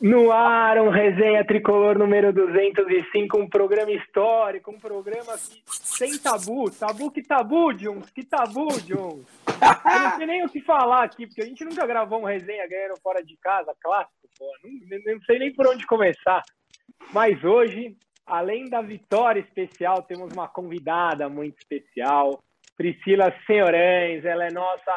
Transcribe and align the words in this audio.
No 0.00 0.32
ar, 0.32 0.78
um 0.78 0.88
resenha 0.88 1.44
tricolor 1.44 1.98
número 1.98 2.32
205, 2.32 3.36
um 3.38 3.46
programa 3.46 3.92
histórico, 3.92 4.70
um 4.70 4.78
programa 4.78 5.36
que, 5.36 5.62
sem 5.66 6.18
tabu. 6.18 6.70
Tabu 6.70 7.10
que 7.10 7.22
tabu, 7.22 7.74
Jones, 7.74 8.08
que 8.08 8.24
tabu, 8.24 8.68
Jones. 8.80 9.26
Eu 9.46 10.00
não 10.00 10.16
sei 10.16 10.26
nem 10.26 10.42
o 10.42 10.48
que 10.48 10.62
falar 10.62 11.04
aqui, 11.04 11.26
porque 11.26 11.42
a 11.42 11.44
gente 11.44 11.62
nunca 11.66 11.86
gravou 11.86 12.18
um 12.18 12.24
resenha 12.24 12.66
ganhando 12.66 12.98
fora 13.02 13.22
de 13.22 13.36
casa, 13.36 13.74
clássico, 13.78 14.26
pô. 14.38 14.46
Não, 14.64 15.14
não 15.14 15.20
sei 15.24 15.38
nem 15.38 15.52
por 15.52 15.66
onde 15.66 15.86
começar. 15.86 16.42
Mas 17.12 17.44
hoje, 17.44 17.94
além 18.26 18.70
da 18.70 18.80
vitória 18.80 19.40
especial, 19.40 20.02
temos 20.02 20.32
uma 20.32 20.48
convidada 20.48 21.28
muito 21.28 21.58
especial. 21.58 22.42
Priscila 22.80 23.30
Senhorães, 23.46 24.24
ela 24.24 24.46
é 24.46 24.50
nossa 24.50 24.90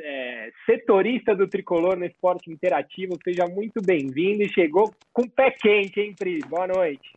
é, 0.00 0.50
setorista 0.66 1.36
do 1.36 1.46
Tricolor 1.46 1.96
no 1.96 2.04
Esporte 2.04 2.50
Interativo. 2.50 3.16
Seja 3.22 3.46
muito 3.46 3.80
bem-vinda 3.80 4.42
e 4.42 4.52
chegou 4.52 4.92
com 5.12 5.22
pé 5.28 5.52
quente, 5.52 6.00
hein, 6.00 6.16
Pri? 6.18 6.40
Boa 6.48 6.66
noite. 6.66 7.08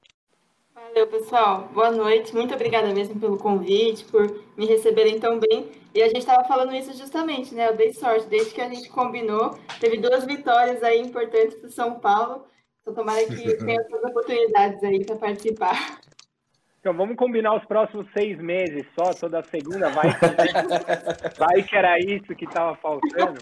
Valeu, 0.75 1.07
pessoal. 1.07 1.69
Boa 1.73 1.89
noite. 1.89 2.35
Muito 2.35 2.53
obrigada 2.53 2.93
mesmo 2.93 3.19
pelo 3.19 3.35
convite, 3.35 4.05
por 4.05 4.27
me 4.55 4.67
receberem 4.67 5.19
tão 5.19 5.39
bem. 5.39 5.71
E 5.91 6.03
a 6.03 6.07
gente 6.07 6.19
estava 6.19 6.47
falando 6.47 6.75
isso 6.75 6.95
justamente, 6.95 7.55
né? 7.55 7.69
Eu 7.69 7.75
dei 7.75 7.91
sorte, 7.91 8.27
desde 8.27 8.53
que 8.53 8.61
a 8.61 8.69
gente 8.69 8.89
combinou. 8.89 9.57
Teve 9.79 9.97
duas 9.97 10.23
vitórias 10.23 10.83
aí 10.83 11.01
importantes 11.01 11.55
para 11.55 11.71
São 11.71 11.99
Paulo. 11.99 12.45
Então, 12.81 12.93
tomara 12.93 13.25
que 13.25 13.57
tenha 13.57 13.81
outras 13.81 14.03
oportunidades 14.03 14.83
aí 14.83 15.03
para 15.03 15.15
participar. 15.15 15.99
Então 16.81 16.97
vamos 16.97 17.15
combinar 17.15 17.55
os 17.55 17.65
próximos 17.65 18.11
seis 18.11 18.39
meses 18.39 18.83
só, 18.95 19.13
toda 19.13 19.43
segunda, 19.43 19.87
vai 19.89 20.07
que, 20.17 21.37
vai 21.37 21.61
que 21.61 21.75
era 21.75 21.99
isso 21.99 22.35
que 22.35 22.45
estava 22.45 22.75
faltando. 22.77 23.39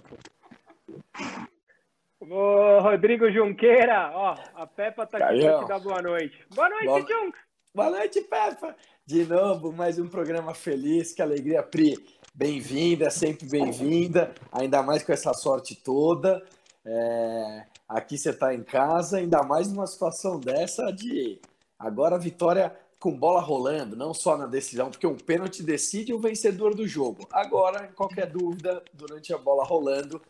Ô, 2.20 2.80
Rodrigo 2.82 3.32
Junqueira, 3.32 4.12
ó, 4.14 4.36
a 4.56 4.68
Peppa 4.68 5.08
tá 5.08 5.18
aqui 5.20 5.42
para 5.42 5.60
te 5.60 5.68
dar 5.70 5.80
boa 5.80 6.02
noite. 6.02 6.46
Boa 6.54 6.70
noite, 6.70 6.86
boa... 6.86 7.00
Junks! 7.00 7.40
Boa 7.74 7.90
noite, 7.92 8.22
Peppa! 8.24 8.76
De 9.06 9.26
novo, 9.26 9.72
mais 9.72 9.98
um 9.98 10.10
programa 10.10 10.54
feliz, 10.54 11.14
que 11.14 11.22
alegria, 11.22 11.64
Pri. 11.64 11.96
Bem-vinda, 12.36 13.10
sempre 13.10 13.48
bem-vinda, 13.48 14.34
ainda 14.52 14.84
mais 14.84 15.02
com 15.02 15.14
essa 15.14 15.34
sorte 15.34 15.82
toda. 15.82 16.46
É... 16.86 17.66
Aqui 17.88 18.18
você 18.18 18.32
está 18.32 18.54
em 18.54 18.64
casa, 18.64 19.18
ainda 19.18 19.44
mais 19.44 19.72
numa 19.72 19.88
situação 19.88 20.42
dessa 20.42 20.92
de 20.92 21.40
agora 21.80 22.16
a 22.16 22.20
vitória 22.20 22.76
com 23.00 23.18
bola 23.18 23.40
rolando, 23.40 23.96
não 23.96 24.14
só 24.14 24.38
na 24.38 24.46
decisão, 24.46 24.92
porque 24.92 25.08
um 25.08 25.16
pênalti 25.16 25.64
decide 25.64 26.14
o 26.14 26.20
vencedor 26.20 26.76
do 26.76 26.86
jogo. 26.86 27.28
Agora, 27.32 27.88
qualquer 27.96 28.28
dúvida, 28.28 28.84
durante 28.94 29.34
a 29.34 29.38
bola 29.38 29.64
rolando, 29.64 30.22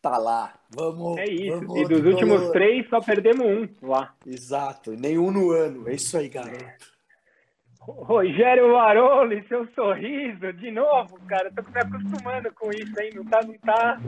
tá 0.00 0.16
lá. 0.16 0.54
Vamos. 0.70 1.18
É 1.18 1.24
isso. 1.24 1.60
Vamos, 1.60 1.80
e 1.80 1.84
dos 1.84 2.04
últimos 2.04 2.50
três, 2.52 2.88
só 2.88 3.00
perdemos 3.00 3.44
um 3.44 3.88
lá. 3.88 4.14
Exato. 4.24 4.92
Nenhum 4.92 5.30
no 5.32 5.50
ano. 5.50 5.88
É 5.88 5.94
isso 5.94 6.16
aí, 6.16 6.28
garoto. 6.28 6.92
Rogério 7.84 8.70
Varoli, 8.70 9.44
seu 9.48 9.66
sorriso, 9.74 10.52
de 10.52 10.70
novo, 10.70 11.18
cara, 11.26 11.50
tô 11.50 11.62
me 11.62 11.80
acostumando 11.80 12.52
com 12.54 12.70
isso, 12.70 13.00
hein? 13.00 13.10
Não 13.12 13.24
tá, 13.24 13.40
não 13.42 13.58
tá, 13.58 14.00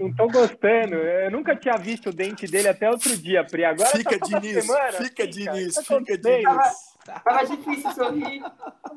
não 0.00 0.14
tô 0.14 0.28
gostando. 0.28 0.94
Eu 0.94 1.30
nunca 1.30 1.54
tinha 1.54 1.76
visto 1.76 2.08
o 2.08 2.12
dente 2.12 2.46
dele 2.46 2.68
até 2.68 2.88
outro 2.88 3.14
dia, 3.18 3.44
Pri. 3.44 3.66
Agora 3.66 3.90
fica 3.90 4.18
tá 4.18 4.26
Diniz, 4.26 4.64
semana, 4.64 4.92
fica 4.92 5.26
Diniz, 5.26 5.76
fica 5.76 6.16
Diniz. 6.16 6.88
Tava 7.24 7.44
difícil 7.46 7.90
sorrir. 7.92 8.42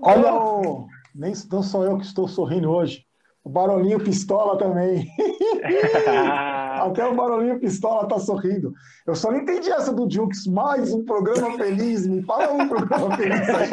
Olha, 0.02 0.34
o... 0.34 0.88
nem 1.14 1.34
não 1.52 1.64
sou 1.64 1.86
eu 1.86 1.98
que 1.98 2.06
estou 2.06 2.28
sorrindo 2.28 2.70
hoje. 2.70 3.06
O 3.44 3.50
Barolinho 3.50 4.00
Pistola 4.00 4.58
também. 4.58 5.08
Até 6.80 7.06
o 7.06 7.16
Barolinho 7.16 7.60
Pistola 7.60 8.08
tá 8.08 8.20
sorrindo. 8.20 8.72
Eu 9.06 9.16
só 9.16 9.32
não 9.32 9.40
entendi 9.40 9.72
essa 9.72 9.92
do 9.92 10.10
Jukes. 10.10 10.46
Mais 10.46 10.94
um 10.94 11.04
programa 11.04 11.58
feliz. 11.58 12.06
Me 12.06 12.22
fala 12.22 12.54
um 12.54 12.68
programa 12.68 13.18
feliz 13.18 13.50
aí. 13.50 13.70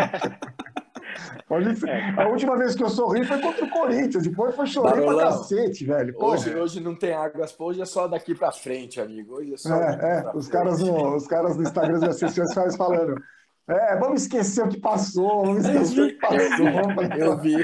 A 2.17 2.29
última 2.29 2.57
vez 2.57 2.75
que 2.75 2.83
eu 2.83 2.89
sorri 2.89 3.25
foi 3.25 3.41
contra 3.41 3.65
o 3.65 3.71
Corinthians. 3.71 4.23
Depois 4.25 4.55
foi 4.55 4.67
chorar 4.67 4.93
pra 4.93 5.17
cacete, 5.17 5.85
velho. 5.85 6.15
Hoje, 6.19 6.55
hoje 6.55 6.81
não 6.81 6.95
tem 6.95 7.13
águas, 7.13 7.55
hoje 7.59 7.81
é 7.81 7.87
só 7.87 8.07
daqui 8.07 8.35
pra 8.35 8.53
frente, 8.53 9.01
amigo. 9.01 9.35
Hoje 9.37 9.55
é 9.55 9.57
só. 9.57 9.75
É, 9.75 10.25
é. 10.25 10.31
Os, 10.35 10.49
caras 10.49 10.81
no, 10.81 11.17
os 11.17 11.27
caras 11.27 11.57
no 11.57 11.63
Instagram 11.63 11.99
das 12.01 12.21
fazem 12.21 12.77
falando. 12.77 13.21
É, 13.69 13.97
vamos 13.97 14.23
esquecer 14.23 14.65
o 14.65 14.69
que 14.69 14.81
passou, 14.81 15.45
vamos 15.45 15.67
esquecer 15.67 16.03
o 16.03 16.09
que 16.09 16.15
passou. 16.15 17.19
Eu 17.19 17.37
vi. 17.37 17.57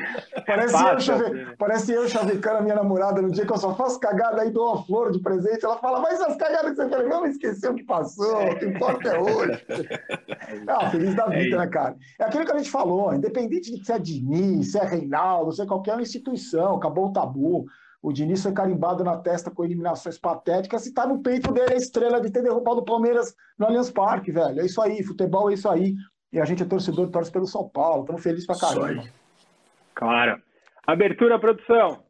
Parece, 0.47 0.75
eu, 0.75 1.00
chave... 1.00 1.56
Parece 1.56 1.92
eu 1.92 2.09
chavecando 2.09 2.59
a 2.59 2.60
minha 2.60 2.75
namorada 2.75 3.22
no 3.22 3.31
dia 3.31 3.47
que 3.47 3.53
eu 3.53 3.56
só 3.56 3.75
faço 3.75 3.98
cagada 3.98 4.43
aí 4.43 4.50
dou 4.50 4.75
uma 4.75 4.84
flor 4.84 5.10
de 5.10 5.19
presente. 5.20 5.64
Ela 5.64 5.78
fala, 5.78 6.00
mas 6.00 6.20
as 6.20 6.37
cagadas 6.37 6.72
que 6.72 6.76
você 6.76 6.88
fez, 6.88 7.09
vamos 7.09 7.31
esquecer 7.31 7.70
o 7.70 7.75
que 7.75 7.84
passou, 7.84 8.50
o 8.50 8.59
que 8.59 8.66
importa 8.66 9.09
é 9.09 9.19
hoje. 9.19 9.64
Ah, 10.69 10.91
feliz 10.91 11.14
da 11.14 11.26
vida, 11.26 11.59
né, 11.59 11.66
cara? 11.66 11.97
É 12.19 12.25
aquilo 12.25 12.44
que 12.44 12.53
a 12.53 12.59
gente 12.59 12.70
falou, 12.70 13.14
independente 13.14 13.75
de 13.75 13.84
se 13.84 13.93
é 13.93 13.98
Diniz, 13.98 14.72
se 14.72 14.78
é 14.78 14.84
Reinaldo, 14.84 15.53
se 15.53 15.62
é 15.62 15.66
qualquer 15.66 15.98
instituição, 15.98 16.76
acabou 16.76 17.06
o 17.06 17.12
tabu. 17.12 17.66
O 18.04 18.12
Diniz 18.12 18.42
foi 18.42 18.53
carimbado 18.53 19.03
na 19.03 19.16
testa 19.16 19.50
com 19.50 19.65
eliminações 19.65 20.19
patéticas 20.19 20.84
e 20.84 20.92
tá 20.92 21.06
no 21.06 21.22
peito 21.22 21.50
dele 21.50 21.72
a 21.72 21.76
estrela 21.78 22.20
de 22.20 22.31
ter 22.31 22.42
derrubado 22.42 22.81
o 22.81 22.84
Palmeiras 22.84 23.34
no 23.59 23.65
Allianz 23.65 23.91
Parque, 23.91 24.31
velho. 24.31 24.60
É 24.60 24.66
isso 24.66 24.82
aí, 24.82 25.03
futebol 25.03 25.50
é 25.50 25.54
isso 25.54 25.66
aí. 25.66 25.94
E 26.31 26.38
a 26.38 26.44
gente 26.44 26.62
é 26.62 26.66
torcedor, 26.66 27.09
torce 27.09 27.32
pelo 27.32 27.47
São 27.47 27.66
Paulo. 27.66 28.03
Estamos 28.03 28.22
felizes 28.22 28.47
pra 28.47 28.59
caramba. 28.59 29.04
Claro. 29.94 30.38
Abertura, 30.87 31.38
produção. 31.38 32.04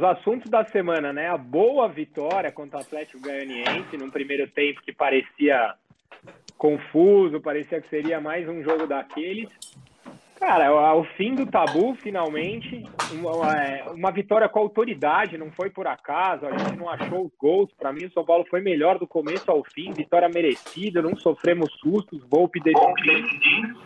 Os 0.00 0.04
assuntos 0.04 0.50
da 0.50 0.64
semana, 0.64 1.12
né? 1.12 1.28
A 1.28 1.36
boa 1.36 1.86
vitória 1.86 2.50
contra 2.50 2.78
o 2.78 2.80
Atlético 2.80 3.20
Goianiense 3.20 3.98
num 3.98 4.08
primeiro 4.08 4.48
tempo 4.48 4.80
que 4.80 4.92
parecia 4.92 5.74
confuso, 6.56 7.40
parecia 7.40 7.82
que 7.82 7.88
seria 7.90 8.18
mais 8.18 8.48
um 8.48 8.62
jogo 8.62 8.86
daqueles. 8.86 9.50
Cara, 10.38 10.68
ao 10.68 11.04
fim 11.04 11.34
do 11.34 11.44
tabu, 11.44 11.94
finalmente, 11.96 12.82
uma, 13.12 13.54
é, 13.54 13.84
uma, 13.90 14.10
vitória 14.10 14.48
com 14.48 14.60
autoridade, 14.60 15.36
não 15.36 15.50
foi 15.50 15.68
por 15.68 15.86
acaso, 15.86 16.46
a 16.46 16.56
gente 16.56 16.78
não 16.78 16.88
achou 16.88 17.26
os 17.26 17.32
gols. 17.38 17.70
Para 17.74 17.92
mim, 17.92 18.06
o 18.06 18.12
São 18.12 18.24
Paulo 18.24 18.46
foi 18.48 18.62
melhor 18.62 18.98
do 18.98 19.06
começo 19.06 19.50
ao 19.50 19.62
fim, 19.62 19.92
vitória 19.92 20.30
merecida, 20.30 21.02
não 21.02 21.14
sofremos 21.14 21.70
sustos, 21.74 22.24
golpe 22.24 22.58
decidido. 22.58 23.78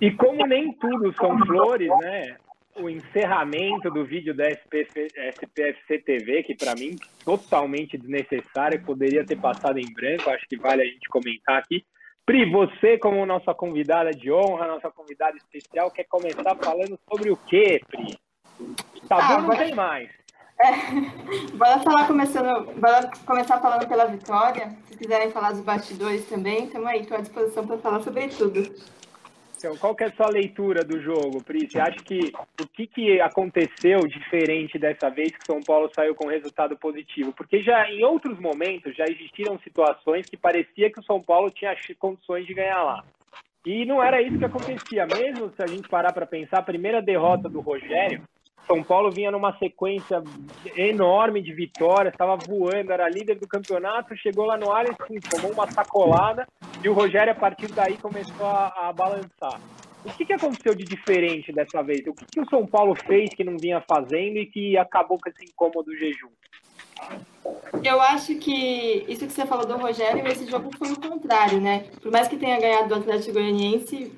E 0.00 0.10
como 0.12 0.46
nem 0.46 0.72
tudo 0.72 1.14
são 1.16 1.38
flores, 1.40 1.90
né? 2.00 2.38
O 2.82 2.88
encerramento 2.88 3.90
do 3.90 4.04
vídeo 4.04 4.34
da 4.34 4.48
SPFC 4.50 5.98
TV, 6.04 6.42
que 6.42 6.54
para 6.54 6.74
mim 6.74 6.96
totalmente 7.24 7.98
desnecessário, 7.98 8.82
poderia 8.82 9.24
ter 9.24 9.36
passado 9.36 9.78
em 9.78 9.92
branco, 9.92 10.30
acho 10.30 10.46
que 10.48 10.56
vale 10.56 10.82
a 10.82 10.86
gente 10.86 11.08
comentar 11.08 11.58
aqui. 11.58 11.84
Pri, 12.24 12.50
você 12.50 12.98
como 12.98 13.24
nossa 13.26 13.52
convidada 13.54 14.10
de 14.10 14.30
honra, 14.30 14.66
nossa 14.66 14.90
convidada 14.90 15.36
especial, 15.36 15.90
quer 15.90 16.04
começar 16.04 16.54
falando 16.56 16.98
sobre 17.10 17.30
o 17.30 17.36
quê, 17.36 17.80
Pri? 17.88 18.16
Tá 19.08 19.16
ah, 19.16 19.40
bom, 19.40 19.48
não 19.48 19.56
tem 19.56 19.74
mais. 19.74 20.10
É, 20.62 21.56
bora 21.56 21.80
falar 21.80 22.06
começando, 22.06 22.66
bora 22.78 23.10
começar 23.24 23.58
falando 23.60 23.88
pela 23.88 24.04
vitória. 24.04 24.76
Se 24.84 24.96
quiserem 24.96 25.30
falar 25.30 25.52
dos 25.52 25.62
bastidores 25.62 26.26
também, 26.26 26.64
estamos 26.64 26.86
aí, 26.86 27.00
estou 27.00 27.16
à 27.16 27.20
disposição 27.20 27.66
para 27.66 27.78
falar 27.78 28.00
sobre 28.02 28.28
tudo. 28.28 28.62
Então, 29.60 29.76
qual 29.76 29.94
que 29.94 30.02
é 30.02 30.06
a 30.06 30.12
sua 30.12 30.30
leitura 30.30 30.82
do 30.82 30.98
jogo, 31.02 31.44
Pri? 31.44 31.68
Você 31.68 31.78
acha 31.78 31.98
que 32.02 32.32
o 32.58 32.66
que, 32.66 32.86
que 32.86 33.20
aconteceu 33.20 34.00
diferente 34.08 34.78
dessa 34.78 35.10
vez 35.10 35.32
que 35.32 35.44
São 35.44 35.60
Paulo 35.60 35.90
saiu 35.94 36.14
com 36.14 36.28
resultado 36.28 36.78
positivo? 36.78 37.30
Porque 37.34 37.62
já 37.62 37.86
em 37.90 38.02
outros 38.02 38.40
momentos 38.40 38.96
já 38.96 39.04
existiram 39.04 39.58
situações 39.58 40.30
que 40.30 40.36
parecia 40.38 40.90
que 40.90 40.98
o 40.98 41.04
São 41.04 41.20
Paulo 41.20 41.50
tinha 41.50 41.76
condições 41.98 42.46
de 42.46 42.54
ganhar 42.54 42.82
lá. 42.82 43.04
E 43.66 43.84
não 43.84 44.02
era 44.02 44.22
isso 44.22 44.38
que 44.38 44.46
acontecia. 44.46 45.06
Mesmo 45.06 45.50
se 45.50 45.62
a 45.62 45.66
gente 45.66 45.86
parar 45.90 46.14
para 46.14 46.24
pensar, 46.24 46.60
a 46.60 46.62
primeira 46.62 47.02
derrota 47.02 47.46
do 47.46 47.60
Rogério 47.60 48.22
são 48.66 48.82
Paulo 48.82 49.10
vinha 49.10 49.30
numa 49.30 49.56
sequência 49.58 50.22
enorme 50.76 51.42
de 51.42 51.52
vitórias, 51.52 52.12
estava 52.12 52.36
voando, 52.36 52.92
era 52.92 53.08
líder 53.08 53.36
do 53.38 53.48
campeonato, 53.48 54.16
chegou 54.16 54.46
lá 54.46 54.56
no 54.56 54.70
Allianz, 54.70 54.96
tomou 55.28 55.52
uma 55.52 55.70
sacolada 55.70 56.46
e 56.82 56.88
o 56.88 56.92
Rogério, 56.92 57.32
a 57.32 57.36
partir 57.36 57.68
daí, 57.72 57.96
começou 57.98 58.46
a, 58.46 58.88
a 58.88 58.92
balançar. 58.92 59.60
O 60.04 60.10
que, 60.12 60.24
que 60.24 60.32
aconteceu 60.32 60.74
de 60.74 60.84
diferente 60.84 61.52
dessa 61.52 61.82
vez? 61.82 62.06
O 62.06 62.14
que, 62.14 62.24
que 62.24 62.40
o 62.40 62.48
São 62.48 62.66
Paulo 62.66 62.94
fez 62.94 63.28
que 63.34 63.44
não 63.44 63.58
vinha 63.58 63.82
fazendo 63.82 64.38
e 64.38 64.46
que 64.46 64.78
acabou 64.78 65.18
com 65.18 65.28
esse 65.28 65.44
incômodo 65.44 65.94
jejum? 65.94 66.30
Eu 67.82 68.00
acho 68.00 68.34
que 68.36 69.04
isso 69.08 69.26
que 69.26 69.32
você 69.32 69.46
falou 69.46 69.66
do 69.66 69.76
Rogério, 69.76 70.26
esse 70.26 70.46
jogo 70.46 70.70
foi 70.76 70.92
o 70.92 71.00
contrário, 71.00 71.60
né? 71.60 71.86
Por 72.02 72.12
mais 72.12 72.28
que 72.28 72.36
tenha 72.36 72.60
ganhado 72.60 72.88
do 72.88 72.96
Atlético 72.96 73.34
Goianiense, 73.34 74.12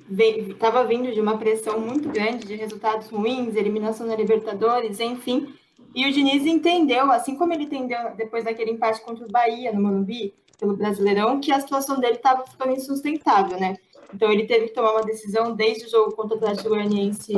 estava 0.48 0.84
vindo 0.84 1.12
de 1.12 1.20
uma 1.20 1.38
pressão 1.38 1.78
muito 1.78 2.08
grande, 2.08 2.46
de 2.46 2.56
resultados 2.56 3.08
ruins, 3.08 3.54
eliminação 3.54 4.06
na 4.06 4.16
Libertadores, 4.16 4.98
enfim. 4.98 5.54
E 5.94 6.06
o 6.06 6.12
Diniz 6.12 6.44
entendeu, 6.46 7.10
assim 7.12 7.36
como 7.36 7.52
ele 7.52 7.64
entendeu 7.64 8.14
depois 8.16 8.44
daquele 8.44 8.72
empate 8.72 9.00
contra 9.02 9.24
o 9.24 9.30
Bahia 9.30 9.72
no 9.72 9.82
Morumbi, 9.82 10.34
pelo 10.58 10.76
Brasileirão, 10.76 11.40
que 11.40 11.52
a 11.52 11.60
situação 11.60 12.00
dele 12.00 12.16
estava 12.16 12.46
ficando 12.46 12.72
insustentável, 12.72 13.58
né? 13.60 13.76
Então 14.14 14.30
ele 14.30 14.46
teve 14.46 14.68
que 14.68 14.74
tomar 14.74 14.92
uma 14.92 15.02
decisão 15.02 15.54
desde 15.54 15.86
o 15.86 15.90
jogo 15.90 16.14
contra 16.14 16.34
o 16.34 16.38
Atlético 16.38 16.70
Goianiense 16.70 17.34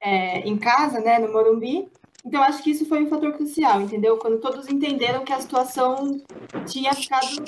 é, 0.00 0.40
em 0.40 0.56
casa, 0.56 1.00
né, 1.00 1.18
no 1.18 1.32
Morumbi, 1.32 1.88
então, 2.24 2.42
acho 2.42 2.62
que 2.62 2.70
isso 2.70 2.86
foi 2.86 3.02
um 3.02 3.08
fator 3.08 3.32
crucial, 3.32 3.80
entendeu? 3.80 4.18
Quando 4.18 4.38
todos 4.38 4.68
entenderam 4.68 5.24
que 5.24 5.32
a 5.32 5.40
situação 5.40 6.20
tinha 6.66 6.92
ficado 6.94 7.42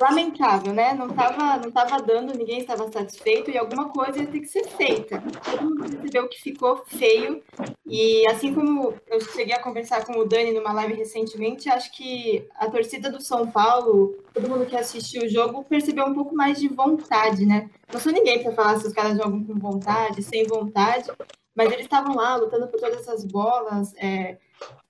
lamentável, 0.00 0.72
né? 0.72 0.94
Não 0.94 1.08
estava 1.08 1.56
não 1.58 1.70
tava 1.70 2.02
dando, 2.02 2.36
ninguém 2.36 2.58
estava 2.58 2.90
satisfeito 2.90 3.50
e 3.50 3.58
alguma 3.58 3.88
coisa 3.88 4.20
ia 4.20 4.26
ter 4.26 4.40
que 4.40 4.46
ser 4.46 4.64
feita. 4.64 5.22
Todo 5.44 5.62
mundo 5.62 5.88
percebeu 5.88 6.28
que 6.28 6.40
ficou 6.40 6.82
feio. 6.86 7.42
E 7.86 8.26
assim 8.28 8.54
como 8.54 8.94
eu 9.06 9.20
cheguei 9.20 9.54
a 9.54 9.62
conversar 9.62 10.04
com 10.04 10.18
o 10.18 10.24
Dani 10.24 10.52
numa 10.52 10.72
live 10.72 10.94
recentemente, 10.94 11.68
acho 11.68 11.92
que 11.92 12.46
a 12.56 12.70
torcida 12.70 13.10
do 13.10 13.20
São 13.20 13.50
Paulo, 13.50 14.14
todo 14.32 14.48
mundo 14.48 14.66
que 14.66 14.76
assistiu 14.76 15.22
o 15.22 15.28
jogo, 15.28 15.64
percebeu 15.64 16.06
um 16.06 16.14
pouco 16.14 16.34
mais 16.34 16.58
de 16.58 16.68
vontade, 16.68 17.44
né? 17.46 17.70
Não 17.92 18.00
sou 18.00 18.12
ninguém 18.12 18.42
para 18.42 18.52
falar 18.52 18.78
se 18.78 18.86
os 18.86 18.92
caras 18.92 19.16
jogam 19.16 19.44
com 19.44 19.54
vontade, 19.58 20.22
sem 20.22 20.46
vontade, 20.46 21.10
mas 21.54 21.70
eles 21.70 21.84
estavam 21.84 22.14
lá 22.16 22.36
lutando 22.36 22.66
por 22.68 22.80
todas 22.80 23.00
essas 23.00 23.24
bolas. 23.24 23.94
É, 23.96 24.38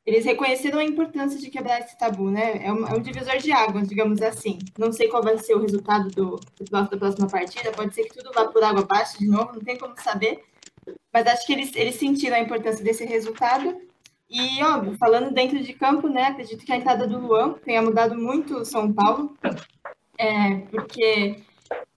eles 0.06 0.24
reconheceram 0.24 0.78
a 0.78 0.84
importância 0.84 1.38
de 1.40 1.48
quebrar 1.50 1.80
esse 1.80 1.96
tabu, 1.98 2.30
né? 2.30 2.64
É 2.64 2.72
um, 2.72 2.86
é 2.86 2.94
um, 2.94 3.00
divisor 3.00 3.38
de 3.38 3.50
águas, 3.52 3.88
digamos 3.88 4.20
assim. 4.20 4.58
Não 4.78 4.92
sei 4.92 5.08
qual 5.08 5.22
vai 5.22 5.38
ser 5.38 5.54
o 5.54 5.60
resultado 5.60 6.10
do, 6.10 6.40
da 6.70 6.84
próxima 6.84 7.26
partida, 7.26 7.72
pode 7.72 7.94
ser 7.94 8.04
que 8.04 8.14
tudo 8.14 8.30
vá 8.34 8.46
por 8.46 8.62
água 8.62 8.82
abaixo 8.82 9.18
de 9.18 9.26
novo, 9.26 9.54
não 9.54 9.62
tem 9.62 9.78
como 9.78 9.94
saber. 9.98 10.42
Mas 11.12 11.26
acho 11.26 11.46
que 11.46 11.52
eles, 11.54 11.74
eles 11.74 11.94
sentiram 11.94 12.36
a 12.36 12.40
importância 12.40 12.84
desse 12.84 13.04
resultado. 13.04 13.80
E, 14.28 14.62
óbvio, 14.62 14.96
falando 14.98 15.32
dentro 15.32 15.62
de 15.62 15.72
campo, 15.72 16.08
né? 16.08 16.24
Acredito 16.24 16.64
que 16.64 16.72
a 16.72 16.76
entrada 16.76 17.06
do 17.06 17.18
Luan 17.18 17.54
tenha 17.64 17.80
mudado 17.80 18.14
muito 18.14 18.58
o 18.58 18.64
São 18.64 18.92
Paulo, 18.92 19.34
é, 20.18 20.56
porque 20.70 21.38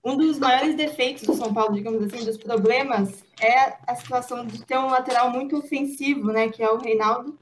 um 0.04 0.16
dos 0.16 0.38
maiores 0.38 0.74
defeitos 0.76 1.24
do 1.24 1.34
São 1.34 1.52
Paulo, 1.52 1.74
digamos 1.74 2.02
assim, 2.02 2.24
dos 2.24 2.38
problemas, 2.38 3.22
é 3.40 3.76
a 3.86 3.94
situação 3.94 4.46
de 4.46 4.64
ter 4.64 4.78
um 4.78 4.86
lateral 4.86 5.30
muito 5.30 5.58
ofensivo, 5.58 6.32
né, 6.32 6.48
que 6.48 6.62
é 6.62 6.70
o 6.70 6.78
Reinaldo. 6.78 7.38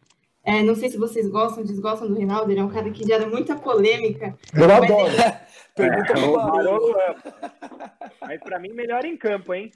É, 0.46 0.62
não 0.62 0.76
sei 0.76 0.88
se 0.88 0.96
vocês 0.96 1.28
gostam, 1.28 1.64
desgostam 1.64 2.06
do 2.06 2.14
Reinaldo, 2.14 2.52
ele 2.52 2.60
é 2.60 2.64
um 2.64 2.70
cara 2.70 2.88
que 2.88 3.04
gera 3.04 3.26
muita 3.26 3.56
polêmica. 3.56 4.38
Eu 4.54 4.64
adoro. 4.64 5.08
Ele... 5.08 5.36
Pergunta 5.74 6.12
é, 6.12 6.32
Barolo. 6.32 6.96
Mas 8.20 8.40
para 8.40 8.60
mim, 8.60 8.72
melhor 8.72 9.04
em 9.04 9.16
campo, 9.16 9.52
hein? 9.52 9.72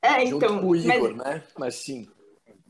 É, 0.00 0.22
então. 0.22 0.48
Junto 0.48 0.60
com 0.60 0.66
o 0.68 0.76
Igor, 0.76 1.14
mas... 1.16 1.26
né? 1.26 1.42
Mas 1.58 1.74
sim. 1.74 2.08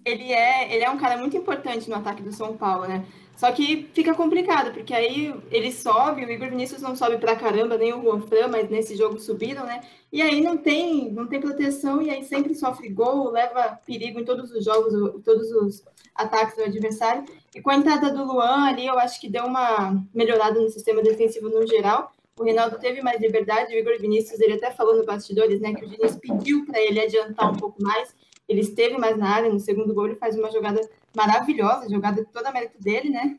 Ele 0.03 0.33
é, 0.33 0.75
ele 0.75 0.83
é 0.83 0.89
um 0.91 0.97
cara 0.97 1.19
muito 1.19 1.37
importante 1.37 1.91
no 1.91 1.97
ataque 1.97 2.23
do 2.23 2.33
São 2.33 2.57
Paulo, 2.57 2.89
né? 2.89 3.05
Só 3.37 3.53
que 3.53 3.91
fica 3.93 4.15
complicado, 4.15 4.73
porque 4.73 4.95
aí 4.95 5.35
ele 5.51 5.71
sobe, 5.71 6.25
o 6.25 6.31
Igor 6.31 6.49
Vinícius 6.49 6.81
não 6.81 6.97
sobe 6.97 7.19
pra 7.19 7.37
caramba, 7.37 7.77
nem 7.77 7.93
o 7.93 8.03
Juan 8.03 8.23
Fran, 8.23 8.49
mas 8.49 8.71
nesse 8.71 8.97
jogo 8.97 9.19
subiram, 9.21 9.65
né? 9.67 9.83
E 10.11 10.23
aí 10.23 10.41
não 10.41 10.57
tem, 10.57 11.13
não 11.13 11.27
tem 11.27 11.39
proteção, 11.39 12.01
e 12.01 12.09
aí 12.09 12.25
sempre 12.25 12.55
sofre 12.55 12.89
gol, 12.89 13.31
leva 13.31 13.79
perigo 13.85 14.19
em 14.19 14.25
todos 14.25 14.51
os 14.51 14.65
jogos, 14.65 15.23
todos 15.23 15.53
os 15.53 15.85
ataques 16.15 16.57
do 16.57 16.65
adversário. 16.65 17.25
E 17.55 17.61
com 17.61 17.69
a 17.69 17.77
entrada 17.77 18.11
do 18.11 18.25
Luan 18.25 18.65
ali, 18.65 18.87
eu 18.87 18.99
acho 18.99 19.21
que 19.21 19.29
deu 19.29 19.45
uma 19.45 20.03
melhorada 20.15 20.59
no 20.59 20.71
sistema 20.71 21.03
defensivo 21.03 21.51
no 21.51 21.67
geral. 21.67 22.11
O 22.39 22.45
Reinaldo 22.45 22.79
teve 22.79 23.03
mais 23.03 23.21
liberdade, 23.21 23.75
o 23.75 23.79
Igor 23.79 23.99
Vinícius, 24.01 24.41
ele 24.41 24.55
até 24.55 24.71
falou 24.71 24.97
no 24.97 25.05
bastidores, 25.05 25.61
né, 25.61 25.75
que 25.75 25.85
o 25.85 25.89
Diniz 25.89 26.17
pediu 26.17 26.65
para 26.65 26.81
ele 26.81 27.01
adiantar 27.01 27.53
um 27.53 27.57
pouco 27.57 27.83
mais, 27.83 28.15
ele 28.49 28.61
esteve 28.61 28.97
mais 28.97 29.17
na 29.19 29.29
área, 29.29 29.53
no 29.53 29.59
segundo 29.59 29.93
gol 29.93 30.07
ele 30.07 30.17
faz 30.17 30.39
uma 30.39 30.51
jogada 30.51 30.81
maravilhosa, 31.17 31.89
jogada 31.89 32.25
toda 32.27 32.51
a 32.51 32.53
mérito 32.53 32.81
dele, 32.81 33.11
né? 33.11 33.39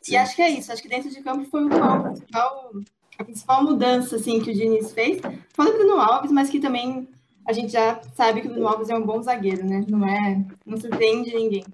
Sim. 0.00 0.12
E 0.12 0.16
acho 0.16 0.36
que 0.36 0.42
é 0.42 0.50
isso, 0.50 0.70
acho 0.70 0.82
que 0.82 0.88
dentro 0.88 1.10
de 1.10 1.20
campo 1.22 1.44
foi 1.50 1.64
o 1.64 1.68
principal, 1.68 2.70
a 3.18 3.24
principal 3.24 3.64
mudança 3.64 4.16
assim, 4.16 4.40
que 4.40 4.50
o 4.50 4.54
Diniz 4.54 4.92
fez. 4.92 5.20
Fora 5.54 5.70
o 5.70 5.72
Bruno 5.72 5.98
Alves, 5.98 6.30
mas 6.30 6.50
que 6.50 6.60
também 6.60 7.08
a 7.46 7.52
gente 7.52 7.72
já 7.72 8.00
sabe 8.14 8.42
que 8.42 8.46
o 8.46 8.50
Bruno 8.50 8.68
Alves 8.68 8.90
é 8.90 8.94
um 8.94 9.04
bom 9.04 9.20
zagueiro, 9.22 9.66
né? 9.66 9.84
Não 9.88 10.06
é, 10.06 10.44
não 10.64 10.78
surpreende 10.78 11.34
ninguém. 11.34 11.64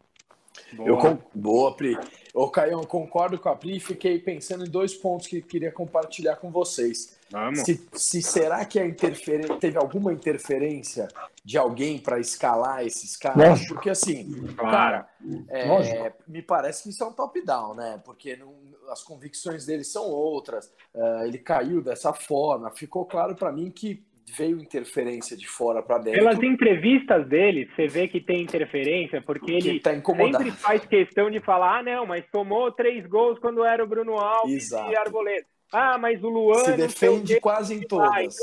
Boa, 0.73 0.89
eu, 0.89 1.19
boa 1.35 1.77
Pri. 1.77 1.99
Ô, 2.33 2.49
Caio, 2.49 2.73
eu 2.73 2.87
concordo 2.87 3.39
com 3.39 3.49
a 3.49 3.57
Pri 3.57 3.77
e 3.77 3.81
fiquei 3.81 4.19
pensando 4.19 4.65
em 4.65 4.71
dois 4.71 4.95
pontos 4.95 5.27
que 5.27 5.43
queria 5.43 5.73
compartilhar 5.73 6.37
com 6.37 6.51
vocês. 6.51 7.13
Vamos. 7.31 7.61
Se, 7.61 7.88
se 7.93 8.23
será 8.23 8.65
que 8.65 8.79
a 8.79 8.87
interferência 8.87 9.56
teve 9.56 9.76
alguma 9.79 10.12
interferência 10.12 11.09
de 11.44 11.59
alguém 11.59 11.99
para 11.99 12.21
escalar 12.21 12.85
esses 12.87 13.17
caras? 13.17 13.49
Lógico. 13.49 13.75
Porque 13.75 13.91
assim, 13.91 14.31
claro. 14.56 14.71
cara, 14.71 15.09
é, 15.49 16.12
me 16.29 16.43
parece 16.43 16.85
que 16.85 16.91
isso 16.91 17.03
é 17.03 17.06
um 17.06 17.12
top-down, 17.12 17.75
né? 17.75 18.00
Porque 18.05 18.37
não, 18.37 18.55
as 18.91 19.03
convicções 19.03 19.67
dele 19.67 19.85
são 19.85 20.05
outras. 20.05 20.67
Uh, 20.94 21.25
ele 21.25 21.38
caiu 21.38 21.82
dessa 21.82 22.12
forma. 22.12 22.71
Ficou 22.71 23.05
claro 23.05 23.35
para 23.35 23.53
mim 23.53 23.71
que 23.71 24.05
veio 24.37 24.61
interferência 24.61 25.37
de 25.37 25.47
fora 25.47 25.82
para 25.82 25.99
dentro. 25.99 26.21
Pelas 26.21 26.43
entrevistas 26.43 27.26
dele, 27.29 27.69
você 27.75 27.87
vê 27.87 28.09
que 28.09 28.21
tem 28.21 28.43
interferência, 28.43 29.21
porque 29.23 29.53
ele 29.53 29.81
tá 29.81 29.93
sempre 29.93 30.50
faz 30.50 30.85
questão 30.87 31.31
de 31.31 31.41
falar: 31.41 31.81
ah, 31.81 31.82
não, 31.82 32.06
mas 32.06 32.25
tomou 32.31 32.73
três 32.73 33.06
gols 33.06 33.38
quando 33.38 33.65
era 33.65 33.82
o 33.82 33.87
Bruno 33.87 34.15
Alves 34.15 34.65
Exato. 34.65 34.91
e 34.91 34.97
Arboleda. 34.97 35.47
Ah, 35.76 35.99
mas 35.99 36.23
o 36.23 36.29
Luan. 36.29 36.65
Se 36.65 36.76
defende 36.76 37.41
quase 37.41 37.75
em 37.75 37.81
todas. 37.81 38.09
Ah, 38.09 38.23
então 38.23 38.37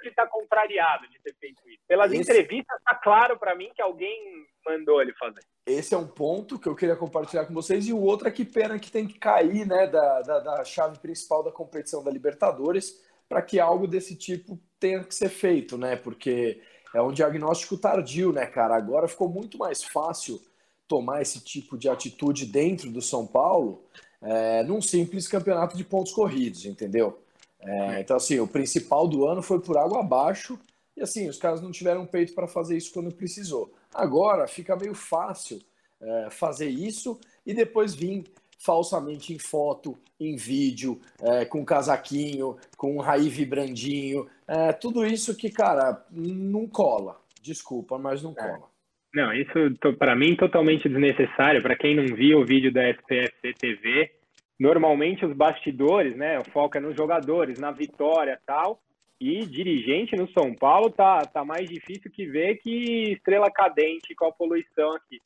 ele 0.00 0.08
está 0.08 0.26
contrariado 0.26 1.06
de 1.08 1.18
ter 1.20 1.34
feito 1.34 1.68
isso. 1.68 1.82
Pelas 1.86 2.10
Esse... 2.10 2.22
entrevistas, 2.22 2.78
está 2.78 2.94
claro 2.94 3.38
para 3.38 3.54
mim 3.54 3.70
que 3.74 3.82
alguém 3.82 4.46
mandou 4.64 5.02
ele 5.02 5.12
fazer. 5.14 5.40
Esse 5.66 5.94
é 5.94 5.98
um 5.98 6.06
ponto 6.06 6.58
que 6.58 6.66
eu 6.66 6.74
queria 6.74 6.96
compartilhar 6.96 7.44
com 7.44 7.52
vocês. 7.52 7.86
E 7.86 7.92
o 7.92 8.00
outro 8.00 8.26
é 8.26 8.30
que 8.30 8.42
pena 8.42 8.78
que 8.78 8.90
tem 8.90 9.06
que 9.06 9.18
cair 9.18 9.66
né, 9.66 9.86
da, 9.86 10.22
da, 10.22 10.38
da 10.40 10.64
chave 10.64 10.98
principal 10.98 11.42
da 11.44 11.52
competição 11.52 12.02
da 12.02 12.10
Libertadores 12.10 13.04
para 13.28 13.42
que 13.42 13.60
algo 13.60 13.86
desse 13.86 14.16
tipo 14.16 14.58
tenha 14.80 15.04
que 15.04 15.14
ser 15.14 15.28
feito, 15.28 15.76
né? 15.76 15.94
Porque 15.94 16.62
é 16.94 17.02
um 17.02 17.12
diagnóstico 17.12 17.76
tardio, 17.76 18.32
né, 18.32 18.46
cara? 18.46 18.74
Agora 18.74 19.06
ficou 19.06 19.28
muito 19.28 19.58
mais 19.58 19.84
fácil 19.84 20.40
tomar 20.86 21.20
esse 21.20 21.44
tipo 21.44 21.76
de 21.76 21.90
atitude 21.90 22.46
dentro 22.46 22.90
do 22.90 23.02
São 23.02 23.26
Paulo 23.26 23.84
é, 24.22 24.62
num 24.62 24.80
simples 24.80 25.28
campeonato 25.28 25.76
de 25.76 25.84
pontos 25.84 26.12
corridos, 26.12 26.64
entendeu? 26.64 27.20
É, 27.60 28.00
então, 28.00 28.16
assim, 28.16 28.38
o 28.38 28.46
principal 28.46 29.08
do 29.08 29.26
ano 29.26 29.42
foi 29.42 29.60
por 29.60 29.76
água 29.76 30.00
abaixo 30.00 30.58
e, 30.96 31.02
assim, 31.02 31.28
os 31.28 31.38
caras 31.38 31.60
não 31.60 31.70
tiveram 31.70 32.06
peito 32.06 32.34
para 32.34 32.46
fazer 32.46 32.76
isso 32.76 32.92
quando 32.92 33.14
precisou. 33.14 33.72
Agora 33.92 34.46
fica 34.46 34.76
meio 34.76 34.94
fácil 34.94 35.60
é, 36.00 36.28
fazer 36.30 36.68
isso 36.68 37.18
e 37.44 37.54
depois 37.54 37.94
vir 37.94 38.24
falsamente 38.58 39.32
em 39.32 39.38
foto, 39.38 39.96
em 40.18 40.34
vídeo, 40.34 41.00
é, 41.20 41.44
com 41.44 41.64
casaquinho, 41.64 42.56
com 42.76 42.96
um 42.96 43.00
raí 43.00 43.28
vibrandinho, 43.28 44.26
é, 44.46 44.72
tudo 44.72 45.06
isso 45.06 45.36
que, 45.36 45.50
cara, 45.50 46.04
não 46.10 46.66
cola. 46.66 47.20
Desculpa, 47.40 47.98
mas 47.98 48.22
não 48.22 48.32
é. 48.32 48.34
cola. 48.34 48.68
Não, 49.14 49.32
isso 49.32 49.52
para 49.98 50.14
mim 50.14 50.36
totalmente 50.36 50.88
desnecessário. 50.88 51.62
Para 51.62 51.76
quem 51.76 51.96
não 51.96 52.14
viu 52.14 52.40
o 52.40 52.44
vídeo 52.44 52.72
da 52.72 52.90
SPFC 52.90 53.54
TV, 53.58 54.10
normalmente 54.58 55.24
os 55.24 55.34
bastidores, 55.34 56.16
né? 56.16 56.38
O 56.38 56.50
foco 56.50 56.76
é 56.76 56.80
nos 56.80 56.96
jogadores, 56.96 57.58
na 57.58 57.70
vitória 57.70 58.38
tal. 58.46 58.80
E 59.20 59.44
dirigente 59.46 60.16
no 60.16 60.30
São 60.30 60.54
Paulo 60.54 60.90
tá, 60.90 61.22
tá 61.22 61.44
mais 61.44 61.68
difícil 61.68 62.10
que 62.10 62.24
ver 62.26 62.56
que 62.58 63.12
estrela 63.12 63.50
cadente 63.50 64.14
com 64.14 64.26
a 64.26 64.32
poluição 64.32 64.92
aqui. 64.94 65.20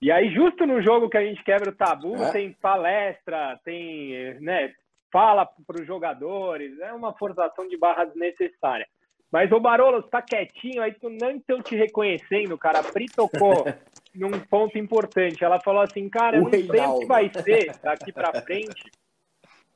E 0.00 0.10
aí, 0.10 0.32
justo 0.34 0.66
no 0.66 0.82
jogo 0.82 1.08
que 1.08 1.16
a 1.16 1.24
gente 1.24 1.42
quebra 1.44 1.70
o 1.70 1.74
tabu, 1.74 2.14
é. 2.16 2.30
tem 2.30 2.52
palestra, 2.52 3.58
tem, 3.64 4.38
né, 4.40 4.72
fala 5.12 5.46
para 5.66 5.80
os 5.80 5.86
jogadores, 5.86 6.78
é 6.80 6.92
uma 6.92 7.14
forçação 7.14 7.68
de 7.68 7.76
barra 7.76 8.04
desnecessária. 8.04 8.86
Mas 9.30 9.50
o 9.50 9.60
Barolo, 9.60 10.02
tá 10.02 10.22
quietinho, 10.22 10.82
aí 10.82 10.92
tu 10.92 11.08
não 11.08 11.30
estou 11.30 11.62
te 11.62 11.74
reconhecendo, 11.74 12.56
cara. 12.58 12.80
A 12.80 12.82
Pri 12.82 13.06
tocou 13.06 13.64
num 14.14 14.30
ponto 14.38 14.78
importante. 14.78 15.44
Ela 15.44 15.60
falou 15.60 15.82
assim, 15.82 16.08
cara, 16.08 16.36
eu 16.36 16.42
não 16.42 16.50
sei 16.50 16.68
o 16.68 16.98
que 17.00 17.06
vai 17.06 17.30
ser 17.30 17.72
daqui 17.82 18.12
para 18.12 18.40
frente, 18.42 18.90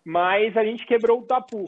mas 0.04 0.56
a 0.56 0.64
gente 0.64 0.86
quebrou 0.86 1.20
o 1.20 1.26
tabu. 1.26 1.66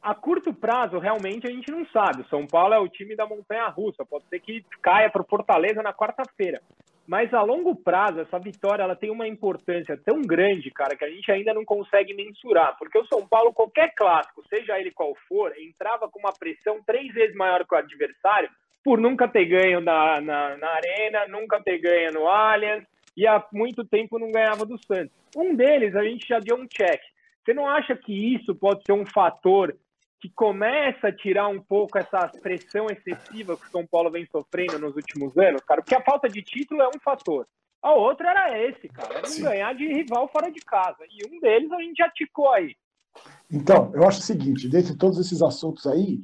A 0.00 0.14
curto 0.14 0.52
prazo, 0.52 0.98
realmente, 0.98 1.46
a 1.46 1.50
gente 1.50 1.70
não 1.70 1.86
sabe. 1.86 2.22
O 2.22 2.28
São 2.28 2.46
Paulo 2.46 2.74
é 2.74 2.78
o 2.78 2.88
time 2.88 3.16
da 3.16 3.26
montanha 3.26 3.66
russa. 3.68 4.04
Pode 4.04 4.26
ser 4.28 4.38
que 4.38 4.62
caia 4.82 5.08
para 5.10 5.22
o 5.22 5.26
Fortaleza 5.26 5.82
na 5.82 5.94
quarta-feira. 5.94 6.60
Mas 7.06 7.32
a 7.32 7.42
longo 7.42 7.74
prazo, 7.74 8.20
essa 8.20 8.38
vitória 8.38 8.82
ela 8.82 8.96
tem 8.96 9.10
uma 9.10 9.26
importância 9.26 9.96
tão 10.04 10.20
grande, 10.20 10.70
cara, 10.70 10.94
que 10.96 11.04
a 11.04 11.10
gente 11.10 11.30
ainda 11.32 11.54
não 11.54 11.64
consegue 11.64 12.12
mensurar. 12.14 12.76
Porque 12.78 12.98
o 12.98 13.06
São 13.06 13.26
Paulo, 13.26 13.52
qualquer 13.52 13.94
clássico, 13.94 14.42
seja 14.48 14.78
ele 14.78 14.90
qual 14.90 15.14
for, 15.26 15.52
entrava 15.58 16.08
com 16.10 16.18
uma 16.18 16.32
pressão 16.32 16.82
três 16.84 17.12
vezes 17.12 17.34
maior 17.34 17.66
que 17.66 17.74
o 17.74 17.78
adversário 17.78 18.50
por 18.84 19.00
nunca 19.00 19.26
ter 19.26 19.46
ganho 19.46 19.80
na, 19.80 20.20
na, 20.20 20.56
na 20.58 20.68
Arena, 20.68 21.26
nunca 21.26 21.60
ter 21.60 21.78
ganho 21.78 22.12
no 22.12 22.28
Allianz, 22.28 22.84
e 23.16 23.26
há 23.26 23.42
muito 23.50 23.82
tempo 23.84 24.18
não 24.18 24.30
ganhava 24.30 24.66
do 24.66 24.78
Santos. 24.84 25.16
Um 25.34 25.56
deles 25.56 25.96
a 25.96 26.04
gente 26.04 26.28
já 26.28 26.38
deu 26.38 26.56
um 26.56 26.66
check. 26.66 27.00
Você 27.42 27.54
não 27.54 27.66
acha 27.66 27.96
que 27.96 28.12
isso 28.34 28.54
pode 28.54 28.82
ser 28.84 28.92
um 28.92 29.06
fator 29.06 29.74
que 30.20 30.30
começa 30.30 31.08
a 31.08 31.12
tirar 31.12 31.48
um 31.48 31.60
pouco 31.60 31.98
essa 31.98 32.28
pressão 32.42 32.86
excessiva 32.86 33.56
que 33.56 33.66
o 33.66 33.70
São 33.70 33.86
Paulo 33.86 34.10
vem 34.10 34.26
sofrendo 34.26 34.78
nos 34.78 34.96
últimos 34.96 35.36
anos, 35.36 35.62
cara? 35.62 35.82
Porque 35.82 35.94
a 35.94 36.02
falta 36.02 36.28
de 36.28 36.42
título 36.42 36.82
é 36.82 36.88
um 36.88 37.00
fator. 37.02 37.46
A 37.82 37.92
outra 37.92 38.30
era 38.30 38.58
esse, 38.66 38.88
cara, 38.88 39.18
era 39.18 39.28
não 39.28 39.40
ganhar 39.42 39.74
de 39.74 39.86
rival 39.86 40.28
fora 40.28 40.50
de 40.50 40.60
casa. 40.60 41.04
E 41.10 41.26
um 41.28 41.38
deles 41.40 41.70
a 41.70 41.80
gente 41.82 41.98
já 41.98 42.08
ticou 42.08 42.50
aí. 42.50 42.74
Então, 43.52 43.92
eu 43.94 44.08
acho 44.08 44.20
o 44.20 44.22
seguinte, 44.22 44.68
dentre 44.68 44.96
todos 44.96 45.18
esses 45.18 45.42
assuntos 45.42 45.86
aí, 45.86 46.20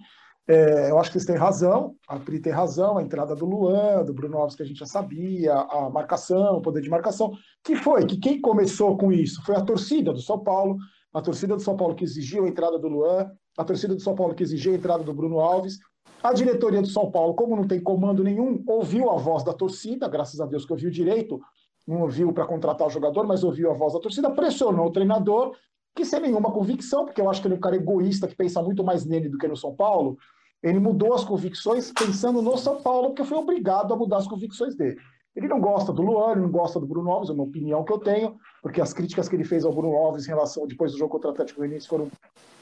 é, 0.51 0.91
eu 0.91 0.99
acho 0.99 1.11
que 1.11 1.13
vocês 1.13 1.27
têm 1.27 1.37
razão, 1.37 1.95
a 2.09 2.19
Pri 2.19 2.41
tem 2.41 2.53
razão, 2.53 2.99
a 2.99 3.03
entrada 3.03 3.37
do 3.37 3.47
Luan, 3.47 4.05
do 4.05 4.13
Bruno 4.13 4.37
Alves, 4.37 4.57
que 4.57 4.65
a 4.65 4.67
gente 4.67 4.81
já 4.81 4.87
sabia, 4.87 5.55
a 5.55 5.89
marcação, 5.89 6.57
o 6.57 6.61
poder 6.61 6.83
de 6.83 6.91
marcação, 6.91 7.31
que 7.63 7.77
foi? 7.77 8.05
Que 8.05 8.17
quem 8.17 8.41
começou 8.41 8.99
com 8.99 9.13
isso 9.13 9.41
foi 9.45 9.55
a 9.55 9.61
torcida 9.61 10.13
do 10.13 10.21
São 10.21 10.41
Paulo, 10.41 10.77
a 11.15 11.23
torcida 11.23 11.55
do 11.55 11.63
São 11.63 11.77
Paulo 11.77 11.95
que 11.95 12.03
exigiu 12.03 12.47
a 12.47 12.49
entrada 12.49 12.81
do 12.81 12.89
Luan, 12.89 13.31
a 13.57 13.65
torcida 13.65 13.95
do 13.95 14.01
São 14.01 14.17
Paulo 14.17 14.35
que 14.35 14.43
exigiu 14.43 14.73
a 14.73 14.75
entrada 14.75 15.05
do 15.05 15.15
Bruno 15.15 15.39
Alves, 15.39 15.79
a 16.21 16.33
diretoria 16.33 16.83
do 16.83 16.89
São 16.89 17.13
Paulo, 17.13 17.35
como 17.35 17.55
não 17.55 17.69
tem 17.69 17.81
comando 17.81 18.25
nenhum, 18.25 18.61
ouviu 18.67 19.09
a 19.09 19.17
voz 19.19 19.45
da 19.45 19.53
torcida, 19.53 20.09
graças 20.09 20.41
a 20.41 20.47
Deus 20.47 20.67
que 20.67 20.73
ouviu 20.73 20.91
direito, 20.91 21.41
não 21.87 22.03
ouviu 22.03 22.33
para 22.33 22.45
contratar 22.45 22.89
o 22.89 22.91
jogador, 22.91 23.25
mas 23.25 23.45
ouviu 23.45 23.71
a 23.71 23.75
voz 23.75 23.93
da 23.93 24.01
torcida, 24.01 24.29
pressionou 24.29 24.87
o 24.87 24.93
treinador, 24.93 25.53
que 25.95 26.05
sem 26.05 26.21
nenhuma 26.21 26.51
convicção, 26.51 27.05
porque 27.05 27.21
eu 27.21 27.31
acho 27.31 27.41
que 27.41 27.47
ele 27.47 27.55
é 27.55 27.57
um 27.57 27.61
cara 27.61 27.77
egoísta 27.77 28.27
que 28.27 28.35
pensa 28.35 28.61
muito 28.61 28.83
mais 28.83 29.05
nele 29.05 29.29
do 29.29 29.39
que 29.39 29.47
no 29.47 29.57
São 29.57 29.77
Paulo, 29.77 30.19
ele 30.63 30.79
mudou 30.79 31.15
as 31.15 31.25
convicções 31.25 31.93
pensando 31.93 32.43
no 32.43 32.57
São 32.59 32.83
Paulo, 32.83 33.09
porque 33.09 33.25
foi 33.25 33.39
obrigado 33.39 33.93
a 33.93 33.97
mudar 33.97 34.19
as 34.19 34.27
convicções 34.27 34.75
dele. 34.75 34.99
Ele 35.35 35.47
não 35.47 35.61
gosta 35.61 35.93
do 35.93 36.03
Luan, 36.03 36.33
ele 36.33 36.41
não 36.41 36.51
gosta 36.51 36.81
do 36.81 36.87
Bruno 36.87 37.11
Alves, 37.11 37.31
é 37.31 37.33
uma 37.33 37.45
opinião 37.45 37.85
que 37.85 37.93
eu 37.93 37.99
tenho, 37.99 38.37
porque 38.63 38.81
as 38.81 38.93
críticas 38.93 39.29
que 39.29 39.37
ele 39.37 39.45
fez 39.45 39.65
ao 39.65 39.73
Bruno 39.73 39.97
Alves 39.97 40.27
em 40.27 40.31
relação 40.31 40.67
depois 40.67 40.93
do 40.93 40.99
jogo 40.99 41.13
contra 41.13 41.29
o 41.29 41.33
Atlético 41.33 41.61
Goianiense 41.61 41.87
foram 41.87 42.11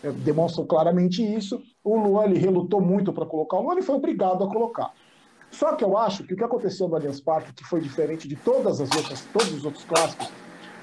é, 0.02 0.12
demonstram 0.12 0.66
claramente 0.66 1.22
isso. 1.22 1.60
O 1.82 1.96
Luan 1.96 2.26
ele 2.26 2.38
relutou 2.38 2.80
muito 2.80 3.12
para 3.12 3.26
colocar 3.26 3.56
o 3.56 3.62
Luan, 3.62 3.72
ele 3.72 3.82
foi 3.82 3.96
obrigado 3.96 4.44
a 4.44 4.48
colocar. 4.48 4.92
Só 5.50 5.74
que 5.74 5.82
eu 5.82 5.96
acho 5.96 6.24
que 6.24 6.34
o 6.34 6.36
que 6.36 6.44
aconteceu 6.44 6.88
no 6.88 6.96
Allianz 6.96 7.20
Parque, 7.20 7.54
que 7.54 7.64
foi 7.64 7.80
diferente 7.80 8.28
de 8.28 8.36
todas 8.36 8.80
as 8.80 8.90
outras, 8.94 9.24
todos 9.32 9.52
os 9.54 9.64
outros 9.64 9.84
clássicos, 9.84 10.30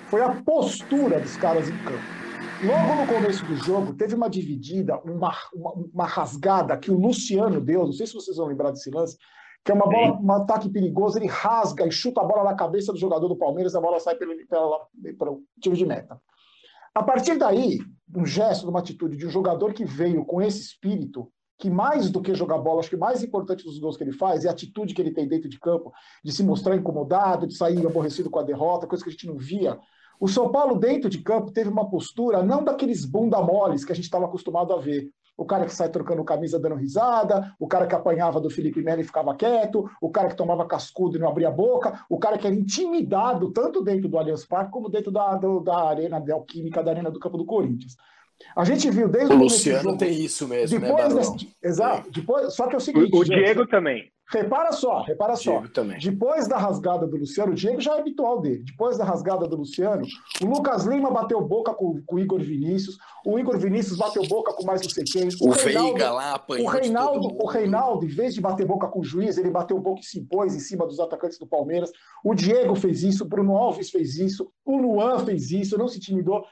foi 0.07 0.21
a 0.21 0.41
postura 0.43 1.19
dos 1.19 1.37
caras 1.37 1.69
em 1.69 1.77
campo. 1.77 2.24
Logo 2.63 3.01
no 3.01 3.07
começo 3.07 3.45
do 3.45 3.55
jogo, 3.57 3.93
teve 3.93 4.15
uma 4.15 4.29
dividida, 4.29 4.99
uma, 4.99 5.33
uma, 5.53 5.73
uma, 5.93 6.05
rasgada 6.05 6.77
que 6.77 6.89
o 6.89 6.97
Luciano 6.97 7.59
deu, 7.59 7.85
não 7.85 7.93
sei 7.93 8.07
se 8.07 8.13
vocês 8.13 8.37
vão 8.37 8.47
lembrar 8.47 8.71
desse 8.71 8.89
lance, 8.89 9.17
que 9.63 9.71
é 9.71 9.75
uma 9.75 9.89
bola, 9.89 10.19
um 10.19 10.31
ataque 10.31 10.69
perigoso, 10.69 11.17
ele 11.17 11.27
rasga 11.27 11.85
e 11.85 11.91
chuta 11.91 12.21
a 12.21 12.23
bola 12.23 12.43
na 12.43 12.55
cabeça 12.55 12.93
do 12.93 12.99
jogador 12.99 13.27
do 13.27 13.35
Palmeiras, 13.35 13.75
a 13.75 13.81
bola 13.81 13.99
sai 13.99 14.15
pelo, 14.15 14.33
pelo, 14.47 14.87
pelo 15.17 15.43
tiro 15.59 15.75
de 15.75 15.85
meta. 15.85 16.19
A 16.93 17.03
partir 17.03 17.37
daí, 17.37 17.79
um 18.15 18.25
gesto, 18.25 18.69
uma 18.69 18.79
atitude 18.79 19.17
de 19.17 19.25
um 19.25 19.29
jogador 19.29 19.73
que 19.73 19.83
veio 19.83 20.23
com 20.23 20.41
esse 20.41 20.61
espírito, 20.61 21.29
que 21.57 21.69
mais 21.69 22.09
do 22.09 22.21
que 22.21 22.33
jogar 22.33 22.57
bola, 22.57 22.79
acho 22.79 22.89
que 22.89 22.97
mais 22.97 23.23
importante 23.23 23.63
dos 23.63 23.79
gols 23.79 23.97
que 23.97 24.03
ele 24.03 24.11
faz 24.13 24.45
é 24.45 24.49
a 24.49 24.51
atitude 24.51 24.93
que 24.93 25.01
ele 25.01 25.11
tem 25.11 25.27
dentro 25.27 25.49
de 25.49 25.59
campo, 25.59 25.91
de 26.23 26.31
se 26.31 26.43
mostrar 26.43 26.75
incomodado, 26.75 27.47
de 27.47 27.55
sair 27.55 27.85
aborrecido 27.85 28.29
com 28.29 28.39
a 28.39 28.43
derrota, 28.43 28.87
coisa 28.87 29.03
que 29.03 29.09
a 29.09 29.13
gente 29.13 29.27
não 29.27 29.37
via 29.37 29.77
o 30.19 30.27
São 30.27 30.51
Paulo, 30.51 30.79
dentro 30.79 31.09
de 31.09 31.19
campo, 31.19 31.51
teve 31.51 31.69
uma 31.69 31.89
postura 31.89 32.41
não 32.41 32.63
daqueles 32.63 33.05
bunda 33.05 33.41
moles 33.41 33.83
que 33.83 33.91
a 33.91 33.95
gente 33.95 34.05
estava 34.05 34.25
acostumado 34.25 34.73
a 34.73 34.77
ver. 34.77 35.09
O 35.37 35.43
cara 35.43 35.65
que 35.65 35.75
sai 35.75 35.89
trocando 35.89 36.23
camisa 36.23 36.57
dando 36.57 36.75
risada, 36.75 37.53
o 37.59 37.67
cara 37.67 37.85
que 37.85 37.93
apanhava 37.93 38.39
do 38.39 38.49
Felipe 38.49 38.81
Melo 38.81 39.01
e 39.01 39.03
ficava 39.03 39.35
quieto, 39.35 39.89
o 40.01 40.09
cara 40.09 40.29
que 40.29 40.35
tomava 40.35 40.65
cascudo 40.65 41.17
e 41.17 41.19
não 41.19 41.27
abria 41.27 41.49
a 41.49 41.51
boca, 41.51 42.05
o 42.09 42.17
cara 42.17 42.37
que 42.37 42.47
era 42.47 42.55
intimidado 42.55 43.51
tanto 43.51 43.83
dentro 43.83 44.07
do 44.07 44.17
Allianz 44.17 44.45
Parque 44.45 44.71
como 44.71 44.89
dentro 44.89 45.11
da, 45.11 45.35
do, 45.35 45.59
da 45.59 45.89
arena 45.89 46.21
da 46.21 46.33
Alquímica, 46.33 46.81
da 46.81 46.91
arena 46.91 47.11
do 47.11 47.19
campo 47.19 47.37
do 47.37 47.45
Corinthians. 47.45 47.97
A 48.55 48.63
gente 48.63 48.89
viu 48.89 49.07
desde 49.07 49.33
o 49.33 49.37
Luciano 49.37 49.83
jogo, 49.83 49.97
tem 49.97 50.13
isso 50.13 50.47
mesmo, 50.47 50.79
né, 50.79 50.87
depois 50.87 51.13
né, 51.13 51.49
Exato. 51.63 52.11
Depois, 52.11 52.53
só 52.53 52.67
que 52.67 52.75
é 52.75 52.77
o 52.77 52.81
seguinte. 52.81 53.13
O, 53.13 53.19
o 53.19 53.23
Diego 53.23 53.61
gente, 53.61 53.69
também. 53.69 54.11
Repara 54.27 54.71
só, 54.71 55.03
repara 55.03 55.35
só. 55.35 55.61
Depois 56.01 56.47
da 56.47 56.57
rasgada 56.57 57.05
do 57.05 57.15
Luciano, 57.15 57.51
o 57.51 57.55
Diego 57.55 57.79
já 57.79 57.95
é 57.95 57.99
habitual 57.99 58.41
dele. 58.41 58.63
Depois 58.65 58.97
da 58.97 59.05
rasgada 59.05 59.47
do 59.47 59.55
Luciano, 59.55 60.03
o 60.41 60.45
Lucas 60.45 60.83
Lima 60.85 61.11
bateu 61.11 61.39
boca 61.41 61.71
com, 61.73 62.01
com 62.03 62.15
o 62.15 62.19
Igor 62.19 62.39
Vinícius, 62.39 62.97
o 63.23 63.37
Igor 63.37 63.57
Vinícius 63.59 63.99
bateu 63.99 64.23
boca 64.27 64.51
com 64.53 64.65
mais 64.65 64.81
não 64.81 64.89
sei 64.89 65.03
quem. 65.03 65.29
O, 65.39 65.49
o 65.49 65.51
Reinaldo, 65.51 65.93
Veiga 65.93 66.11
lá 66.11 66.33
apanhou. 66.33 66.65
O 66.65 66.69
Reinaldo, 66.69 67.37
o 67.39 67.45
Reinaldo, 67.45 68.05
em 68.05 68.09
vez 68.09 68.33
de 68.33 68.41
bater 68.41 68.65
boca 68.65 68.87
com 68.87 69.01
o 69.01 69.03
juiz, 69.03 69.37
ele 69.37 69.51
bateu 69.51 69.77
boca 69.79 70.01
e 70.01 70.05
se 70.05 70.19
impôs 70.19 70.55
em 70.55 70.59
cima 70.59 70.87
dos 70.87 70.99
atacantes 70.99 71.37
do 71.37 71.45
Palmeiras. 71.45 71.91
O 72.23 72.33
Diego 72.33 72.73
fez 72.73 73.03
isso, 73.03 73.25
o 73.25 73.27
Bruno 73.27 73.55
Alves 73.55 73.91
fez 73.91 74.17
isso, 74.17 74.51
o 74.65 74.75
Luan 74.75 75.19
fez 75.23 75.51
isso, 75.51 75.77
não 75.77 75.87
se 75.87 75.97
intimidou. 75.97 76.43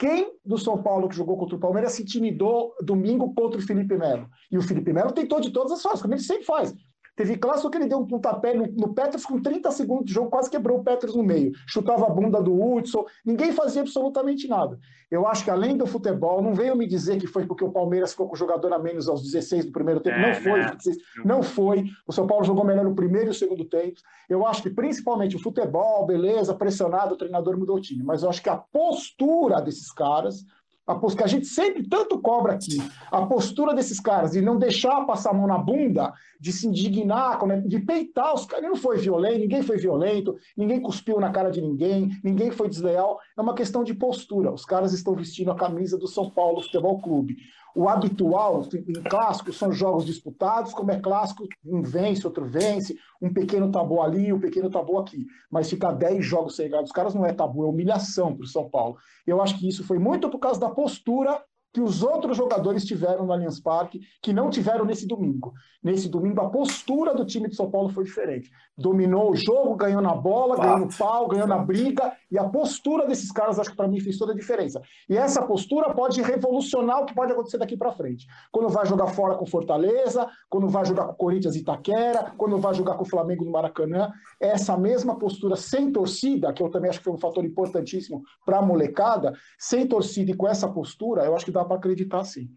Quem 0.00 0.32
do 0.42 0.56
São 0.56 0.82
Paulo 0.82 1.10
que 1.10 1.14
jogou 1.14 1.36
contra 1.36 1.56
o 1.56 1.60
Palmeiras 1.60 1.92
se 1.92 2.02
intimidou 2.02 2.74
domingo 2.80 3.34
contra 3.34 3.58
o 3.58 3.62
Felipe 3.62 3.98
Melo? 3.98 4.26
E 4.50 4.56
o 4.56 4.62
Felipe 4.62 4.94
Melo 4.94 5.12
tentou 5.12 5.42
de 5.42 5.50
todas 5.50 5.72
as 5.72 5.82
formas, 5.82 6.00
como 6.00 6.14
ele 6.14 6.22
sempre 6.22 6.44
faz. 6.44 6.74
Teve 7.16 7.36
clássico 7.36 7.70
que 7.70 7.78
ele 7.78 7.86
deu 7.86 7.98
um 7.98 8.06
pontapé 8.06 8.54
no, 8.54 8.66
no 8.66 8.94
Petros 8.94 9.24
com 9.24 9.40
30 9.40 9.70
segundos 9.70 10.06
de 10.06 10.12
jogo, 10.12 10.30
quase 10.30 10.50
quebrou 10.50 10.78
o 10.78 10.84
Petros 10.84 11.14
no 11.14 11.22
meio. 11.22 11.52
Chutava 11.66 12.06
a 12.06 12.10
bunda 12.10 12.42
do 12.42 12.54
Hudson, 12.54 13.04
ninguém 13.24 13.52
fazia 13.52 13.82
absolutamente 13.82 14.48
nada. 14.48 14.78
Eu 15.10 15.26
acho 15.26 15.42
que 15.44 15.50
além 15.50 15.76
do 15.76 15.86
futebol, 15.86 16.40
não 16.40 16.54
veio 16.54 16.76
me 16.76 16.86
dizer 16.86 17.18
que 17.18 17.26
foi 17.26 17.44
porque 17.44 17.64
o 17.64 17.72
Palmeiras 17.72 18.12
ficou 18.12 18.28
com 18.28 18.34
o 18.34 18.38
jogador 18.38 18.72
a 18.72 18.78
menos 18.78 19.08
aos 19.08 19.22
16 19.22 19.66
do 19.66 19.72
primeiro 19.72 20.00
tempo. 20.00 20.16
É, 20.16 20.28
não 20.28 20.34
foi, 20.34 20.60
né? 20.60 20.76
não 21.24 21.42
foi. 21.42 21.84
O 22.06 22.12
São 22.12 22.26
Paulo 22.26 22.44
jogou 22.44 22.64
melhor 22.64 22.84
no 22.84 22.94
primeiro 22.94 23.26
e 23.26 23.28
no 23.28 23.34
segundo 23.34 23.64
tempo. 23.64 24.00
Eu 24.28 24.46
acho 24.46 24.62
que 24.62 24.70
principalmente 24.70 25.34
o 25.34 25.42
futebol, 25.42 26.06
beleza, 26.06 26.54
pressionado, 26.54 27.14
o 27.14 27.18
treinador 27.18 27.58
mudou 27.58 27.76
o 27.76 27.80
time. 27.80 28.04
Mas 28.04 28.22
eu 28.22 28.28
acho 28.28 28.42
que 28.42 28.48
a 28.48 28.56
postura 28.56 29.60
desses 29.60 29.92
caras 29.92 30.44
a 30.90 30.94
postura, 30.96 31.24
a 31.24 31.28
gente 31.28 31.46
sempre 31.46 31.88
tanto 31.88 32.18
cobra 32.20 32.54
aqui, 32.54 32.82
a 33.10 33.24
postura 33.26 33.74
desses 33.74 34.00
caras 34.00 34.32
de 34.32 34.40
não 34.40 34.58
deixar 34.58 35.04
passar 35.06 35.30
a 35.30 35.34
mão 35.34 35.46
na 35.46 35.58
bunda, 35.58 36.12
de 36.40 36.52
se 36.52 36.66
indignar, 36.66 37.38
de 37.66 37.78
peitar 37.80 38.34
os 38.34 38.46
caras. 38.46 38.64
Não 38.64 38.76
foi 38.76 38.98
violento, 38.98 39.38
ninguém 39.38 39.62
foi 39.62 39.76
violento, 39.76 40.36
ninguém 40.56 40.80
cuspiu 40.80 41.20
na 41.20 41.30
cara 41.30 41.50
de 41.50 41.60
ninguém, 41.60 42.10
ninguém 42.24 42.50
foi 42.50 42.68
desleal. 42.68 43.18
É 43.36 43.40
uma 43.40 43.54
questão 43.54 43.84
de 43.84 43.94
postura. 43.94 44.50
Os 44.50 44.64
caras 44.64 44.92
estão 44.92 45.14
vestindo 45.14 45.50
a 45.50 45.56
camisa 45.56 45.98
do 45.98 46.08
São 46.08 46.30
Paulo 46.30 46.62
Futebol 46.62 47.00
Clube. 47.00 47.36
O 47.74 47.88
habitual 47.88 48.62
em 48.74 49.02
clássico 49.02 49.52
são 49.52 49.72
jogos 49.72 50.04
disputados, 50.04 50.72
como 50.72 50.90
é 50.90 50.98
clássico, 50.98 51.46
um 51.64 51.82
vence, 51.82 52.26
outro 52.26 52.44
vence, 52.44 52.96
um 53.20 53.32
pequeno 53.32 53.70
tabu 53.70 54.00
ali, 54.00 54.32
um 54.32 54.40
pequeno 54.40 54.70
tabu 54.70 54.98
aqui. 54.98 55.26
Mas 55.50 55.70
ficar 55.70 55.92
10 55.92 56.24
jogos 56.24 56.56
sem 56.56 56.68
ganhar 56.68 56.82
dos 56.82 56.92
caras 56.92 57.14
não 57.14 57.24
é 57.24 57.32
tabu, 57.32 57.64
é 57.64 57.68
humilhação 57.68 58.34
para 58.34 58.44
o 58.44 58.48
São 58.48 58.68
Paulo. 58.68 58.96
Eu 59.26 59.40
acho 59.40 59.58
que 59.58 59.68
isso 59.68 59.84
foi 59.84 59.98
muito 59.98 60.28
por 60.28 60.38
causa 60.38 60.58
da 60.58 60.70
postura 60.70 61.42
que 61.72 61.80
os 61.80 62.02
outros 62.02 62.36
jogadores 62.36 62.84
tiveram 62.84 63.26
no 63.26 63.32
Allianz 63.32 63.60
Parque, 63.60 64.00
que 64.20 64.32
não 64.32 64.50
tiveram 64.50 64.84
nesse 64.84 65.06
domingo. 65.06 65.52
Nesse 65.82 66.08
domingo, 66.08 66.40
a 66.40 66.50
postura 66.50 67.14
do 67.14 67.24
time 67.24 67.48
de 67.48 67.54
São 67.54 67.70
Paulo 67.70 67.88
foi 67.90 68.04
diferente. 68.04 68.50
Dominou 68.76 69.30
o 69.30 69.36
jogo, 69.36 69.76
ganhou 69.76 70.02
na 70.02 70.14
bola, 70.14 70.56
Fato. 70.56 70.66
ganhou 70.66 70.78
no 70.80 70.98
pau, 70.98 71.28
ganhou 71.28 71.46
na 71.46 71.58
briga, 71.58 72.12
e 72.30 72.38
a 72.38 72.44
postura 72.44 73.06
desses 73.06 73.30
caras, 73.32 73.58
acho 73.58 73.70
que 73.70 73.76
para 73.76 73.88
mim 73.88 74.00
fez 74.00 74.16
toda 74.16 74.32
a 74.32 74.36
diferença. 74.36 74.80
E 75.08 75.16
essa 75.16 75.44
postura 75.46 75.92
pode 75.92 76.22
revolucionar 76.22 77.00
o 77.00 77.06
que 77.06 77.14
pode 77.14 77.32
acontecer 77.32 77.58
daqui 77.58 77.76
para 77.76 77.92
frente. 77.92 78.26
Quando 78.52 78.68
vai 78.68 78.86
jogar 78.86 79.08
fora 79.08 79.34
com 79.34 79.46
Fortaleza, 79.46 80.28
quando 80.48 80.68
vai 80.68 80.84
jogar 80.84 81.06
com 81.06 81.14
Corinthians 81.14 81.56
e 81.56 81.60
Itaquera, 81.60 82.32
quando 82.36 82.58
vai 82.58 82.74
jogar 82.74 82.94
com 82.94 83.02
o 83.02 83.08
Flamengo 83.08 83.44
no 83.44 83.50
Maracanã, 83.50 84.12
essa 84.40 84.76
mesma 84.76 85.18
postura 85.18 85.56
sem 85.56 85.92
torcida, 85.92 86.52
que 86.52 86.62
eu 86.62 86.70
também 86.70 86.90
acho 86.90 86.98
que 86.98 87.04
foi 87.04 87.14
um 87.14 87.18
fator 87.18 87.44
importantíssimo 87.44 88.22
para 88.44 88.58
a 88.58 88.62
molecada, 88.62 89.32
sem 89.58 89.86
torcida 89.86 90.30
e 90.30 90.34
com 90.34 90.46
essa 90.48 90.68
postura, 90.68 91.24
eu 91.24 91.34
acho 91.34 91.44
que 91.44 91.50
dá 91.50 91.64
para 91.64 91.76
acreditar 91.76 92.24
sim. 92.24 92.48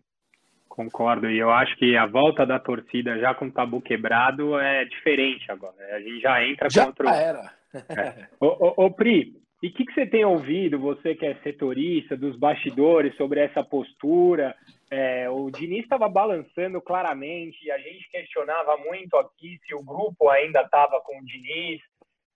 Concordo, 0.74 1.30
e 1.30 1.38
eu 1.38 1.52
acho 1.52 1.76
que 1.78 1.96
a 1.96 2.08
volta 2.08 2.48
da 2.48 2.58
torcida 2.58 3.20
já 3.20 3.36
com 3.36 3.46
o 3.46 3.52
tabu 3.52 3.80
quebrado 3.80 4.58
é 4.58 4.84
diferente 4.86 5.52
agora. 5.52 5.76
A 5.96 6.00
gente 6.00 6.20
já 6.20 6.44
entra 6.44 6.68
já 6.68 6.88
contra. 6.88 7.10
Já 7.10 7.16
era. 7.16 7.52
É. 7.74 8.28
Ô, 8.40 8.48
ô, 8.48 8.86
ô, 8.86 8.92
Pri, 8.92 9.36
e 9.64 9.70
o 9.70 9.74
que, 9.74 9.86
que, 9.86 9.94
você 9.94 10.06
tem 10.06 10.26
ouvido, 10.26 10.78
você 10.78 11.16
que 11.16 11.26
é 11.26 11.36
setorista, 11.36 12.18
dos 12.18 12.36
bastidores, 12.36 13.16
sobre 13.16 13.40
essa 13.40 13.64
postura? 13.64 14.54
É, 14.92 15.30
o 15.30 15.50
Diniz 15.50 15.84
estava 15.84 16.10
balançando 16.10 16.82
claramente, 16.82 17.72
a 17.72 17.78
gente 17.78 18.10
questionava 18.12 18.76
muito 18.76 19.16
aqui 19.16 19.58
se 19.66 19.74
o 19.74 19.82
grupo 19.82 20.28
ainda 20.28 20.64
estava 20.64 21.00
com 21.00 21.18
o 21.18 21.24
Diniz. 21.24 21.80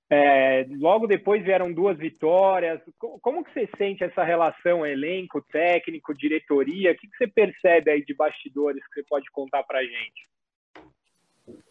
É, 0.10 0.66
logo 0.80 1.06
depois 1.06 1.44
vieram 1.44 1.74
duas 1.74 1.98
vitórias. 1.98 2.80
Como 2.98 3.44
que 3.44 3.52
você 3.52 3.68
sente 3.78 4.06
essa 4.06 4.24
relação 4.24 4.86
elenco, 4.86 5.42
técnico, 5.52 6.14
diretoria? 6.14 6.94
O 6.94 6.96
que, 6.96 7.10
que 7.10 7.18
você 7.18 7.28
percebe 7.28 7.92
aí 7.92 8.06
de 8.06 8.14
bastidores 8.14 8.82
que 8.88 9.02
você 9.02 9.04
pode 9.04 9.30
contar 9.32 9.64
para 9.64 9.80
a 9.80 9.84
gente? 9.84 10.30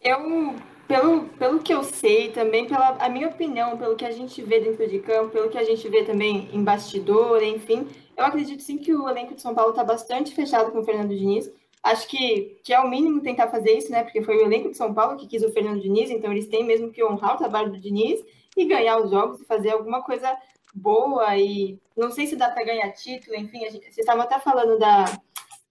Eu, 0.01 0.55
pelo, 0.87 1.25
pelo 1.29 1.59
que 1.59 1.73
eu 1.73 1.83
sei, 1.83 2.31
também 2.31 2.67
pela 2.67 2.89
a 2.99 3.09
minha 3.09 3.27
opinião, 3.27 3.77
pelo 3.77 3.95
que 3.95 4.05
a 4.05 4.11
gente 4.11 4.41
vê 4.41 4.59
dentro 4.59 4.87
de 4.87 4.99
campo, 4.99 5.31
pelo 5.31 5.49
que 5.49 5.57
a 5.57 5.63
gente 5.63 5.87
vê 5.89 6.03
também 6.03 6.49
em 6.53 6.63
bastidor, 6.63 7.43
enfim, 7.43 7.87
eu 8.15 8.25
acredito 8.25 8.63
sim 8.63 8.77
que 8.77 8.93
o 8.93 9.07
elenco 9.07 9.35
de 9.35 9.41
São 9.41 9.53
Paulo 9.53 9.71
está 9.71 9.83
bastante 9.83 10.33
fechado 10.33 10.71
com 10.71 10.79
o 10.79 10.85
Fernando 10.85 11.15
Diniz. 11.15 11.51
Acho 11.83 12.07
que, 12.07 12.59
que 12.63 12.73
é 12.73 12.79
o 12.79 12.89
mínimo 12.89 13.21
tentar 13.21 13.47
fazer 13.49 13.77
isso, 13.77 13.91
né? 13.91 14.03
Porque 14.03 14.21
foi 14.21 14.37
o 14.37 14.45
elenco 14.45 14.71
de 14.71 14.77
São 14.77 14.93
Paulo 14.93 15.17
que 15.17 15.27
quis 15.27 15.43
o 15.43 15.51
Fernando 15.51 15.81
Diniz, 15.81 16.09
então 16.09 16.31
eles 16.31 16.47
têm 16.47 16.65
mesmo 16.65 16.91
que 16.91 17.03
honrar 17.03 17.35
o 17.35 17.37
trabalho 17.37 17.71
do 17.71 17.79
Diniz 17.79 18.23
e 18.55 18.65
ganhar 18.65 18.99
os 18.99 19.11
jogos 19.11 19.39
e 19.39 19.45
fazer 19.45 19.69
alguma 19.69 20.01
coisa 20.01 20.35
boa 20.73 21.37
e 21.37 21.79
não 21.95 22.11
sei 22.11 22.27
se 22.27 22.35
dá 22.35 22.49
para 22.49 22.63
ganhar 22.63 22.91
título, 22.91 23.35
enfim, 23.35 23.65
a 23.65 23.69
gente, 23.69 23.83
vocês 23.83 23.99
estavam 23.99 24.23
até 24.23 24.39
falando 24.39 24.77
da, 24.77 25.05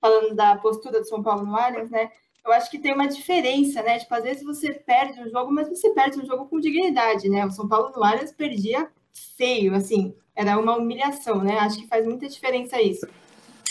falando 0.01 0.35
da 0.35 0.57
postura 0.57 1.01
do 1.01 1.07
São 1.07 1.23
Paulo 1.23 1.45
no 1.45 1.57
Allianz, 1.57 1.91
né? 1.91 2.11
Eu 2.47 2.53
acho 2.53 2.71
que 2.71 2.79
tem 2.79 2.95
uma 2.95 3.09
diferença, 3.09 3.83
né? 3.83 3.99
Tipo, 3.99 4.15
às 4.15 4.23
vezes 4.23 4.45
você 4.45 4.73
perde 4.73 5.21
um 5.21 5.29
jogo, 5.29 5.53
mas 5.53 5.69
você 5.69 5.91
perde 5.91 6.21
um 6.21 6.25
jogo 6.25 6.47
com 6.47 6.61
dignidade, 6.61 7.29
né? 7.29 7.45
O 7.45 7.51
São 7.51 7.67
Paulo 7.69 7.93
no 7.95 8.05
Allianz 8.05 8.33
perdia 8.33 8.89
feio, 9.37 9.75
assim, 9.75 10.15
era 10.35 10.57
uma 10.57 10.77
humilhação, 10.77 11.43
né? 11.43 11.59
Acho 11.59 11.79
que 11.79 11.89
faz 11.89 12.07
muita 12.07 12.29
diferença 12.29 12.81
isso. 12.81 13.07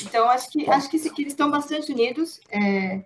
Então, 0.03 0.29
acho 0.29 0.50
que, 0.50 0.70
acho 0.70 0.89
que, 0.89 1.00
que 1.10 1.22
eles 1.22 1.32
estão 1.34 1.50
bastante 1.50 1.91
unidos, 1.91 2.41
é, 2.51 3.05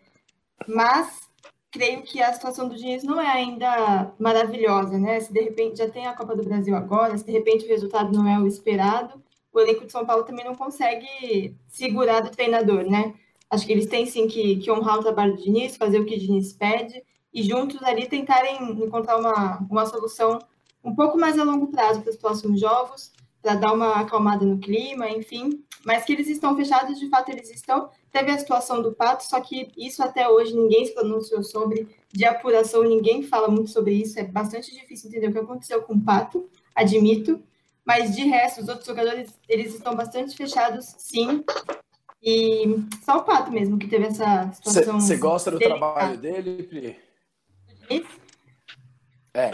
mas 0.67 1.29
creio 1.71 2.01
que 2.01 2.19
a 2.19 2.33
situação 2.33 2.67
do 2.67 2.75
Diniz 2.75 3.03
não 3.03 3.21
é 3.21 3.27
ainda 3.27 4.11
maravilhosa, 4.17 4.97
né? 4.97 5.19
Se 5.19 5.31
de 5.31 5.39
repente 5.39 5.77
já 5.77 5.89
tem 5.89 6.07
a 6.07 6.13
Copa 6.13 6.35
do 6.35 6.43
Brasil 6.43 6.75
agora, 6.75 7.15
se 7.17 7.25
de 7.25 7.31
repente 7.31 7.65
o 7.65 7.69
resultado 7.69 8.11
não 8.11 8.27
é 8.27 8.39
o 8.39 8.47
esperado, 8.47 9.21
o 9.53 9.59
elenco 9.59 9.85
de 9.85 9.91
São 9.91 10.05
Paulo 10.05 10.23
também 10.23 10.45
não 10.45 10.55
consegue 10.55 11.55
segurar 11.67 12.21
do 12.21 12.31
treinador, 12.31 12.89
né? 12.89 13.13
Acho 13.50 13.65
que 13.65 13.72
eles 13.72 13.88
têm 13.88 14.06
sim 14.06 14.27
que, 14.27 14.58
que 14.58 14.72
honrar 14.72 15.00
o 15.00 15.03
trabalho 15.03 15.36
do 15.36 15.41
Diniz, 15.41 15.75
fazer 15.75 16.00
o 16.00 16.06
que 16.06 16.15
o 16.15 16.20
Diniz 16.20 16.53
pede 16.53 17.03
e 17.34 17.44
juntos 17.44 17.82
ali 17.84 18.08
tentarem 18.08 18.72
encontrar 18.72 19.18
uma, 19.18 19.60
uma 19.70 19.86
solução 19.86 20.39
um 20.84 20.96
pouco 20.96 21.18
mais 21.18 21.38
a 21.38 21.44
longo 21.44 21.68
prazo 21.68 22.01
para 22.01 22.12
os 22.12 22.18
próximos 22.18 22.60
jogos, 22.60 23.12
para 23.41 23.56
dar 23.56 23.74
uma 23.74 24.00
acalmada 24.00 24.46
no 24.46 24.60
clima, 24.60 25.10
enfim. 25.10 25.63
Mas 25.86 26.03
que 26.03 26.13
eles 26.13 26.27
estão 26.27 26.56
fechados, 26.56 27.00
de 27.00 27.10
fato 27.10 27.29
eles 27.29 27.50
estão. 27.50 27.89
Teve 28.12 28.32
a 28.32 28.38
situação 28.38 28.82
do 28.82 28.94
Pato, 28.94 29.24
só 29.24 29.39
que 29.39 29.72
isso 29.77 30.03
até 30.03 30.27
hoje 30.27 30.56
ninguém 30.56 30.86
se 30.86 30.94
pronunciou 30.94 31.44
sobre, 31.44 31.88
de 32.12 32.25
apuração, 32.25 32.84
ninguém 32.84 33.24
fala 33.24 33.48
muito 33.48 33.70
sobre 33.70 33.94
isso. 33.94 34.20
É 34.20 34.24
bastante 34.24 34.74
difícil 34.74 35.10
entender 35.10 35.29
o 35.29 35.32
que 35.32 35.39
aconteceu 35.39 35.82
com 35.84 35.94
o 35.94 36.01
Pato, 36.01 36.50
admito. 36.75 37.41
Mas 37.86 38.15
de 38.15 38.24
resto, 38.24 38.62
os 38.62 38.68
outros 38.68 38.86
jogadores, 38.86 39.34
eles 39.48 39.74
estão 39.74 39.96
bastante 39.96 40.36
fechados, 40.36 40.94
sim. 40.98 41.44
E 42.21 42.65
só 43.03 43.17
o 43.17 43.23
Pato 43.23 43.51
mesmo 43.51 43.77
que 43.77 43.88
teve 43.88 44.07
essa 44.07 44.51
situação. 44.51 44.99
Você 44.99 45.17
gosta 45.17 45.51
do 45.51 45.57
delicada. 45.57 45.79
trabalho 45.79 46.17
dele, 46.17 46.63
Pri? 46.63 46.97
É. 49.33 49.51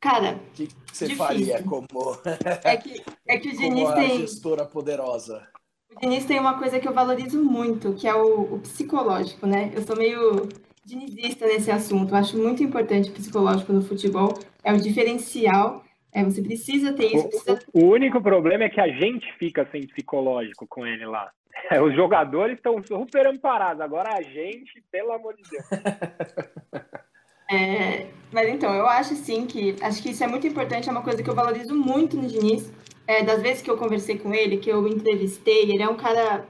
Cara, 0.00 0.34
o 0.34 0.52
que 0.52 0.68
você 0.92 1.14
faria 1.14 1.62
como, 1.62 1.86
é 2.64 2.76
que, 2.76 3.02
é 3.26 3.38
que 3.38 3.48
o 3.48 3.56
Diniz 3.56 3.90
tem 3.92 4.18
gestora 4.18 4.66
poderosa? 4.66 5.46
O 5.94 6.00
Diniz 6.00 6.24
tem 6.24 6.40
uma 6.40 6.58
coisa 6.58 6.80
que 6.80 6.88
eu 6.88 6.92
valorizo 6.92 7.42
muito, 7.42 7.94
que 7.94 8.08
é 8.08 8.14
o, 8.14 8.54
o 8.54 8.58
psicológico, 8.58 9.46
né? 9.46 9.70
Eu 9.74 9.82
sou 9.82 9.96
meio 9.96 10.48
dinizista 10.84 11.46
nesse 11.46 11.70
assunto. 11.70 12.12
Eu 12.12 12.18
acho 12.18 12.36
muito 12.36 12.62
importante 12.62 13.10
o 13.10 13.12
psicológico 13.12 13.72
no 13.72 13.82
futebol. 13.82 14.38
É 14.64 14.72
o 14.72 14.80
diferencial. 14.80 15.81
É, 16.12 16.22
você 16.22 16.42
precisa 16.42 16.92
ter 16.92 17.06
isso. 17.06 17.28
Precisa... 17.28 17.58
O, 17.72 17.84
o 17.84 17.90
único 17.92 18.20
problema 18.20 18.64
é 18.64 18.68
que 18.68 18.80
a 18.80 18.88
gente 18.88 19.26
fica 19.38 19.66
sem 19.72 19.86
psicológico 19.86 20.66
com 20.66 20.86
ele 20.86 21.06
lá. 21.06 21.30
É, 21.70 21.80
os 21.80 21.94
jogadores 21.94 22.56
estão 22.56 22.82
super 22.82 23.26
amparados. 23.26 23.80
Agora 23.80 24.14
a 24.14 24.22
gente, 24.22 24.82
pelo 24.90 25.12
amor 25.12 25.34
de 25.36 25.42
Deus. 25.42 25.64
É, 27.50 28.06
mas 28.32 28.48
então, 28.48 28.74
eu 28.74 28.86
acho 28.86 29.14
sim 29.14 29.44
que 29.44 29.76
acho 29.82 30.02
que 30.02 30.10
isso 30.10 30.24
é 30.24 30.26
muito 30.26 30.46
importante, 30.46 30.88
é 30.88 30.92
uma 30.92 31.02
coisa 31.02 31.22
que 31.22 31.28
eu 31.28 31.34
valorizo 31.34 31.74
muito 31.74 32.16
no 32.16 32.26
Diniz. 32.26 32.72
É, 33.06 33.22
das 33.22 33.42
vezes 33.42 33.60
que 33.60 33.70
eu 33.70 33.76
conversei 33.76 34.16
com 34.16 34.32
ele, 34.32 34.56
que 34.56 34.70
eu 34.70 34.88
entrevistei, 34.88 35.70
ele 35.70 35.82
é 35.82 35.88
um 35.88 35.96
cara 35.96 36.46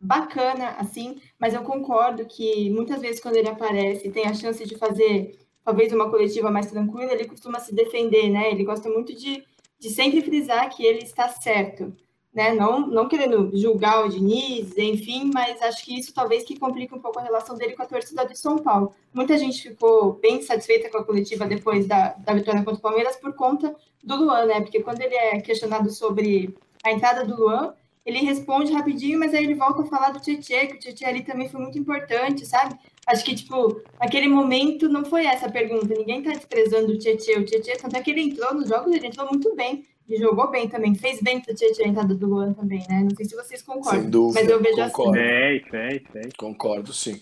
bacana, 0.00 0.76
assim, 0.78 1.20
mas 1.40 1.54
eu 1.54 1.62
concordo 1.62 2.26
que 2.26 2.70
muitas 2.70 3.00
vezes 3.00 3.20
quando 3.20 3.36
ele 3.36 3.48
aparece 3.48 4.12
tem 4.12 4.26
a 4.26 4.34
chance 4.34 4.64
de 4.64 4.76
fazer 4.76 5.36
talvez 5.64 5.92
uma 5.92 6.10
coletiva 6.10 6.50
mais 6.50 6.70
tranquila, 6.70 7.12
ele 7.12 7.26
costuma 7.26 7.58
se 7.58 7.74
defender, 7.74 8.28
né? 8.30 8.50
Ele 8.50 8.64
gosta 8.64 8.88
muito 8.88 9.14
de, 9.14 9.42
de 9.78 9.90
sempre 9.90 10.20
frisar 10.22 10.68
que 10.68 10.84
ele 10.84 11.00
está 11.00 11.28
certo 11.28 11.92
né? 12.34 12.52
Não, 12.52 12.86
não 12.88 13.08
querendo 13.08 13.56
julgar 13.56 14.04
o 14.04 14.08
Diniz, 14.08 14.76
enfim, 14.76 15.30
mas 15.32 15.62
acho 15.62 15.84
que 15.84 15.98
isso 15.98 16.12
talvez 16.12 16.42
que 16.42 16.58
complique 16.58 16.92
um 16.92 16.98
pouco 16.98 17.20
a 17.20 17.22
relação 17.22 17.56
dele 17.56 17.74
com 17.74 17.82
a 17.84 17.86
torcida 17.86 18.26
de 18.26 18.36
São 18.36 18.58
Paulo. 18.58 18.92
Muita 19.12 19.38
gente 19.38 19.68
ficou 19.70 20.14
bem 20.14 20.42
satisfeita 20.42 20.90
com 20.90 20.98
a 20.98 21.04
coletiva 21.04 21.46
depois 21.46 21.86
da, 21.86 22.08
da 22.14 22.34
vitória 22.34 22.64
contra 22.64 22.78
o 22.78 22.82
Palmeiras 22.82 23.16
por 23.16 23.34
conta 23.34 23.74
do 24.02 24.16
Luan, 24.16 24.46
né? 24.46 24.60
Porque 24.60 24.82
quando 24.82 25.00
ele 25.00 25.14
é 25.14 25.40
questionado 25.40 25.90
sobre 25.90 26.52
a 26.82 26.90
entrada 26.90 27.24
do 27.24 27.36
Luan, 27.36 27.72
ele 28.04 28.18
responde 28.18 28.72
rapidinho, 28.72 29.18
mas 29.18 29.32
aí 29.32 29.44
ele 29.44 29.54
volta 29.54 29.82
a 29.82 29.86
falar 29.86 30.10
do 30.10 30.20
Tietchan, 30.20 30.66
que 30.66 30.74
o 30.74 30.78
Tietchan 30.78 31.06
ali 31.06 31.22
também 31.22 31.48
foi 31.48 31.60
muito 31.60 31.78
importante, 31.78 32.44
sabe? 32.44 32.74
Acho 33.06 33.24
que, 33.24 33.34
tipo, 33.34 33.80
naquele 34.00 34.28
momento 34.28 34.88
não 34.88 35.04
foi 35.04 35.24
essa 35.24 35.46
a 35.46 35.50
pergunta. 35.50 35.94
Ninguém 35.94 36.22
tá 36.22 36.30
desprezando 36.32 36.92
o 36.92 36.98
Tietchan. 36.98 37.40
O 37.40 37.44
Tietchan, 37.44 37.76
tanto 37.80 37.96
é 37.96 38.02
que 38.02 38.10
ele 38.10 38.22
entrou 38.22 38.54
nos 38.54 38.68
jogos, 38.68 38.94
ele 38.94 39.06
entrou 39.06 39.26
muito 39.28 39.54
bem. 39.54 39.84
E 40.06 40.18
jogou 40.18 40.50
bem 40.50 40.68
também, 40.68 40.94
fez 40.94 41.18
bem 41.22 41.40
pra 41.40 41.54
ter 41.54 41.72
a 41.82 41.88
entrada 41.88 42.14
do 42.14 42.26
Luan 42.26 42.52
também, 42.52 42.84
né? 42.90 43.00
Não 43.04 43.16
sei 43.16 43.24
se 43.24 43.34
vocês 43.34 43.62
concordam. 43.62 44.02
Sem 44.02 44.10
dúvida, 44.10 44.40
mas 44.40 44.50
eu 44.50 44.60
vejo 44.60 44.76
concordo. 44.76 45.18
assim. 45.18 45.28
Fez, 45.28 45.62
fez, 45.70 46.02
fez. 46.12 46.32
Concordo, 46.36 46.92
sim. 46.92 47.20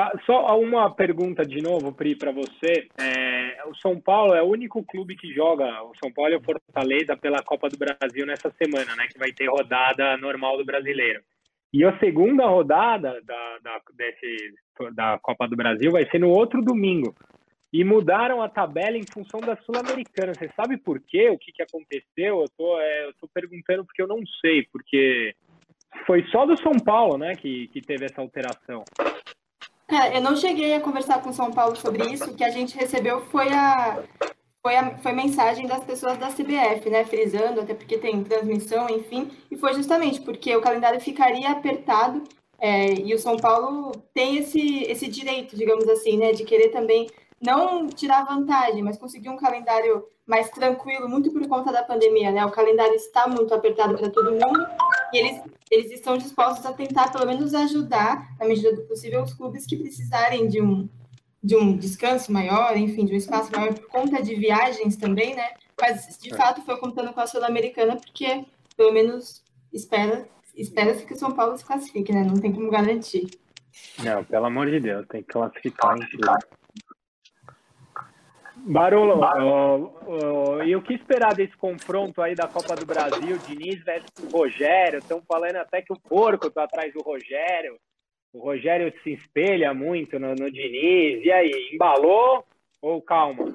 Ah, 0.00 0.12
só 0.24 0.56
uma 0.60 0.94
pergunta 0.94 1.44
de 1.44 1.60
novo, 1.60 1.92
Pri, 1.92 2.14
para 2.14 2.30
você. 2.30 2.86
É, 3.00 3.64
o 3.66 3.74
São 3.74 4.00
Paulo 4.00 4.32
é 4.32 4.40
o 4.40 4.46
único 4.46 4.80
clube 4.84 5.16
que 5.16 5.34
joga, 5.34 5.82
o 5.82 5.92
São 6.00 6.12
Paulo 6.12 6.34
e 6.34 6.36
o 6.36 6.40
Fortaleza, 6.40 7.16
pela 7.16 7.42
Copa 7.42 7.68
do 7.68 7.76
Brasil 7.76 8.24
nessa 8.24 8.48
semana, 8.52 8.94
né? 8.94 9.08
Que 9.08 9.18
vai 9.18 9.32
ter 9.32 9.48
rodada 9.48 10.16
normal 10.16 10.56
do 10.56 10.64
brasileiro. 10.64 11.20
E 11.72 11.84
a 11.84 11.98
segunda 11.98 12.46
rodada 12.46 13.20
da, 13.24 13.58
da, 13.58 13.80
desse, 13.96 14.54
da 14.94 15.18
Copa 15.18 15.48
do 15.48 15.56
Brasil 15.56 15.90
vai 15.90 16.08
ser 16.08 16.20
no 16.20 16.30
outro 16.30 16.62
domingo 16.62 17.12
e 17.72 17.82
mudaram 17.82 18.40
a 18.40 18.48
tabela 18.48 18.96
em 18.96 19.04
função 19.12 19.40
da 19.40 19.56
Sul-Americana. 19.56 20.32
Você 20.32 20.48
sabe 20.54 20.76
por 20.76 21.00
quê? 21.00 21.28
O 21.28 21.36
que, 21.36 21.50
que 21.50 21.62
aconteceu? 21.62 22.42
Eu 22.42 22.48
tô, 22.56 22.80
é, 22.80 23.06
eu 23.06 23.14
tô 23.14 23.26
perguntando 23.34 23.84
porque 23.84 24.00
eu 24.00 24.06
não 24.06 24.20
sei, 24.40 24.62
porque 24.70 25.34
foi 26.06 26.24
só 26.30 26.46
do 26.46 26.56
São 26.56 26.74
Paulo, 26.78 27.18
né, 27.18 27.34
que, 27.34 27.66
que 27.66 27.80
teve 27.80 28.04
essa 28.04 28.20
alteração. 28.20 28.84
Cara, 29.88 30.14
eu 30.14 30.20
não 30.20 30.36
cheguei 30.36 30.74
a 30.74 30.80
conversar 30.80 31.22
com 31.22 31.32
São 31.32 31.50
Paulo 31.50 31.74
sobre 31.74 32.12
isso. 32.12 32.30
O 32.30 32.34
que 32.34 32.44
a 32.44 32.50
gente 32.50 32.76
recebeu 32.76 33.22
foi 33.22 33.48
a, 33.48 34.04
foi 34.62 34.76
a 34.76 34.98
foi 34.98 35.12
mensagem 35.12 35.66
das 35.66 35.82
pessoas 35.82 36.18
da 36.18 36.28
CBF, 36.28 36.90
né, 36.90 37.04
frisando, 37.04 37.62
até 37.62 37.72
porque 37.72 37.96
tem 37.96 38.22
transmissão, 38.22 38.86
enfim, 38.90 39.30
e 39.50 39.56
foi 39.56 39.72
justamente 39.72 40.20
porque 40.20 40.54
o 40.54 40.60
calendário 40.60 41.00
ficaria 41.00 41.50
apertado 41.50 42.22
é, 42.58 42.92
e 43.00 43.14
o 43.14 43.18
São 43.18 43.38
Paulo 43.38 43.92
tem 44.12 44.36
esse, 44.36 44.82
esse 44.82 45.08
direito, 45.08 45.56
digamos 45.56 45.88
assim, 45.88 46.18
né, 46.18 46.32
de 46.32 46.44
querer 46.44 46.68
também 46.68 47.08
não 47.40 47.86
tirar 47.86 48.26
vantagem, 48.26 48.82
mas 48.82 48.98
conseguir 48.98 49.30
um 49.30 49.36
calendário 49.36 50.04
mais 50.28 50.50
tranquilo, 50.50 51.08
muito 51.08 51.32
por 51.32 51.48
conta 51.48 51.72
da 51.72 51.82
pandemia, 51.82 52.30
né? 52.30 52.44
O 52.44 52.50
calendário 52.50 52.94
está 52.94 53.26
muito 53.26 53.52
apertado 53.54 53.96
para 53.96 54.10
todo 54.10 54.30
mundo 54.30 54.66
e 55.12 55.18
eles, 55.18 55.42
eles 55.70 55.90
estão 55.90 56.18
dispostos 56.18 56.66
a 56.66 56.72
tentar, 56.72 57.10
pelo 57.10 57.26
menos, 57.26 57.54
ajudar, 57.54 58.36
na 58.38 58.46
medida 58.46 58.76
do 58.76 58.82
possível, 58.82 59.22
os 59.22 59.32
clubes 59.32 59.66
que 59.66 59.76
precisarem 59.76 60.46
de 60.46 60.60
um, 60.60 60.86
de 61.42 61.56
um 61.56 61.74
descanso 61.74 62.30
maior, 62.30 62.76
enfim, 62.76 63.06
de 63.06 63.14
um 63.14 63.16
espaço 63.16 63.50
maior 63.50 63.72
por 63.72 63.88
conta 63.88 64.22
de 64.22 64.34
viagens 64.34 64.96
também, 64.96 65.34
né? 65.34 65.48
Mas, 65.80 66.18
de 66.18 66.34
é. 66.34 66.36
fato, 66.36 66.60
foi 66.60 66.76
contando 66.76 67.12
com 67.14 67.20
a 67.20 67.26
Sul-Americana, 67.26 67.96
porque, 67.96 68.44
pelo 68.76 68.92
menos, 68.92 69.42
espera 69.72 70.28
espera-se 70.54 71.06
que 71.06 71.14
o 71.14 71.16
São 71.16 71.32
Paulo 71.32 71.56
se 71.56 71.64
classifique, 71.64 72.12
né? 72.12 72.24
Não 72.24 72.34
tem 72.34 72.52
como 72.52 72.68
garantir. 72.68 73.28
Não, 74.02 74.24
pelo 74.24 74.46
amor 74.46 74.68
de 74.68 74.80
Deus, 74.80 75.06
tem 75.06 75.22
que 75.22 75.28
classificar. 75.28 75.96
classificar. 75.96 76.38
Barolo, 78.66 79.20
e 80.64 80.76
o 80.76 80.82
que 80.82 80.94
esperar 80.94 81.34
desse 81.34 81.56
confronto 81.56 82.20
aí 82.20 82.34
da 82.34 82.46
Copa 82.46 82.74
do 82.76 82.84
Brasil, 82.84 83.38
Diniz 83.46 83.82
versus 83.84 84.32
Rogério? 84.32 84.98
Estão 84.98 85.22
falando 85.26 85.56
até 85.56 85.82
que 85.82 85.92
o 85.92 86.00
porco 86.00 86.48
está 86.48 86.64
atrás 86.64 86.92
do 86.92 87.00
Rogério. 87.00 87.78
O 88.32 88.40
Rogério 88.40 88.92
se 89.02 89.12
espelha 89.12 89.72
muito 89.72 90.18
no, 90.18 90.34
no 90.34 90.50
Diniz. 90.50 91.24
E 91.24 91.30
aí, 91.30 91.70
embalou 91.72 92.44
ou 92.80 93.00
calma? 93.00 93.54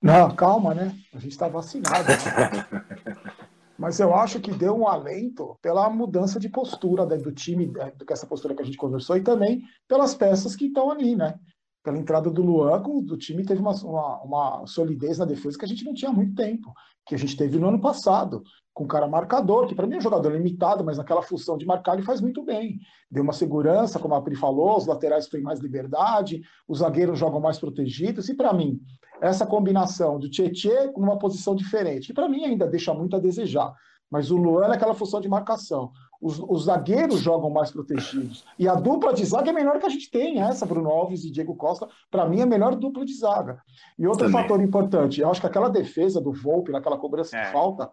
Não, 0.00 0.34
calma, 0.34 0.74
né? 0.74 0.94
A 1.14 1.18
gente 1.18 1.32
está 1.32 1.48
vacinado. 1.48 2.08
Né? 2.08 2.82
Mas 3.78 4.00
eu 4.00 4.12
acho 4.12 4.40
que 4.40 4.50
deu 4.50 4.76
um 4.76 4.88
alento 4.88 5.56
pela 5.62 5.88
mudança 5.88 6.40
de 6.40 6.48
postura 6.48 7.06
do 7.06 7.32
time, 7.32 7.66
do 7.66 8.04
que 8.04 8.12
essa 8.12 8.26
postura 8.26 8.54
que 8.54 8.62
a 8.62 8.64
gente 8.64 8.76
conversou, 8.76 9.16
e 9.16 9.22
também 9.22 9.62
pelas 9.86 10.14
peças 10.14 10.56
que 10.56 10.66
estão 10.66 10.90
ali, 10.90 11.14
né? 11.14 11.38
Pela 11.82 11.98
entrada 11.98 12.30
do 12.30 12.42
Luan, 12.42 12.82
o 12.82 13.16
time 13.16 13.44
teve 13.44 13.60
uma, 13.60 13.72
uma, 13.84 14.22
uma, 14.22 14.66
solidez 14.66 15.18
na 15.18 15.24
defesa 15.24 15.58
que 15.58 15.64
a 15.64 15.68
gente 15.68 15.84
não 15.84 15.94
tinha 15.94 16.10
há 16.10 16.14
muito 16.14 16.34
tempo, 16.34 16.72
que 17.06 17.14
a 17.14 17.18
gente 17.18 17.36
teve 17.36 17.58
no 17.58 17.68
ano 17.68 17.80
passado, 17.80 18.42
com 18.74 18.84
o 18.84 18.88
cara 18.88 19.08
marcador, 19.08 19.66
que 19.66 19.74
para 19.74 19.86
mim 19.86 19.94
é 19.94 19.98
um 19.98 20.02
jogador 20.02 20.30
limitado, 20.30 20.84
mas 20.84 20.98
naquela 20.98 21.22
função 21.22 21.56
de 21.56 21.66
marcar 21.66 21.94
ele 21.94 22.02
faz 22.02 22.20
muito 22.20 22.44
bem. 22.44 22.78
Deu 23.10 23.22
uma 23.22 23.32
segurança, 23.32 23.98
como 23.98 24.14
a 24.14 24.22
Pri 24.22 24.36
falou, 24.36 24.76
os 24.76 24.86
laterais 24.86 25.26
têm 25.26 25.42
mais 25.42 25.60
liberdade, 25.60 26.42
os 26.66 26.78
zagueiros 26.78 27.18
jogam 27.18 27.40
mais 27.40 27.58
protegidos, 27.58 28.28
e 28.28 28.34
para 28.34 28.52
mim, 28.52 28.80
essa 29.20 29.46
combinação 29.46 30.18
do 30.18 30.28
Tietê 30.28 30.88
com 30.92 31.00
uma 31.00 31.18
posição 31.18 31.54
diferente, 31.54 32.08
que 32.08 32.14
para 32.14 32.28
mim 32.28 32.44
ainda 32.44 32.66
deixa 32.66 32.92
muito 32.92 33.16
a 33.16 33.18
desejar. 33.18 33.74
Mas 34.10 34.30
o 34.30 34.36
Luan 34.36 34.68
é 34.68 34.74
aquela 34.74 34.94
função 34.94 35.20
de 35.20 35.28
marcação. 35.28 35.90
Os, 36.20 36.40
os, 36.40 36.64
zagueiros 36.64 37.20
jogam 37.20 37.48
mais 37.48 37.70
protegidos. 37.70 38.44
E 38.58 38.66
a 38.66 38.74
dupla 38.74 39.14
de 39.14 39.24
zaga 39.24 39.50
é 39.50 39.52
melhor 39.52 39.78
que 39.78 39.86
a 39.86 39.88
gente 39.88 40.10
tem, 40.10 40.40
essa, 40.40 40.66
Bruno 40.66 40.90
Alves 40.90 41.24
e 41.24 41.30
Diego 41.30 41.54
Costa, 41.54 41.86
para 42.10 42.28
mim 42.28 42.40
é 42.40 42.42
a 42.42 42.46
melhor 42.46 42.74
dupla 42.74 43.04
de 43.04 43.14
zaga. 43.14 43.62
E 43.96 44.04
outro 44.04 44.26
Também. 44.26 44.42
fator 44.42 44.60
importante, 44.60 45.20
eu 45.20 45.30
acho 45.30 45.40
que 45.40 45.46
aquela 45.46 45.68
defesa 45.68 46.20
do 46.20 46.32
Volpe, 46.32 46.72
naquela 46.72 46.98
cobrança 46.98 47.36
é, 47.36 47.44
de 47.44 47.52
falta, 47.52 47.88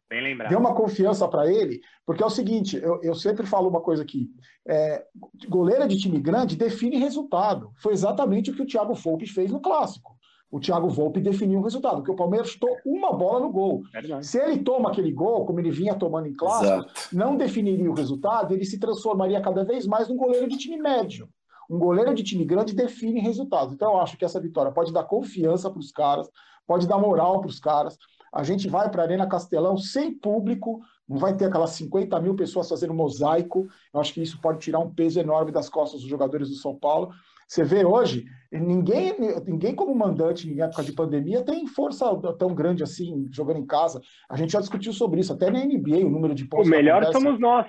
deu 0.49 0.57
uma 0.57 0.73
confiança 0.73 1.27
para 1.27 1.51
ele, 1.51 1.79
porque 2.03 2.23
é 2.23 2.25
o 2.25 2.31
seguinte, 2.31 2.77
eu, 2.77 2.99
eu 3.03 3.13
sempre 3.13 3.45
falo 3.45 3.69
uma 3.69 3.81
coisa 3.81 4.01
aqui, 4.01 4.31
é, 4.67 5.05
goleira 5.47 5.87
de 5.87 5.99
time 5.99 6.19
grande 6.19 6.55
define 6.55 6.97
resultado. 6.97 7.71
Foi 7.77 7.93
exatamente 7.93 8.49
o 8.49 8.55
que 8.55 8.63
o 8.63 8.67
Thiago 8.67 8.95
Volpe 8.95 9.27
fez 9.27 9.51
no 9.51 9.61
Clássico 9.61 10.15
o 10.55 10.59
Thiago 10.59 10.87
Volpe 10.87 11.19
definiu 11.19 11.59
o 11.59 11.63
resultado, 11.63 11.97
porque 11.97 12.11
o 12.11 12.15
Palmeiras 12.15 12.51
chutou 12.51 12.77
uma 12.85 13.11
bola 13.11 13.41
no 13.41 13.51
gol. 13.51 13.83
Se 14.21 14.39
ele 14.41 14.59
toma 14.59 14.89
aquele 14.89 15.11
gol, 15.11 15.45
como 15.45 15.59
ele 15.59 15.69
vinha 15.69 15.93
tomando 15.95 16.29
em 16.29 16.33
clássico, 16.33 16.65
Exato. 16.65 16.93
não 17.11 17.35
definiria 17.35 17.91
o 17.91 17.93
resultado, 17.93 18.53
ele 18.53 18.63
se 18.63 18.79
transformaria 18.79 19.41
cada 19.41 19.65
vez 19.65 19.85
mais 19.85 20.07
num 20.07 20.15
goleiro 20.15 20.47
de 20.47 20.57
time 20.57 20.77
médio. 20.77 21.27
Um 21.69 21.77
goleiro 21.77 22.13
de 22.13 22.23
time 22.23 22.45
grande 22.45 22.73
define 22.73 23.19
resultados. 23.19 23.73
Então, 23.73 23.95
eu 23.95 23.99
acho 23.99 24.17
que 24.17 24.23
essa 24.23 24.39
vitória 24.39 24.71
pode 24.71 24.93
dar 24.93 25.03
confiança 25.03 25.69
para 25.69 25.79
os 25.79 25.91
caras, 25.91 26.29
pode 26.65 26.87
dar 26.87 26.97
moral 26.97 27.41
para 27.41 27.49
os 27.49 27.59
caras. 27.59 27.97
A 28.33 28.41
gente 28.41 28.69
vai 28.69 28.89
para 28.89 29.01
a 29.01 29.05
Arena 29.05 29.27
Castelão 29.27 29.75
sem 29.75 30.17
público, 30.17 30.79
não 31.05 31.17
vai 31.17 31.35
ter 31.35 31.45
aquelas 31.45 31.71
50 31.71 32.17
mil 32.21 32.33
pessoas 32.33 32.69
fazendo 32.69 32.93
mosaico. 32.93 33.67
Eu 33.93 33.99
acho 33.99 34.13
que 34.13 34.21
isso 34.21 34.39
pode 34.39 34.59
tirar 34.59 34.79
um 34.79 34.93
peso 34.93 35.19
enorme 35.19 35.51
das 35.51 35.67
costas 35.67 35.99
dos 35.99 36.09
jogadores 36.09 36.47
do 36.47 36.55
São 36.55 36.73
Paulo. 36.73 37.11
Você 37.47 37.63
vê 37.63 37.85
hoje, 37.85 38.25
ninguém, 38.51 39.13
ninguém 39.45 39.75
como 39.75 39.93
mandante 39.93 40.49
em 40.49 40.61
época 40.61 40.83
de 40.83 40.93
pandemia 40.93 41.43
tem 41.43 41.67
força 41.67 42.05
tão 42.37 42.53
grande 42.55 42.83
assim, 42.83 43.27
jogando 43.31 43.59
em 43.59 43.65
casa. 43.65 44.01
A 44.29 44.35
gente 44.35 44.53
já 44.53 44.59
discutiu 44.59 44.91
sobre 44.91 45.19
isso, 45.19 45.31
até 45.31 45.51
na 45.51 45.63
NBA, 45.63 46.05
o 46.05 46.09
número 46.09 46.33
de 46.33 46.45
pontos. 46.45 46.67
O 46.67 46.71
melhor 46.71 47.05
somos 47.11 47.39
nós. 47.39 47.67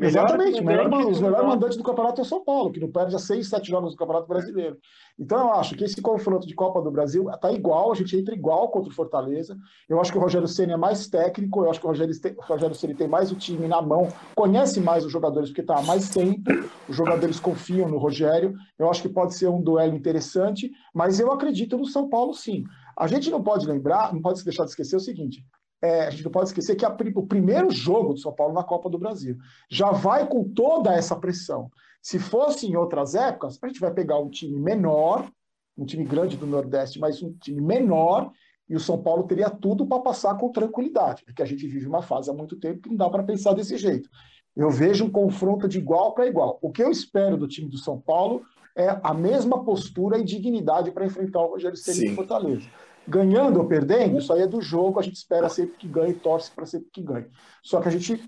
Exatamente, 0.00 0.62
melhor, 0.62 0.88
os 1.08 1.20
melhores 1.20 1.46
mandantes 1.46 1.76
do 1.76 1.82
campeonato 1.82 2.20
é 2.20 2.24
o 2.24 2.26
São 2.26 2.44
Paulo, 2.44 2.70
que 2.70 2.80
não 2.80 2.90
perde 2.90 3.14
a 3.14 3.18
seis, 3.18 3.48
sete 3.48 3.68
jogos 3.70 3.92
do 3.92 3.96
Campeonato 3.96 4.28
Brasileiro. 4.28 4.76
Então 5.18 5.38
eu 5.38 5.52
acho 5.54 5.74
que 5.74 5.84
esse 5.84 6.00
confronto 6.00 6.46
de 6.46 6.54
Copa 6.54 6.80
do 6.80 6.90
Brasil 6.90 7.28
está 7.30 7.50
igual, 7.50 7.90
a 7.90 7.94
gente 7.94 8.16
entra 8.16 8.34
igual 8.34 8.68
contra 8.70 8.90
o 8.90 8.94
Fortaleza. 8.94 9.56
Eu 9.88 10.00
acho 10.00 10.12
que 10.12 10.18
o 10.18 10.20
Rogério 10.20 10.46
Ceni 10.46 10.72
é 10.72 10.76
mais 10.76 11.08
técnico, 11.08 11.64
eu 11.64 11.70
acho 11.70 11.80
que 11.80 11.86
o 11.86 11.88
Rogério, 11.88 12.14
o 12.36 12.42
Rogério 12.42 12.74
Ceni 12.74 12.94
tem 12.94 13.08
mais 13.08 13.32
o 13.32 13.36
time 13.36 13.66
na 13.66 13.82
mão, 13.82 14.08
conhece 14.34 14.80
mais 14.80 15.04
os 15.04 15.10
jogadores 15.12 15.50
porque 15.50 15.62
está 15.62 15.78
há 15.78 15.82
mais 15.82 16.08
tempo, 16.08 16.50
os 16.88 16.96
jogadores 16.96 17.40
confiam 17.40 17.88
no 17.88 17.98
Rogério. 17.98 18.54
Eu 18.78 18.88
acho 18.88 19.02
que 19.02 19.08
pode 19.08 19.34
ser 19.34 19.48
um 19.48 19.60
duelo 19.60 19.94
interessante, 19.94 20.70
mas 20.94 21.18
eu 21.18 21.32
acredito 21.32 21.76
no 21.76 21.86
São 21.86 22.08
Paulo 22.08 22.32
sim. 22.32 22.64
A 22.96 23.06
gente 23.06 23.30
não 23.30 23.42
pode 23.42 23.66
lembrar, 23.66 24.12
não 24.12 24.20
pode 24.20 24.38
se 24.38 24.44
deixar 24.44 24.64
de 24.64 24.70
esquecer 24.70 24.96
o 24.96 25.00
seguinte: 25.00 25.44
é, 25.80 26.06
a 26.06 26.10
gente 26.10 26.24
não 26.24 26.30
pode 26.30 26.48
esquecer 26.48 26.74
que 26.74 26.84
a, 26.84 26.96
o 27.14 27.26
primeiro 27.26 27.70
jogo 27.70 28.14
do 28.14 28.18
São 28.18 28.32
Paulo 28.32 28.52
na 28.52 28.64
Copa 28.64 28.90
do 28.90 28.98
Brasil 28.98 29.36
já 29.70 29.90
vai 29.90 30.26
com 30.26 30.44
toda 30.44 30.94
essa 30.94 31.14
pressão. 31.14 31.70
Se 32.02 32.18
fosse 32.18 32.66
em 32.66 32.76
outras 32.76 33.14
épocas, 33.14 33.58
a 33.62 33.66
gente 33.68 33.80
vai 33.80 33.92
pegar 33.92 34.18
um 34.18 34.28
time 34.28 34.58
menor, 34.58 35.30
um 35.76 35.84
time 35.84 36.04
grande 36.04 36.36
do 36.36 36.46
Nordeste, 36.46 36.98
mas 36.98 37.22
um 37.22 37.32
time 37.34 37.60
menor, 37.60 38.32
e 38.68 38.74
o 38.74 38.80
São 38.80 39.00
Paulo 39.00 39.22
teria 39.22 39.48
tudo 39.48 39.86
para 39.86 40.02
passar 40.02 40.36
com 40.36 40.50
tranquilidade. 40.50 41.24
Porque 41.24 41.42
a 41.42 41.46
gente 41.46 41.66
vive 41.66 41.86
uma 41.86 42.02
fase 42.02 42.28
há 42.28 42.34
muito 42.34 42.56
tempo 42.56 42.82
que 42.82 42.88
não 42.90 42.96
dá 42.96 43.08
para 43.08 43.22
pensar 43.22 43.54
desse 43.54 43.78
jeito. 43.78 44.08
Eu 44.56 44.70
vejo 44.70 45.04
um 45.04 45.10
confronto 45.10 45.68
de 45.68 45.78
igual 45.78 46.12
para 46.12 46.26
igual. 46.26 46.58
O 46.60 46.70
que 46.70 46.82
eu 46.82 46.90
espero 46.90 47.36
do 47.36 47.46
time 47.46 47.70
do 47.70 47.78
São 47.78 48.00
Paulo 48.00 48.42
é 48.76 48.98
a 49.02 49.14
mesma 49.14 49.64
postura 49.64 50.18
e 50.18 50.24
dignidade 50.24 50.90
para 50.90 51.06
enfrentar 51.06 51.40
o 51.40 51.50
Rogério 51.50 51.76
Ceni 51.76 52.08
em 52.08 52.14
Fortaleza 52.14 52.68
ganhando 53.08 53.58
ou 53.58 53.66
perdendo, 53.66 54.18
isso 54.18 54.32
aí 54.32 54.42
é 54.42 54.46
do 54.46 54.60
jogo, 54.60 55.00
a 55.00 55.02
gente 55.02 55.16
espera 55.16 55.48
sempre 55.48 55.76
que 55.76 55.88
ganhe, 55.88 56.12
torce 56.12 56.50
para 56.50 56.66
sempre 56.66 56.88
que 56.92 57.02
ganhe. 57.02 57.26
Só 57.62 57.80
que 57.80 57.88
a 57.88 57.90
gente, 57.90 58.22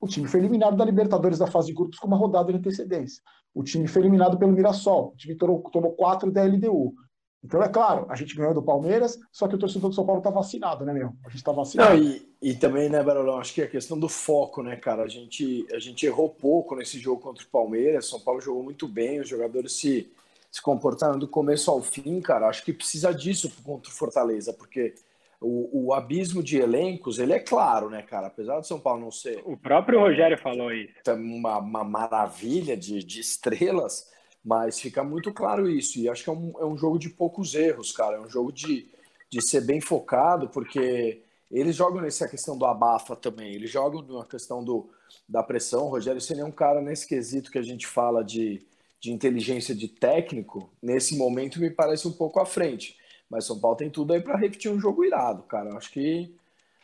o 0.00 0.06
time 0.06 0.28
foi 0.28 0.38
eliminado 0.38 0.76
da 0.76 0.84
Libertadores 0.84 1.38
da 1.38 1.48
fase 1.48 1.66
de 1.66 1.74
grupos 1.74 1.98
com 1.98 2.06
uma 2.06 2.16
rodada 2.16 2.52
de 2.52 2.58
antecedência. 2.58 3.22
O 3.52 3.64
time 3.64 3.88
foi 3.88 4.02
eliminado 4.02 4.38
pelo 4.38 4.52
Mirassol, 4.52 5.12
o 5.12 5.16
time 5.16 5.34
tomou, 5.34 5.60
tomou 5.72 5.92
quatro 5.92 6.30
da 6.30 6.44
LDU. 6.44 6.94
Então, 7.42 7.62
é 7.62 7.68
claro, 7.68 8.06
a 8.10 8.14
gente 8.14 8.36
ganhou 8.36 8.52
do 8.52 8.62
Palmeiras, 8.62 9.18
só 9.32 9.48
que 9.48 9.54
o 9.54 9.58
torcedor 9.58 9.88
do 9.88 9.96
São 9.96 10.04
Paulo 10.04 10.20
tá 10.20 10.28
vacinado, 10.28 10.84
né, 10.84 10.92
meu? 10.92 11.14
A 11.24 11.30
gente 11.30 11.42
tá 11.42 11.50
vacinado. 11.50 11.96
Não, 11.96 12.02
e, 12.02 12.28
e, 12.40 12.54
também, 12.54 12.90
né, 12.90 13.02
Barolão, 13.02 13.40
acho 13.40 13.54
que 13.54 13.62
é 13.62 13.64
a 13.64 13.70
questão 13.70 13.98
do 13.98 14.10
foco, 14.10 14.62
né, 14.62 14.76
cara? 14.76 15.02
A 15.04 15.08
gente, 15.08 15.66
a 15.72 15.78
gente 15.78 16.04
errou 16.04 16.28
pouco 16.28 16.76
nesse 16.76 16.98
jogo 16.98 17.22
contra 17.22 17.42
o 17.42 17.48
Palmeiras, 17.48 18.06
São 18.06 18.20
Paulo 18.20 18.42
jogou 18.42 18.62
muito 18.62 18.86
bem, 18.86 19.20
os 19.20 19.28
jogadores 19.28 19.72
se, 19.72 20.12
se 20.50 20.60
comportaram 20.60 21.18
do 21.18 21.28
começo 21.28 21.70
ao 21.70 21.80
fim, 21.80 22.20
cara. 22.20 22.48
Acho 22.48 22.64
que 22.64 22.72
precisa 22.72 23.14
disso 23.14 23.50
contra 23.62 23.90
o 23.90 23.94
Fortaleza, 23.94 24.52
porque 24.52 24.94
o, 25.40 25.86
o, 25.86 25.94
abismo 25.94 26.42
de 26.42 26.58
elencos, 26.58 27.18
ele 27.18 27.32
é 27.32 27.38
claro, 27.38 27.88
né, 27.88 28.02
cara? 28.02 28.26
Apesar 28.26 28.60
do 28.60 28.66
São 28.66 28.78
Paulo 28.78 29.00
não 29.00 29.10
ser. 29.10 29.40
O 29.46 29.56
próprio 29.56 30.00
Rogério 30.00 30.36
falou 30.36 30.72
isso. 30.72 30.92
Uma, 31.08 31.58
uma 31.58 31.84
maravilha 31.84 32.76
de, 32.76 33.02
de 33.02 33.20
estrelas, 33.20 34.10
mas 34.44 34.80
fica 34.80 35.02
muito 35.02 35.32
claro 35.32 35.68
isso. 35.68 35.98
E 35.98 36.08
acho 36.08 36.24
que 36.24 36.30
é 36.30 36.32
um, 36.32 36.52
é 36.58 36.64
um 36.64 36.76
jogo 36.76 36.98
de 36.98 37.08
poucos 37.08 37.54
erros, 37.54 37.92
cara. 37.92 38.16
É 38.16 38.20
um 38.20 38.28
jogo 38.28 38.52
de, 38.52 38.90
de 39.30 39.40
ser 39.40 39.62
bem 39.62 39.80
focado, 39.80 40.48
porque 40.48 41.22
eles 41.50 41.74
jogam 41.74 42.02
nessa 42.02 42.28
questão 42.28 42.58
do 42.58 42.66
abafa 42.66 43.16
também. 43.16 43.54
Eles 43.54 43.70
jogam 43.70 44.02
na 44.02 44.26
questão 44.26 44.62
do, 44.62 44.90
da 45.26 45.42
pressão. 45.42 45.86
O 45.86 45.90
Rogério 45.90 46.20
seria 46.20 46.44
um 46.44 46.52
cara 46.52 46.82
nesse 46.82 47.06
quesito 47.06 47.50
que 47.50 47.58
a 47.58 47.62
gente 47.62 47.86
fala 47.86 48.22
de 48.22 48.66
de 49.00 49.10
inteligência 49.10 49.74
de 49.74 49.88
técnico, 49.88 50.70
nesse 50.82 51.16
momento 51.16 51.58
me 51.58 51.70
parece 51.70 52.06
um 52.06 52.12
pouco 52.12 52.38
à 52.38 52.46
frente. 52.46 52.96
Mas 53.30 53.46
São 53.46 53.58
Paulo 53.58 53.76
tem 53.76 53.88
tudo 53.88 54.12
aí 54.12 54.20
para 54.20 54.36
repetir 54.36 54.70
um 54.70 54.78
jogo 54.78 55.04
irado, 55.04 55.42
cara. 55.44 55.76
Acho 55.76 55.90
que 55.90 56.34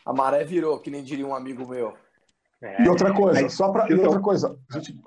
a 0.05 0.13
maré 0.13 0.45
virou, 0.45 0.79
que 0.79 0.91
nem 0.91 1.03
diria 1.03 1.27
um 1.27 1.35
amigo 1.35 1.69
meu. 1.69 1.95
É, 2.63 2.85
e 2.85 2.89
outra 2.89 3.13
coisa, 3.13 3.49
só 3.51 3.71
para 3.71 3.85
outra 3.95 4.19
coisa, 4.19 4.59
a, 4.73 4.79
gente, 4.79 4.99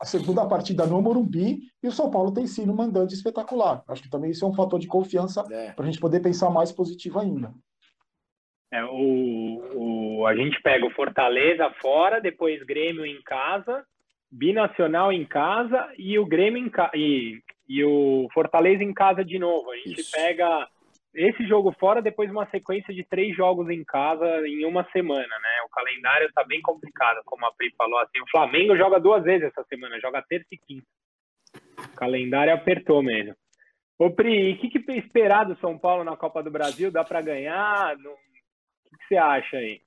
a, 0.00 0.04
segunda 0.04 0.44
partida 0.46 0.84
no 0.84 1.00
Morumbi 1.00 1.60
e 1.80 1.86
o 1.86 1.92
São 1.92 2.10
Paulo 2.10 2.32
tem 2.32 2.44
sido 2.44 2.72
um 2.72 2.74
mandante 2.74 3.14
espetacular. 3.14 3.84
Acho 3.86 4.02
que 4.02 4.10
também 4.10 4.32
isso 4.32 4.44
é 4.44 4.48
um 4.48 4.54
fator 4.54 4.80
de 4.80 4.88
confiança 4.88 5.44
é. 5.52 5.70
para 5.72 5.84
a 5.84 5.86
gente 5.86 6.00
poder 6.00 6.20
pensar 6.20 6.50
mais 6.50 6.72
positivo 6.72 7.20
ainda. 7.20 7.54
É, 8.72 8.82
o, 8.84 10.20
o, 10.20 10.26
a 10.26 10.34
gente 10.34 10.60
pega 10.62 10.84
o 10.84 10.90
Fortaleza 10.90 11.70
fora, 11.80 12.20
depois 12.20 12.62
Grêmio 12.64 13.06
em 13.06 13.22
casa, 13.22 13.84
Binacional 14.32 15.12
em 15.12 15.26
casa 15.26 15.92
e 15.98 16.18
o 16.18 16.24
Grêmio 16.24 16.64
em 16.64 16.70
ca... 16.70 16.90
e, 16.94 17.42
e 17.68 17.84
o 17.84 18.28
Fortaleza 18.32 18.82
em 18.82 18.94
casa 18.94 19.22
de 19.22 19.38
novo. 19.38 19.70
A 19.70 19.76
gente 19.76 20.00
Isso. 20.00 20.10
pega 20.10 20.66
esse 21.14 21.46
jogo 21.46 21.70
fora, 21.78 22.00
depois 22.00 22.30
uma 22.30 22.48
sequência 22.48 22.94
de 22.94 23.04
três 23.04 23.36
jogos 23.36 23.68
em 23.68 23.84
casa 23.84 24.26
em 24.48 24.64
uma 24.64 24.88
semana, 24.90 25.20
né? 25.22 25.62
O 25.66 25.68
calendário 25.68 26.26
está 26.26 26.42
bem 26.44 26.62
complicado, 26.62 27.20
como 27.26 27.44
a 27.44 27.52
Pri 27.52 27.70
falou 27.76 27.98
assim. 27.98 28.20
O 28.22 28.30
Flamengo 28.30 28.74
joga 28.74 28.98
duas 28.98 29.22
vezes 29.22 29.48
essa 29.48 29.62
semana, 29.64 30.00
joga 30.00 30.24
terça 30.26 30.48
e 30.50 30.56
quinta. 30.56 30.86
O 31.92 31.94
calendário 31.94 32.54
apertou 32.54 33.02
mesmo. 33.02 33.36
Ô 33.98 34.10
Pri, 34.10 34.54
o 34.54 34.58
que, 34.58 34.70
que 34.70 34.92
esperar 34.92 35.44
do 35.44 35.54
São 35.56 35.78
Paulo 35.78 36.02
na 36.02 36.16
Copa 36.16 36.42
do 36.42 36.50
Brasil? 36.50 36.90
Dá 36.90 37.04
para 37.04 37.20
ganhar? 37.20 37.94
O 37.94 37.98
que, 38.88 38.96
que 38.96 39.06
você 39.08 39.16
acha 39.18 39.58
aí? 39.58 39.82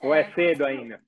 Ou 0.00 0.14
é 0.14 0.32
cedo 0.32 0.64
ainda? 0.64 0.98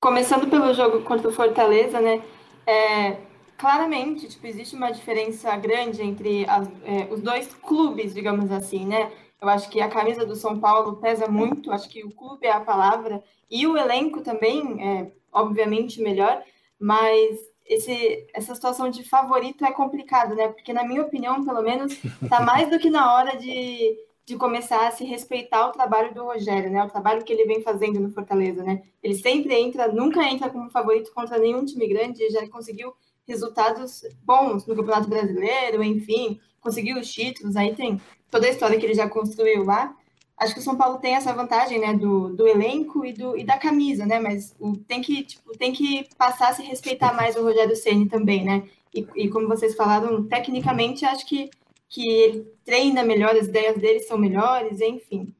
Começando 0.00 0.48
pelo 0.48 0.72
jogo 0.72 1.02
contra 1.02 1.28
o 1.28 1.32
Fortaleza, 1.32 2.00
né? 2.00 2.22
É, 2.66 3.18
claramente, 3.58 4.28
tipo, 4.28 4.46
existe 4.46 4.74
uma 4.74 4.90
diferença 4.90 5.54
grande 5.56 6.02
entre 6.02 6.48
as, 6.48 6.66
é, 6.84 7.12
os 7.12 7.20
dois 7.20 7.54
clubes, 7.54 8.14
digamos 8.14 8.50
assim, 8.50 8.86
né? 8.86 9.12
Eu 9.40 9.48
acho 9.48 9.68
que 9.68 9.80
a 9.80 9.88
camisa 9.88 10.24
do 10.24 10.34
São 10.34 10.58
Paulo 10.58 10.96
pesa 10.96 11.28
muito, 11.28 11.70
acho 11.70 11.88
que 11.88 12.02
o 12.02 12.10
clube 12.10 12.46
é 12.46 12.52
a 12.52 12.60
palavra, 12.60 13.22
e 13.50 13.66
o 13.66 13.76
elenco 13.76 14.22
também 14.22 14.82
é, 14.82 15.12
obviamente, 15.32 16.00
melhor, 16.00 16.42
mas 16.78 17.38
esse, 17.66 18.26
essa 18.34 18.54
situação 18.54 18.90
de 18.90 19.04
favorito 19.04 19.64
é 19.64 19.70
complicado, 19.70 20.34
né? 20.34 20.48
Porque, 20.48 20.72
na 20.72 20.84
minha 20.84 21.02
opinião, 21.02 21.44
pelo 21.44 21.62
menos, 21.62 21.94
tá 22.28 22.40
mais 22.40 22.70
do 22.70 22.78
que 22.78 22.88
na 22.88 23.14
hora 23.14 23.36
de 23.36 23.96
de 24.26 24.36
começar 24.36 24.86
a 24.86 24.90
se 24.90 25.04
respeitar 25.04 25.68
o 25.68 25.72
trabalho 25.72 26.14
do 26.14 26.24
Rogério, 26.24 26.70
né? 26.70 26.82
O 26.84 26.88
trabalho 26.88 27.24
que 27.24 27.32
ele 27.32 27.46
vem 27.46 27.62
fazendo 27.62 27.98
no 27.98 28.12
Fortaleza, 28.12 28.62
né? 28.62 28.82
Ele 29.02 29.14
sempre 29.14 29.54
entra, 29.54 29.88
nunca 29.88 30.22
entra 30.22 30.48
como 30.48 30.70
favorito 30.70 31.12
contra 31.12 31.38
nenhum 31.38 31.64
time 31.64 31.88
grande, 31.88 32.30
já 32.30 32.48
conseguiu 32.48 32.94
resultados 33.26 34.02
bons 34.24 34.66
no 34.66 34.76
Campeonato 34.76 35.08
Brasileiro, 35.08 35.82
enfim, 35.82 36.40
conseguiu 36.60 36.98
os 36.98 37.10
títulos, 37.12 37.56
aí 37.56 37.74
tem 37.74 38.00
toda 38.30 38.46
a 38.46 38.50
história 38.50 38.78
que 38.78 38.86
ele 38.86 38.94
já 38.94 39.08
construiu 39.08 39.64
lá. 39.64 39.96
Acho 40.36 40.54
que 40.54 40.60
o 40.60 40.62
São 40.62 40.76
Paulo 40.76 40.98
tem 40.98 41.14
essa 41.14 41.34
vantagem, 41.34 41.78
né, 41.78 41.92
do, 41.92 42.34
do 42.34 42.48
elenco 42.48 43.04
e, 43.04 43.12
do, 43.12 43.36
e 43.36 43.44
da 43.44 43.58
camisa, 43.58 44.06
né? 44.06 44.18
Mas 44.18 44.54
o, 44.58 44.76
tem, 44.76 45.02
que, 45.02 45.22
tipo, 45.22 45.56
tem 45.56 45.72
que 45.72 46.08
passar 46.16 46.48
a 46.48 46.54
se 46.54 46.62
respeitar 46.62 47.12
mais 47.14 47.36
o 47.36 47.42
Rogério 47.42 47.76
Ceni 47.76 48.08
também, 48.08 48.44
né? 48.44 48.62
E, 48.94 49.06
e 49.14 49.28
como 49.28 49.46
vocês 49.46 49.74
falaram, 49.74 50.24
tecnicamente, 50.26 51.04
acho 51.04 51.26
que 51.26 51.50
que 51.90 52.08
ele 52.08 52.50
treina 52.64 53.02
melhor, 53.02 53.36
as 53.36 53.48
ideias 53.48 53.76
dele 53.76 54.00
são 54.00 54.16
melhores, 54.16 54.80
enfim. 54.80 55.34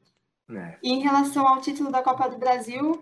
É. 0.51 0.77
E 0.83 0.91
em 0.91 0.99
relação 0.99 1.47
ao 1.47 1.61
título 1.61 1.91
da 1.91 2.03
Copa 2.03 2.29
do 2.29 2.37
Brasil, 2.37 3.01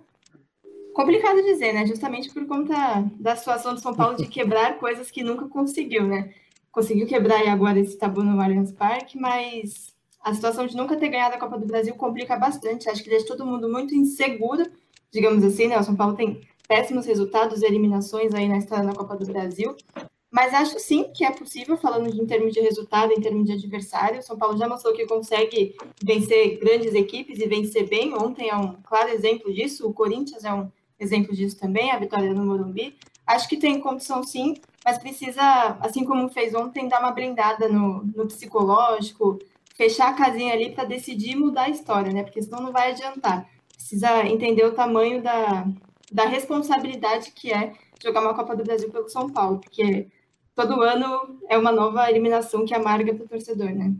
complicado 0.93 1.43
dizer, 1.43 1.73
né? 1.73 1.85
Justamente 1.85 2.31
por 2.31 2.45
conta 2.45 2.73
da 3.19 3.35
situação 3.35 3.73
do 3.73 3.81
São 3.81 3.93
Paulo 3.93 4.15
de 4.15 4.27
quebrar 4.27 4.77
coisas 4.79 5.11
que 5.11 5.21
nunca 5.21 5.49
conseguiu, 5.49 6.07
né? 6.07 6.33
Conseguiu 6.71 7.07
quebrar 7.07 7.45
agora 7.49 7.79
esse 7.79 7.97
tabu 7.97 8.23
no 8.23 8.39
Allianz 8.39 8.71
Parque, 8.71 9.19
mas 9.19 9.93
a 10.21 10.33
situação 10.33 10.65
de 10.65 10.77
nunca 10.77 10.95
ter 10.95 11.09
ganhado 11.09 11.35
a 11.35 11.39
Copa 11.39 11.57
do 11.57 11.65
Brasil 11.65 11.95
complica 11.95 12.37
bastante. 12.37 12.89
Acho 12.89 13.03
que 13.03 13.09
deixa 13.09 13.27
todo 13.27 13.45
mundo 13.45 13.67
muito 13.67 13.93
inseguro 13.93 14.63
digamos 15.11 15.43
assim, 15.43 15.67
né? 15.67 15.77
O 15.77 15.83
São 15.83 15.95
Paulo 15.95 16.15
tem 16.15 16.41
péssimos 16.67 17.05
resultados 17.05 17.61
e 17.61 17.65
eliminações 17.65 18.33
aí 18.33 18.47
na 18.47 18.57
história 18.57 18.83
na 18.83 18.93
Copa 18.93 19.15
do 19.15 19.25
Brasil. 19.25 19.75
Mas 20.31 20.53
acho 20.53 20.79
sim 20.79 21.11
que 21.11 21.25
é 21.25 21.31
possível, 21.31 21.75
falando 21.75 22.07
em 22.07 22.25
termos 22.25 22.53
de 22.53 22.59
resultado, 22.59 23.11
em 23.11 23.19
termos 23.19 23.45
de 23.45 23.53
adversário. 23.53 24.19
O 24.19 24.23
São 24.23 24.37
Paulo 24.37 24.57
já 24.57 24.69
mostrou 24.69 24.93
que 24.93 25.07
consegue 25.07 25.75
vencer 26.03 26.59
grandes 26.59 26.93
equipes 26.93 27.39
e 27.39 27.47
vencer 27.47 27.87
bem. 27.87 28.13
Ontem 28.13 28.49
é 28.49 28.55
um 28.55 28.73
claro 28.83 29.09
exemplo 29.09 29.51
disso. 29.51 29.87
O 29.87 29.93
Corinthians 29.93 30.43
é 30.43 30.53
um 30.53 30.71
exemplo 30.99 31.35
disso 31.35 31.57
também, 31.57 31.91
a 31.91 31.97
vitória 31.97 32.31
no 32.31 32.45
Morumbi. 32.45 32.95
Acho 33.25 33.47
que 33.47 33.57
tem 33.57 33.79
condição 33.79 34.23
sim, 34.23 34.55
mas 34.83 34.97
precisa, 34.97 35.77
assim 35.79 36.03
como 36.03 36.29
fez 36.29 36.53
ontem, 36.53 36.87
dar 36.87 36.99
uma 36.99 37.11
blindada 37.11 37.67
no, 37.67 38.03
no 38.03 38.27
psicológico, 38.27 39.39
fechar 39.75 40.09
a 40.09 40.13
casinha 40.13 40.53
ali 40.53 40.71
para 40.71 40.83
decidir 40.83 41.35
mudar 41.35 41.63
a 41.63 41.69
história, 41.69 42.11
né? 42.11 42.23
Porque 42.23 42.41
senão 42.41 42.61
não 42.61 42.71
vai 42.71 42.91
adiantar. 42.91 43.47
Precisa 43.73 44.25
entender 44.25 44.65
o 44.65 44.73
tamanho 44.73 45.21
da, 45.21 45.65
da 46.11 46.25
responsabilidade 46.25 47.31
que 47.31 47.51
é 47.51 47.73
jogar 48.03 48.21
uma 48.21 48.33
Copa 48.33 48.55
do 48.55 48.63
Brasil 48.63 48.89
pelo 48.89 49.09
São 49.09 49.29
Paulo, 49.29 49.59
porque 49.59 50.07
todo 50.67 50.81
ano 50.81 51.39
é 51.49 51.57
uma 51.57 51.71
nova 51.71 52.09
eliminação 52.09 52.65
que 52.65 52.73
amarga 52.73 53.13
para 53.13 53.25
o 53.25 53.27
torcedor, 53.27 53.73
né? 53.73 53.93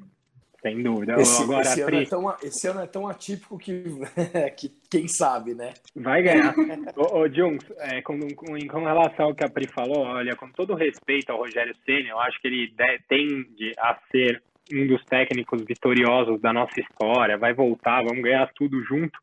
Sem 0.61 0.83
dúvida. 0.83 1.15
Esse, 1.19 1.43
Agora, 1.43 1.61
esse, 1.61 1.81
ano 1.81 1.97
é 1.97 2.05
tão, 2.05 2.35
esse, 2.43 2.67
ano 2.67 2.79
é 2.81 2.87
tão, 2.87 3.07
atípico 3.07 3.57
que, 3.57 3.83
que 4.57 4.71
quem 4.91 5.07
sabe, 5.07 5.53
né? 5.53 5.73
Vai 5.95 6.21
ganhar. 6.21 6.53
ô, 6.97 7.19
ô 7.19 7.29
Jungs, 7.29 7.65
é, 7.77 8.01
com, 8.01 8.19
com, 8.35 8.67
com, 8.67 8.83
relação 8.83 9.27
ao 9.27 9.35
que 9.35 9.45
a 9.45 9.49
Pri 9.49 9.67
falou, 9.67 9.99
olha, 9.99 10.35
com 10.35 10.49
todo 10.51 10.75
respeito 10.75 11.31
ao 11.31 11.37
Rogério 11.37 11.73
Senna, 11.85 12.09
eu 12.09 12.19
acho 12.19 12.39
que 12.41 12.47
ele 12.47 12.67
de, 12.67 12.99
tende 13.07 13.73
a 13.79 13.97
ser 14.11 14.43
um 14.73 14.85
dos 14.85 15.03
técnicos 15.05 15.63
vitoriosos 15.63 16.41
da 16.41 16.51
nossa 16.51 16.79
história, 16.79 17.37
vai 17.37 17.53
voltar, 17.53 18.03
vamos 18.03 18.21
ganhar 18.21 18.49
tudo 18.53 18.83
junto. 18.83 19.17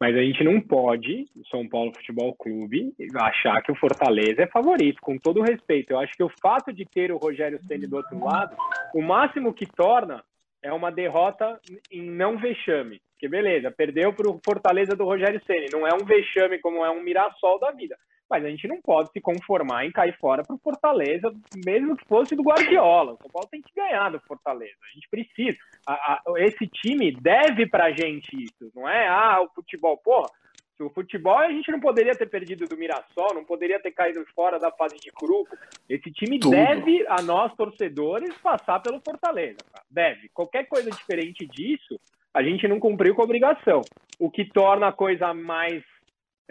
Mas 0.00 0.16
a 0.16 0.22
gente 0.22 0.42
não 0.42 0.58
pode, 0.58 1.26
São 1.50 1.68
Paulo 1.68 1.92
Futebol 1.94 2.34
Clube, 2.34 2.94
achar 3.16 3.60
que 3.62 3.70
o 3.70 3.74
Fortaleza 3.74 4.42
é 4.42 4.46
favorito, 4.46 4.98
com 5.02 5.18
todo 5.18 5.42
respeito. 5.42 5.92
Eu 5.92 5.98
acho 5.98 6.14
que 6.14 6.22
o 6.22 6.32
fato 6.40 6.72
de 6.72 6.86
ter 6.86 7.12
o 7.12 7.18
Rogério 7.18 7.60
Ceni 7.68 7.86
do 7.86 7.96
outro 7.96 8.18
lado, 8.18 8.56
o 8.94 9.02
máximo 9.02 9.52
que 9.52 9.66
torna 9.66 10.24
é 10.62 10.72
uma 10.72 10.90
derrota 10.90 11.60
em 11.92 12.10
não 12.10 12.38
vexame. 12.38 12.98
Que 13.18 13.28
beleza, 13.28 13.70
perdeu 13.70 14.14
para 14.14 14.30
o 14.30 14.40
Fortaleza 14.42 14.96
do 14.96 15.04
Rogério 15.04 15.42
Ceni, 15.46 15.66
não 15.70 15.86
é 15.86 15.92
um 15.92 16.06
vexame 16.06 16.58
como 16.60 16.82
é 16.82 16.90
um 16.90 17.02
Mirassol 17.02 17.60
da 17.60 17.70
vida. 17.70 17.94
Mas 18.30 18.44
a 18.44 18.48
gente 18.48 18.68
não 18.68 18.80
pode 18.80 19.10
se 19.10 19.20
conformar 19.20 19.84
em 19.84 19.90
cair 19.90 20.16
fora 20.18 20.44
para 20.44 20.54
o 20.54 20.60
Fortaleza, 20.60 21.34
mesmo 21.64 21.96
que 21.96 22.06
fosse 22.06 22.36
do 22.36 22.44
Guardiola. 22.44 23.14
O 23.14 23.16
São 23.16 23.30
Paulo 23.30 23.48
tem 23.50 23.60
que 23.60 23.74
ganhar 23.74 24.08
do 24.10 24.20
Fortaleza. 24.20 24.76
A 24.88 24.94
gente 24.94 25.08
precisa. 25.10 25.58
A, 25.84 25.92
a, 25.92 26.22
esse 26.38 26.66
time 26.68 27.10
deve 27.10 27.66
para 27.66 27.86
a 27.86 27.90
gente 27.90 28.30
isso. 28.36 28.70
Não 28.74 28.88
é, 28.88 29.08
ah, 29.08 29.40
o 29.42 29.48
futebol. 29.52 29.96
Porra, 29.96 30.28
se 30.76 30.84
o 30.84 30.90
futebol 30.90 31.36
a 31.36 31.50
gente 31.50 31.70
não 31.70 31.80
poderia 31.80 32.14
ter 32.14 32.26
perdido 32.26 32.66
do 32.66 32.76
Mirassol, 32.76 33.34
não 33.34 33.44
poderia 33.44 33.78
ter 33.78 33.90
caído 33.90 34.24
fora 34.34 34.58
da 34.58 34.70
fase 34.70 34.96
de 34.96 35.10
grupo. 35.10 35.54
Esse 35.88 36.10
time 36.12 36.38
Tudo. 36.38 36.52
deve 36.52 37.04
a 37.08 37.20
nós, 37.20 37.52
torcedores, 37.54 38.32
passar 38.38 38.80
pelo 38.80 39.00
Fortaleza. 39.04 39.58
Cara. 39.70 39.84
Deve. 39.90 40.30
Qualquer 40.30 40.68
coisa 40.68 40.88
diferente 40.88 41.46
disso, 41.46 42.00
a 42.32 42.42
gente 42.42 42.66
não 42.68 42.78
cumpriu 42.78 43.14
com 43.14 43.22
a 43.22 43.24
obrigação. 43.24 43.82
O 44.18 44.30
que 44.30 44.44
torna 44.44 44.88
a 44.88 44.92
coisa 44.92 45.34
mais 45.34 45.82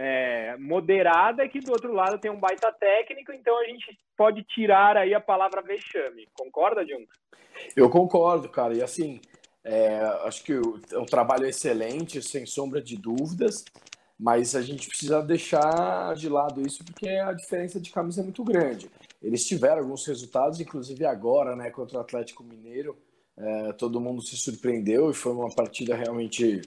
é, 0.01 0.55
moderada 0.55 1.45
que 1.49 1.59
do 1.59 1.73
outro 1.73 1.91
lado 1.91 2.17
tem 2.17 2.31
um 2.31 2.39
baita 2.39 2.71
técnico, 2.71 3.33
então 3.33 3.59
a 3.59 3.65
gente 3.65 3.99
pode 4.15 4.43
tirar 4.43 4.95
aí 4.95 5.13
a 5.13 5.19
palavra 5.19 5.61
vexame. 5.61 6.25
Concorda, 6.33 6.87
Jung? 6.87 7.05
Eu 7.75 7.89
concordo, 7.89 8.47
cara. 8.47 8.73
E 8.73 8.81
assim, 8.81 9.19
é, 9.61 9.99
acho 10.23 10.41
que 10.45 10.53
é 10.53 10.97
um 10.97 11.05
trabalho 11.05 11.45
excelente, 11.45 12.21
sem 12.21 12.45
sombra 12.45 12.81
de 12.81 12.95
dúvidas, 12.95 13.65
mas 14.17 14.55
a 14.55 14.61
gente 14.61 14.87
precisa 14.87 15.21
deixar 15.21 16.15
de 16.15 16.29
lado 16.29 16.65
isso 16.65 16.81
porque 16.85 17.09
a 17.09 17.33
diferença 17.33 17.77
de 17.77 17.91
camisa 17.91 18.21
é 18.21 18.23
muito 18.23 18.41
grande. 18.41 18.89
Eles 19.21 19.45
tiveram 19.45 19.79
alguns 19.79 20.07
resultados, 20.07 20.61
inclusive 20.61 21.05
agora, 21.05 21.57
né, 21.57 21.71
contra 21.71 21.97
o 21.97 22.01
Atlético 22.01 22.41
Mineiro, 22.41 22.97
é, 23.37 23.73
todo 23.73 23.99
mundo 23.99 24.21
se 24.21 24.37
surpreendeu 24.37 25.11
e 25.11 25.13
foi 25.13 25.33
uma 25.33 25.53
partida 25.53 25.93
realmente 25.93 26.61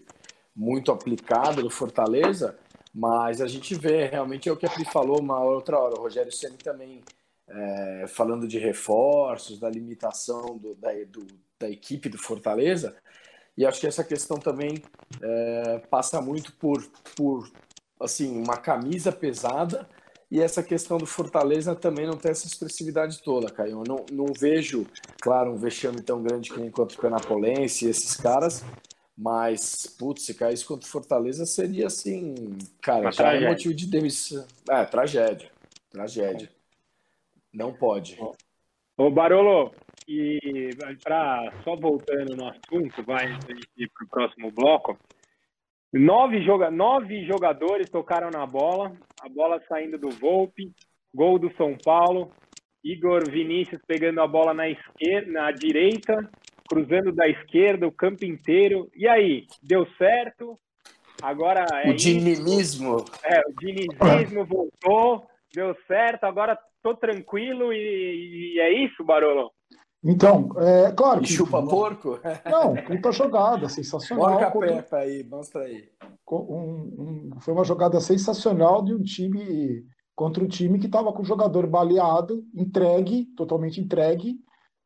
muito 0.55 0.93
aplicada 0.93 1.63
do 1.63 1.71
Fortaleza. 1.71 2.59
Mas 2.95 3.41
a 3.41 3.47
gente 3.47 3.75
vê, 3.75 4.07
realmente 4.07 4.49
é 4.49 4.53
o 4.53 4.57
que 4.57 4.67
a 4.67 4.71
Pri 4.71 4.85
falou 4.85 5.21
uma 5.21 5.43
outra 5.43 5.79
hora. 5.79 5.95
O 5.99 6.03
Rogério 6.03 6.31
Ceni 6.31 6.59
também 6.59 7.03
é, 7.49 8.07
falando 8.09 8.47
de 8.47 8.59
reforços, 8.59 9.59
da 9.59 9.71
limitação 9.71 10.59
do, 10.59 10.75
da, 10.75 10.91
do, 11.07 11.27
da 11.59 11.71
equipe 11.71 12.09
do 12.09 12.19
Fortaleza. 12.19 12.95
E 13.57 13.67
acho 13.67 13.81
que 13.81 13.87
essa 13.87 14.05
questão 14.05 14.39
também 14.39 14.83
é, 15.21 15.79
passa 15.91 16.21
muito 16.21 16.53
por, 16.55 16.83
por 17.17 17.51
assim 18.01 18.37
uma 18.37 18.57
camisa 18.57 19.13
pesada 19.13 19.89
e 20.33 20.41
essa 20.41 20.63
questão 20.63 20.97
do 20.97 21.05
Fortaleza 21.05 21.75
também 21.75 22.07
não 22.07 22.17
tem 22.17 22.31
essa 22.31 22.47
expressividade 22.47 23.23
toda, 23.23 23.53
Caio. 23.53 23.73
Eu 23.73 23.85
não, 23.87 24.07
não 24.11 24.33
vejo, 24.33 24.87
claro, 25.21 25.53
um 25.53 25.59
vexame 25.59 26.01
tão 26.01 26.23
grande 26.23 26.51
que 26.51 26.59
nem 26.59 26.71
contra 26.71 26.97
o 26.97 27.01
Penapolense 27.01 27.85
e 27.85 27.91
esses 27.91 28.17
caras, 28.17 28.65
mas, 29.17 29.87
putz, 29.99 30.23
se 30.23 30.35
caísse 30.35 30.65
contra 30.65 30.87
o 30.87 30.91
Fortaleza 30.91 31.45
seria 31.47 31.87
assim, 31.87 32.57
cara, 32.81 33.03
Uma 33.03 33.13
já 33.13 33.25
tragédia. 33.25 33.47
é 33.47 33.51
motivo 33.51 33.75
de 33.75 33.87
demissão. 33.87 34.47
É, 34.69 34.85
tragédia. 34.85 35.51
Tragédia. 35.91 36.49
Não 37.53 37.73
pode. 37.73 38.19
Ô, 38.97 39.11
Barolo, 39.11 39.73
e 40.09 40.71
para 41.03 41.53
só 41.63 41.77
voltando 41.77 42.35
no 42.37 42.47
assunto, 42.49 43.03
vai 43.05 43.27
ir 43.77 43.91
para 43.91 44.05
o 44.05 44.09
próximo 44.09 44.51
bloco. 44.51 44.99
Nove, 45.93 46.43
joga, 46.43 46.71
nove 46.71 47.27
jogadores 47.27 47.91
tocaram 47.91 48.31
na 48.31 48.47
bola, 48.47 48.97
a 49.21 49.29
bola 49.29 49.63
saindo 49.69 49.99
do 49.99 50.09
Volpe, 50.09 50.73
gol 51.15 51.39
do 51.39 51.55
São 51.57 51.77
Paulo, 51.77 52.33
Igor 52.83 53.31
Vinícius 53.31 53.81
pegando 53.87 54.23
a 54.23 54.27
bola 54.27 54.55
na 54.55 54.71
esquerda, 54.71 55.31
na 55.31 55.53
direita, 55.53 56.31
cruzando 56.73 57.13
da 57.13 57.29
esquerda 57.29 57.87
o 57.87 57.93
campo 57.93 58.25
inteiro. 58.25 58.91
E 58.97 59.07
aí, 59.07 59.47
deu 59.63 59.87
certo? 59.99 60.59
Agora 61.23 61.67
é 61.85 61.91
o 61.91 61.95
dinimismo. 61.95 63.05
É, 63.23 63.41
o 63.41 63.53
dinizismo 63.61 64.45
voltou, 64.45 65.27
deu 65.55 65.77
certo, 65.87 66.25
agora 66.25 66.59
tô 66.83 66.95
tranquilo 66.95 67.73
e, 67.73 68.55
e 68.57 68.61
é 68.61 68.85
isso, 68.85 69.05
Barolo? 69.05 69.53
Então, 70.05 70.51
é 70.59 70.91
claro 70.91 71.21
que. 71.21 71.33
chupa 71.33 71.65
porco? 71.65 72.19
Não, 72.45 72.75
puta 72.75 73.13
jogada, 73.13 73.69
sensacional. 73.69 74.51
Bora 74.51 74.51
Pepa 74.51 74.97
aí, 74.97 75.23
mostra 75.23 75.63
aí. 75.63 75.89
Um, 76.29 77.31
um, 77.37 77.41
foi 77.41 77.55
uma 77.55 77.65
jogada 77.65 78.01
sensacional 78.01 78.83
de 78.85 78.95
um 78.95 79.03
time 79.03 79.85
contra 80.17 80.43
um 80.43 80.49
time 80.49 80.79
que 80.81 80.87
estava 80.87 81.13
com 81.13 81.23
o 81.23 81.25
jogador 81.25 81.69
baleado, 81.69 82.45
entregue, 82.53 83.27
totalmente 83.37 83.81
entregue, 83.81 84.41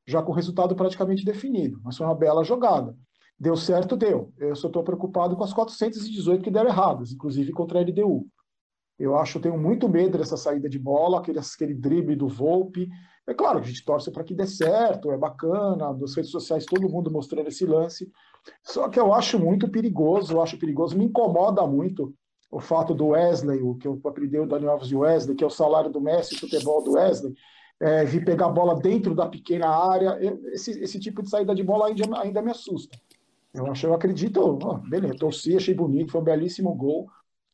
já 0.06 0.22
com 0.22 0.32
o 0.32 0.34
resultado 0.34 0.74
praticamente 0.76 1.24
definido. 1.24 1.80
Mas 1.82 1.96
foi 1.96 2.06
uma 2.06 2.14
bela 2.14 2.44
jogada. 2.44 2.96
Deu 3.38 3.56
certo, 3.56 3.96
deu. 3.96 4.32
Eu 4.38 4.56
só 4.56 4.68
estou 4.68 4.82
preocupado 4.82 5.36
com 5.36 5.44
as 5.44 5.52
418 5.52 6.42
que 6.42 6.50
deram 6.50 6.70
erradas, 6.70 7.12
inclusive 7.12 7.52
contra 7.52 7.78
a 7.78 7.82
LDU. 7.82 8.26
Eu 8.98 9.14
acho, 9.16 9.36
eu 9.36 9.42
tenho 9.42 9.58
muito 9.58 9.88
medo 9.88 10.16
dessa 10.16 10.38
saída 10.38 10.70
de 10.70 10.78
bola, 10.78 11.18
aquele, 11.18 11.38
aquele 11.38 11.74
drible 11.74 12.16
do 12.16 12.28
Volpe. 12.28 12.88
É 13.26 13.34
claro, 13.34 13.58
a 13.58 13.62
gente 13.62 13.84
torce 13.84 14.10
para 14.10 14.24
que 14.24 14.34
dê 14.34 14.46
certo, 14.46 15.10
é 15.10 15.18
bacana, 15.18 15.92
nas 15.92 16.14
redes 16.14 16.30
sociais 16.30 16.64
todo 16.64 16.88
mundo 16.88 17.10
mostrando 17.10 17.48
esse 17.48 17.66
lance. 17.66 18.10
Só 18.62 18.88
que 18.88 18.98
eu 18.98 19.12
acho 19.12 19.38
muito 19.38 19.68
perigoso, 19.68 20.32
eu 20.32 20.42
acho 20.42 20.58
perigoso, 20.58 20.96
me 20.96 21.04
incomoda 21.04 21.66
muito 21.66 22.14
o 22.50 22.60
fato 22.60 22.94
do 22.94 23.08
Wesley, 23.08 23.60
o 23.60 23.74
que 23.74 23.86
eu 23.86 24.00
aprendi 24.04 24.38
o 24.38 24.46
Daniel 24.46 24.72
Alves 24.72 24.88
de 24.88 24.96
Wesley, 24.96 25.36
que 25.36 25.44
é 25.44 25.46
o 25.46 25.50
salário 25.50 25.90
do 25.90 26.00
Messi, 26.00 26.36
o 26.36 26.40
futebol 26.40 26.82
do 26.82 26.92
Wesley, 26.92 27.34
é, 27.80 28.04
vir 28.04 28.24
pegar 28.24 28.46
a 28.46 28.50
bola 28.50 28.76
dentro 28.76 29.14
da 29.14 29.26
pequena 29.26 29.68
área. 29.68 30.18
Esse, 30.52 30.72
esse 30.82 30.98
tipo 30.98 31.22
de 31.22 31.30
saída 31.30 31.54
de 31.54 31.62
bola 31.62 31.88
ainda, 31.88 32.20
ainda 32.20 32.42
me 32.42 32.50
assusta. 32.50 32.96
Eu 33.54 33.70
acho, 33.70 33.86
eu 33.86 33.94
acredito, 33.94 34.40
oh, 34.40 34.74
beleza, 34.88 35.16
torci, 35.16 35.56
achei 35.56 35.74
bonito, 35.74 36.12
foi 36.12 36.20
um 36.20 36.24
belíssimo 36.24 36.74
gol. 36.74 37.08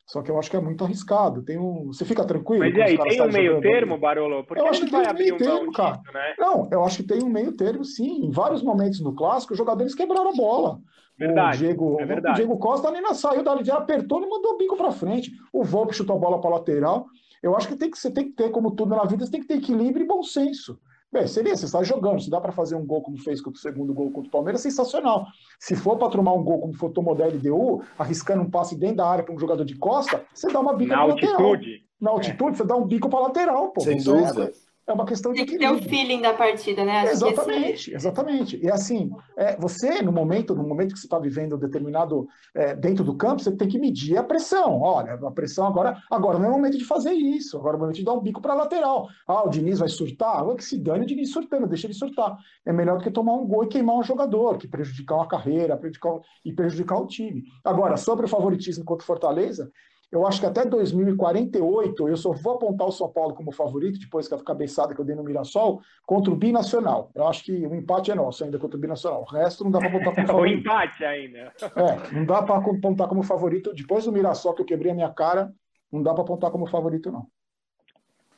Só 0.05 0.21
que 0.21 0.29
eu 0.29 0.37
acho 0.37 0.49
que 0.51 0.57
é 0.57 0.61
muito 0.61 0.83
arriscado. 0.83 1.41
Tem 1.43 1.57
um... 1.57 1.87
Você 1.87 2.03
fica 2.03 2.25
tranquilo? 2.25 2.59
Mas 2.59 2.75
e 2.75 2.81
aí, 2.81 2.97
tem 2.97 3.21
um 3.21 3.31
meio 3.31 3.61
termo, 3.61 3.97
Barolo? 3.97 4.43
Porque 4.43 4.61
eu 4.61 4.67
acho 4.67 4.83
que 4.83 4.91
tem 4.91 4.99
um 4.99 5.13
meio 5.13 5.37
termo, 5.37 5.71
cara. 5.71 5.95
Disso, 5.95 6.13
né? 6.13 6.35
Não, 6.37 6.67
eu 6.71 6.83
acho 6.83 6.97
que 6.97 7.03
tem 7.03 7.23
um 7.23 7.29
meio 7.29 7.53
termo, 7.53 7.85
sim. 7.85 8.25
Em 8.25 8.29
vários 8.29 8.61
momentos 8.61 8.99
no 8.99 9.15
clássico, 9.15 9.53
os 9.53 9.57
jogadores 9.57 9.95
quebraram 9.95 10.31
a 10.31 10.35
bola. 10.35 10.79
Verdade, 11.17 11.57
o 11.57 11.59
Diego, 11.59 12.01
é 12.01 12.05
verdade. 12.05 12.33
O 12.33 12.35
Diego 12.35 12.59
Costa 12.59 12.91
nem 12.91 13.01
saiu 13.13 13.43
dali, 13.43 13.63
já 13.63 13.77
apertou 13.77 14.21
e 14.21 14.29
mandou 14.29 14.53
o 14.53 14.57
bico 14.57 14.75
para 14.75 14.91
frente. 14.91 15.31
O 15.53 15.63
Volpe 15.63 15.95
chutou 15.95 16.17
a 16.17 16.19
bola 16.19 16.41
para 16.41 16.49
lateral. 16.49 17.05
Eu 17.43 17.57
acho 17.57 17.67
que, 17.67 17.75
tem 17.75 17.91
que 17.91 17.99
você 17.99 18.09
tem 18.09 18.23
que 18.25 18.31
ter, 18.31 18.49
como 18.49 18.71
tudo 18.71 18.95
na 18.95 19.03
vida, 19.03 19.25
você 19.25 19.31
tem 19.31 19.41
que 19.41 19.47
ter 19.47 19.55
equilíbrio 19.55 20.05
e 20.05 20.07
bom 20.07 20.23
senso. 20.23 20.79
Bem, 21.11 21.27
seria, 21.27 21.55
você 21.55 21.65
está 21.65 21.83
jogando, 21.83 22.21
se 22.21 22.29
dá 22.29 22.41
para 22.41 22.51
fazer 22.51 22.75
um 22.75 22.85
gol 22.85 23.03
como 23.03 23.17
fez 23.19 23.39
com 23.39 23.51
o 23.51 23.55
segundo 23.55 23.93
gol 23.93 24.09
contra 24.11 24.29
o 24.29 24.31
Palmeiras, 24.31 24.61
sensacional. 24.61 25.27
Se 25.59 25.75
for 25.75 25.97
para 25.97 26.09
tomar 26.09 26.33
um 26.33 26.43
gol 26.43 26.59
como 26.59 26.73
foi 26.73 26.89
tomou 26.91 27.13
da 27.13 27.27
LDU, 27.27 27.83
arriscando 27.99 28.41
um 28.41 28.49
passe 28.49 28.75
dentro 28.75 28.97
da 28.97 29.07
área 29.07 29.23
para 29.23 29.35
um 29.35 29.37
jogador 29.37 29.65
de 29.65 29.77
costa, 29.77 30.23
você 30.33 30.51
dá 30.51 30.59
uma 30.59 30.73
bica 30.73 30.95
na 30.95 31.01
altitude. 31.01 31.31
Lateral. 31.37 31.79
Na 32.01 32.11
altitude, 32.11 32.53
é. 32.53 32.55
você 32.55 32.65
dá 32.65 32.75
um 32.75 32.87
bico 32.87 33.09
para 33.09 33.19
lateral, 33.19 33.71
pô. 33.71 33.81
Sem 33.81 34.01
dúvida. 34.01 34.45
É 34.45 34.72
uma 34.91 35.05
questão 35.05 35.31
de 35.31 35.45
Tem 35.45 35.45
que 35.45 35.57
ter 35.57 35.71
o 35.71 35.77
feeling 35.77 36.21
da 36.21 36.33
partida, 36.33 36.83
né? 36.83 37.01
Acho 37.01 37.11
exatamente, 37.11 37.73
esse... 37.73 37.95
exatamente. 37.95 38.59
E 38.61 38.69
assim, 38.69 39.09
é, 39.37 39.55
você, 39.55 40.01
no 40.01 40.11
momento, 40.11 40.53
no 40.53 40.63
momento 40.63 40.93
que 40.93 40.99
você 40.99 41.05
está 41.05 41.17
vivendo 41.17 41.57
determinado 41.57 42.27
é, 42.53 42.75
dentro 42.75 43.03
do 43.03 43.15
campo, 43.15 43.41
você 43.41 43.55
tem 43.55 43.67
que 43.67 43.79
medir 43.79 44.17
a 44.17 44.23
pressão. 44.23 44.81
Olha, 44.81 45.13
a 45.13 45.31
pressão 45.31 45.65
agora, 45.65 45.97
agora 46.11 46.37
não 46.37 46.47
é 46.47 46.49
o 46.49 46.53
momento 46.53 46.77
de 46.77 46.83
fazer 46.83 47.13
isso, 47.13 47.57
agora 47.57 47.75
é 47.75 47.77
o 47.77 47.79
momento 47.79 47.95
de 47.95 48.03
dar 48.03 48.13
um 48.13 48.21
bico 48.21 48.41
para 48.41 48.53
a 48.53 48.57
lateral. 48.57 49.07
Ah, 49.25 49.45
o 49.45 49.49
Diniz 49.49 49.79
vai 49.79 49.89
surtar? 49.89 50.43
Ah, 50.43 50.55
que 50.55 50.63
se 50.65 50.77
dane 50.77 51.03
o 51.03 51.07
Diniz 51.07 51.31
surtando, 51.31 51.67
deixa 51.67 51.87
ele 51.87 51.93
surtar. 51.93 52.35
É 52.65 52.73
melhor 52.73 52.97
do 52.97 53.03
que 53.03 53.11
tomar 53.11 53.35
um 53.35 53.47
gol 53.47 53.63
e 53.63 53.67
queimar 53.67 53.95
um 53.95 54.03
jogador, 54.03 54.57
que 54.57 54.67
prejudicar 54.67 55.15
uma 55.15 55.27
carreira 55.27 55.77
prejudicar, 55.77 56.19
e 56.43 56.53
prejudicar 56.53 56.97
o 56.99 57.07
time. 57.07 57.43
Agora, 57.63 57.97
sobre 57.97 58.25
o 58.25 58.29
favoritismo 58.29 58.83
contra 58.83 59.03
o 59.03 59.07
Fortaleza, 59.07 59.71
eu 60.13 60.27
acho 60.27 60.39
que 60.39 60.45
até 60.45 60.63
2048 60.63 62.07
eu 62.07 62.15
só 62.15 62.31
vou 62.33 62.53
apontar 62.53 62.87
o 62.87 62.91
São 62.91 63.11
Paulo 63.11 63.33
como 63.33 63.51
favorito, 63.51 63.99
depois 63.99 64.27
que 64.27 64.35
a 64.35 64.43
cabeçada 64.43 64.93
que 64.93 65.01
eu 65.01 65.05
dei 65.05 65.15
no 65.15 65.23
Mirassol, 65.23 65.81
contra 66.05 66.31
o 66.31 66.35
Binacional. 66.35 67.11
Eu 67.15 67.27
acho 67.27 67.43
que 67.43 67.65
o 67.65 67.73
empate 67.73 68.11
é 68.11 68.15
nosso 68.15 68.43
ainda 68.43 68.59
contra 68.59 68.77
o 68.77 68.79
Binacional. 68.79 69.21
O 69.21 69.25
resto 69.25 69.63
não 69.63 69.71
dá 69.71 69.79
para 69.79 69.87
apontar 69.87 70.13
como 70.13 70.27
favorito. 70.27 70.55
o 70.55 70.59
empate 70.59 71.03
ainda. 71.03 71.51
É, 71.75 72.13
não 72.13 72.25
dá 72.25 72.43
para 72.43 72.57
apontar 72.57 73.07
como 73.07 73.23
favorito. 73.23 73.73
Depois 73.73 74.05
do 74.05 74.11
Mirassol, 74.11 74.53
que 74.53 74.61
eu 74.61 74.65
quebrei 74.67 74.91
a 74.91 74.95
minha 74.95 75.09
cara, 75.09 75.51
não 75.91 76.03
dá 76.03 76.13
para 76.13 76.21
apontar 76.21 76.51
como 76.51 76.67
favorito, 76.67 77.11
não. 77.11 77.25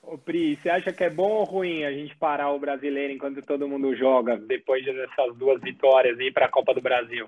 Ô, 0.02 0.18
Pri, 0.18 0.56
você 0.56 0.70
acha 0.70 0.94
que 0.94 1.04
é 1.04 1.10
bom 1.10 1.30
ou 1.30 1.44
ruim 1.44 1.84
a 1.84 1.92
gente 1.92 2.16
parar 2.16 2.52
o 2.52 2.60
brasileiro 2.60 3.12
enquanto 3.12 3.42
todo 3.42 3.68
mundo 3.68 3.94
joga, 3.98 4.38
depois 4.38 4.86
dessas 4.86 5.36
duas 5.36 5.60
vitórias 5.60 6.18
e 6.20 6.28
ir 6.28 6.32
para 6.32 6.46
a 6.46 6.52
Copa 6.52 6.74
do 6.74 6.82
Brasil? 6.82 7.28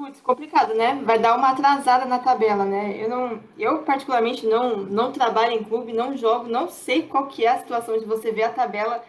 Putz, 0.00 0.18
complicado, 0.22 0.72
né? 0.72 0.98
Vai 1.04 1.18
dar 1.18 1.36
uma 1.36 1.50
atrasada 1.50 2.06
na 2.06 2.18
tabela, 2.18 2.64
né? 2.64 2.96
Eu 2.96 3.06
não, 3.06 3.38
eu 3.58 3.82
particularmente 3.82 4.46
não, 4.46 4.78
não 4.78 5.12
trabalho 5.12 5.52
em 5.52 5.62
clube, 5.62 5.92
não 5.92 6.16
jogo, 6.16 6.48
não 6.48 6.70
sei 6.70 7.02
qual 7.02 7.26
que 7.26 7.44
é 7.44 7.50
a 7.50 7.58
situação 7.58 7.98
de 7.98 8.06
você 8.06 8.32
ver 8.32 8.44
a 8.44 8.52
tabela, 8.52 9.04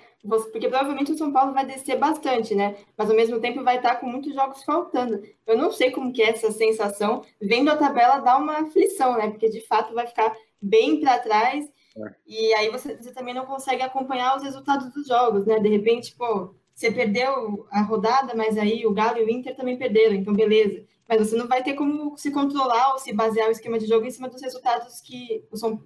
porque 0.52 0.68
provavelmente 0.68 1.14
o 1.14 1.18
São 1.18 1.32
Paulo 1.32 1.54
vai 1.54 1.66
descer 1.66 1.98
bastante, 1.98 2.54
né? 2.54 2.76
Mas 2.98 3.10
ao 3.10 3.16
mesmo 3.16 3.40
tempo 3.40 3.64
vai 3.64 3.78
estar 3.78 4.02
com 4.02 4.06
muitos 4.06 4.34
jogos 4.34 4.66
faltando. 4.66 5.24
Eu 5.48 5.58
não 5.58 5.72
sei 5.72 5.92
como 5.92 6.12
que 6.12 6.22
é 6.22 6.32
essa 6.32 6.52
sensação, 6.52 7.24
vendo 7.42 7.72
a 7.72 7.78
tabela 7.78 8.20
dá 8.20 8.36
uma 8.36 8.58
aflição, 8.58 9.16
né? 9.16 9.30
Porque 9.30 9.48
de 9.48 9.66
fato 9.66 9.94
vai 9.94 10.06
ficar 10.08 10.36
bem 10.62 11.00
para 11.00 11.20
trás 11.20 11.72
é. 11.96 12.16
e 12.28 12.54
aí 12.56 12.70
você, 12.70 12.98
você 12.98 13.14
também 13.14 13.34
não 13.34 13.46
consegue 13.46 13.82
acompanhar 13.82 14.36
os 14.36 14.44
resultados 14.44 14.92
dos 14.92 15.08
jogos, 15.08 15.46
né? 15.46 15.58
De 15.58 15.70
repente, 15.70 16.14
pô, 16.18 16.54
você 16.82 16.92
perdeu 16.92 17.68
a 17.72 17.82
rodada, 17.84 18.34
mas 18.36 18.58
aí 18.58 18.86
o 18.88 18.94
Galo 18.94 19.20
e 19.20 19.24
o 19.24 19.30
Inter 19.30 19.56
também 19.56 19.78
perderam, 19.78 20.16
então 20.16 20.34
beleza. 20.34 20.84
Mas 21.08 21.20
você 21.20 21.36
não 21.36 21.48
vai 21.48 21.62
ter 21.62 21.76
como 21.76 22.18
se 22.18 22.32
controlar 22.32 22.94
ou 22.94 23.00
se 23.00 23.14
basear 23.14 23.50
o 23.50 23.52
esquema 23.52 23.78
de 23.78 23.86
jogo 23.86 24.06
em 24.06 24.12
cima 24.12 24.28
dos 24.28 24.42
resultados 24.42 25.00
que 25.02 25.46
são 25.54 25.80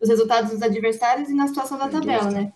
os 0.00 0.08
resultados 0.08 0.50
dos 0.52 0.62
adversários 0.62 1.28
e 1.28 1.34
na 1.34 1.48
situação 1.48 1.76
da 1.76 1.88
tabela, 1.88 2.30
né? 2.30 2.52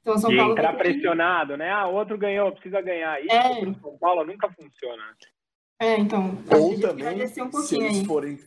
Então 0.00 0.16
São 0.16 0.34
Paulo 0.34 0.52
entrar 0.52 0.74
pressionado, 0.74 1.56
né? 1.56 1.70
Ah, 1.70 1.88
outro 1.88 2.16
ganhou, 2.16 2.52
precisa 2.52 2.80
ganhar. 2.80 3.20
Isso 3.20 3.32
é. 3.32 3.64
no 3.64 3.74
São 3.80 3.98
Paulo 3.98 4.24
nunca 4.24 4.48
funciona. 4.50 5.02
É, 5.80 5.98
então. 5.98 6.38
Ou 6.56 6.78
também, 6.78 7.22
um 7.22 7.52
se 7.62 7.76
eles 7.76 7.98
aí. 7.98 8.04
forem 8.04 8.38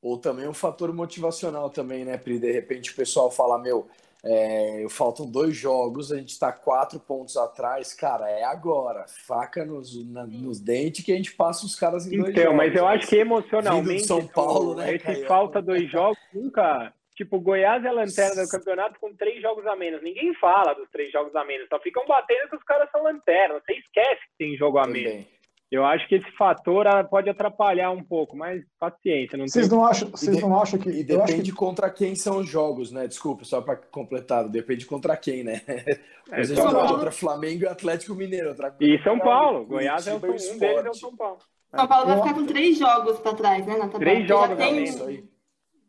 ou 0.00 0.18
também 0.18 0.48
um 0.48 0.54
fator 0.54 0.92
motivacional 0.92 1.70
também, 1.70 2.04
né, 2.04 2.18
Pri? 2.18 2.40
De 2.40 2.50
repente 2.50 2.90
o 2.90 2.96
pessoal 2.96 3.30
fala, 3.30 3.56
meu, 3.56 3.88
é, 4.24 4.86
faltam 4.88 5.28
dois 5.28 5.56
jogos, 5.56 6.12
a 6.12 6.16
gente 6.16 6.30
está 6.30 6.52
quatro 6.52 7.00
pontos 7.00 7.36
atrás, 7.36 7.92
cara, 7.92 8.30
é 8.30 8.44
agora. 8.44 9.04
Faca 9.08 9.64
nos, 9.64 10.06
na, 10.08 10.24
nos 10.26 10.60
dentes 10.60 11.04
que 11.04 11.12
a 11.12 11.16
gente 11.16 11.32
passa 11.32 11.66
os 11.66 11.74
caras 11.74 12.06
em 12.06 12.14
então, 12.14 12.24
dois 12.24 12.36
jogos. 12.36 12.56
mas 12.56 12.74
eu 12.74 12.86
acho 12.86 13.06
que 13.08 13.16
emocionalmente 13.16 14.06
São 14.06 14.26
Paulo, 14.26 14.76
né, 14.76 14.94
esse 14.94 15.04
Caio? 15.04 15.26
falta 15.26 15.60
dois 15.60 15.90
jogos 15.90 16.18
nunca. 16.32 16.92
Tipo, 17.14 17.40
Goiás 17.40 17.84
é 17.84 17.88
a 17.88 17.92
lanterna 17.92 18.42
do 18.42 18.48
campeonato 18.48 18.98
com 18.98 19.14
três 19.14 19.42
jogos 19.42 19.66
a 19.66 19.76
menos. 19.76 20.02
Ninguém 20.02 20.32
fala 20.36 20.72
dos 20.72 20.88
três 20.90 21.12
jogos 21.12 21.34
a 21.36 21.44
menos. 21.44 21.68
Só 21.68 21.78
ficam 21.78 22.06
batendo 22.06 22.48
que 22.48 22.56
os 22.56 22.62
caras 22.62 22.90
são 22.90 23.02
lanterna. 23.02 23.60
Você 23.60 23.74
esquece 23.74 24.20
que 24.22 24.38
tem 24.38 24.56
jogo 24.56 24.78
a 24.78 24.86
menos. 24.86 25.26
Eu 25.72 25.86
acho 25.86 26.06
que 26.06 26.16
esse 26.16 26.30
fator 26.32 26.86
ah, 26.86 27.02
pode 27.02 27.30
atrapalhar 27.30 27.90
um 27.90 28.04
pouco, 28.04 28.36
mas 28.36 28.62
paciência. 28.78 29.38
Não 29.38 29.48
vocês, 29.48 29.66
tem... 29.66 29.78
não 29.78 29.86
acham, 29.86 30.10
vocês 30.10 30.38
não 30.38 30.60
acham 30.60 30.78
que. 30.78 30.90
E 30.90 31.02
depende 31.02 31.50
que... 31.50 31.56
contra 31.56 31.88
quem 31.88 32.14
são 32.14 32.40
os 32.40 32.46
jogos, 32.48 32.92
né? 32.92 33.08
Desculpa, 33.08 33.42
só 33.46 33.62
para 33.62 33.76
completar, 33.76 34.46
depende 34.50 34.84
contra 34.84 35.16
quem, 35.16 35.42
né? 35.42 35.62
É, 36.30 36.44
gente 36.44 36.62
fala 36.62 36.86
contra 36.86 37.10
Flamengo 37.10 37.64
e 37.64 37.66
Atlético 37.66 38.14
Mineiro. 38.14 38.50
Outra 38.50 38.74
e 38.80 39.02
São 39.02 39.18
Paulo. 39.18 39.66
Goiás 39.66 40.06
é 40.06 40.14
o, 40.14 40.16
um 40.16 40.20
deles 40.20 40.62
é 40.62 40.88
o 40.88 40.94
São 40.94 41.14
Paulo. 41.14 41.38
São 41.74 41.86
Paulo 41.86 42.06
vai 42.06 42.16
ficar 42.18 42.34
com 42.34 42.46
três 42.46 42.78
jogos 42.78 43.18
para 43.18 43.34
trás, 43.34 43.66
né? 43.66 43.76
Na 43.76 43.88
tabela. 43.88 43.98
Três 43.98 44.28
jogos 44.28 44.56
tem... 44.56 44.84
isso 44.84 45.04
aí. 45.04 45.24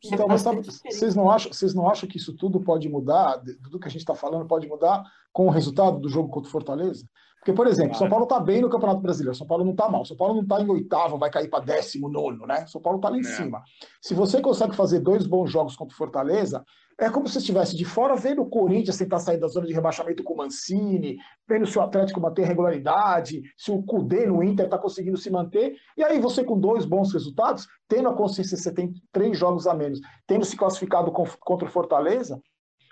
Então, 0.04 0.28
mas 0.28 0.42
sabe, 0.42 0.62
vocês, 0.62 1.16
não 1.16 1.32
acham, 1.32 1.54
vocês 1.54 1.74
não 1.74 1.90
acham 1.90 2.10
que 2.10 2.18
isso 2.18 2.36
tudo 2.36 2.60
pode 2.60 2.90
mudar, 2.90 3.42
tudo 3.64 3.80
que 3.80 3.88
a 3.88 3.92
gente 3.92 4.02
está 4.02 4.16
falando 4.16 4.46
pode 4.46 4.68
mudar 4.68 5.04
com 5.32 5.46
o 5.46 5.50
resultado 5.50 5.98
do 6.00 6.10
jogo 6.10 6.30
contra 6.30 6.50
o 6.50 6.52
Fortaleza? 6.52 7.06
Porque, 7.44 7.52
por 7.52 7.68
exemplo, 7.68 7.98
São 7.98 8.08
Paulo 8.08 8.24
está 8.24 8.40
bem 8.40 8.62
no 8.62 8.70
Campeonato 8.70 9.02
Brasileiro, 9.02 9.36
São 9.36 9.46
Paulo 9.46 9.66
não 9.66 9.74
está 9.74 9.90
mal. 9.90 10.06
São 10.06 10.16
Paulo 10.16 10.36
não 10.36 10.44
está 10.44 10.62
em 10.62 10.70
oitavo, 10.70 11.18
vai 11.18 11.30
cair 11.30 11.50
para 11.50 11.62
décimo 11.62 12.08
nono, 12.08 12.48
né? 12.48 12.66
São 12.68 12.82
Paulo 12.82 13.00
está 13.00 13.10
lá 13.10 13.18
em 13.18 13.20
é. 13.20 13.24
cima. 13.24 13.62
Se 14.02 14.14
você 14.14 14.40
consegue 14.40 14.74
fazer 14.74 15.00
dois 15.00 15.28
bons 15.28 15.52
jogos 15.52 15.76
contra 15.76 15.94
o 15.94 15.98
Fortaleza, 15.98 16.64
é 16.98 17.10
como 17.10 17.28
se 17.28 17.40
estivesse 17.40 17.76
de 17.76 17.84
fora 17.84 18.16
vendo 18.16 18.44
o 18.44 18.50
Corinthians 18.50 18.98
tentar 18.98 19.20
sair 19.20 19.38
da 19.38 19.50
zona 19.50 19.68
de 19.68 19.74
rebaixamento 19.74 20.24
com 20.24 20.36
o 20.36 20.38
Mancini, 20.38 21.18
vendo 21.46 21.66
se 21.66 21.78
o 21.78 21.82
Atlético 21.82 22.22
manter 22.22 22.46
regularidade, 22.46 23.42
se 23.58 23.72
o 23.72 23.84
Cudê 23.84 24.26
no 24.26 24.42
Inter 24.42 24.66
está 24.66 24.78
conseguindo 24.78 25.18
se 25.18 25.30
manter. 25.30 25.76
E 25.98 26.04
aí 26.04 26.22
você 26.22 26.46
com 26.46 26.58
dois 26.58 26.86
bons 26.86 27.12
resultados, 27.12 27.68
tendo 27.90 28.08
a 28.08 28.14
consciência 28.14 28.56
que 28.56 28.64
você 28.64 28.72
tem 28.72 28.94
três 29.12 29.38
jogos 29.38 29.68
a 29.68 29.74
menos, 29.74 30.00
tendo 30.26 30.46
se 30.46 30.56
classificado 30.56 31.12
contra 31.12 31.68
o 31.68 31.72
Fortaleza, 31.72 32.40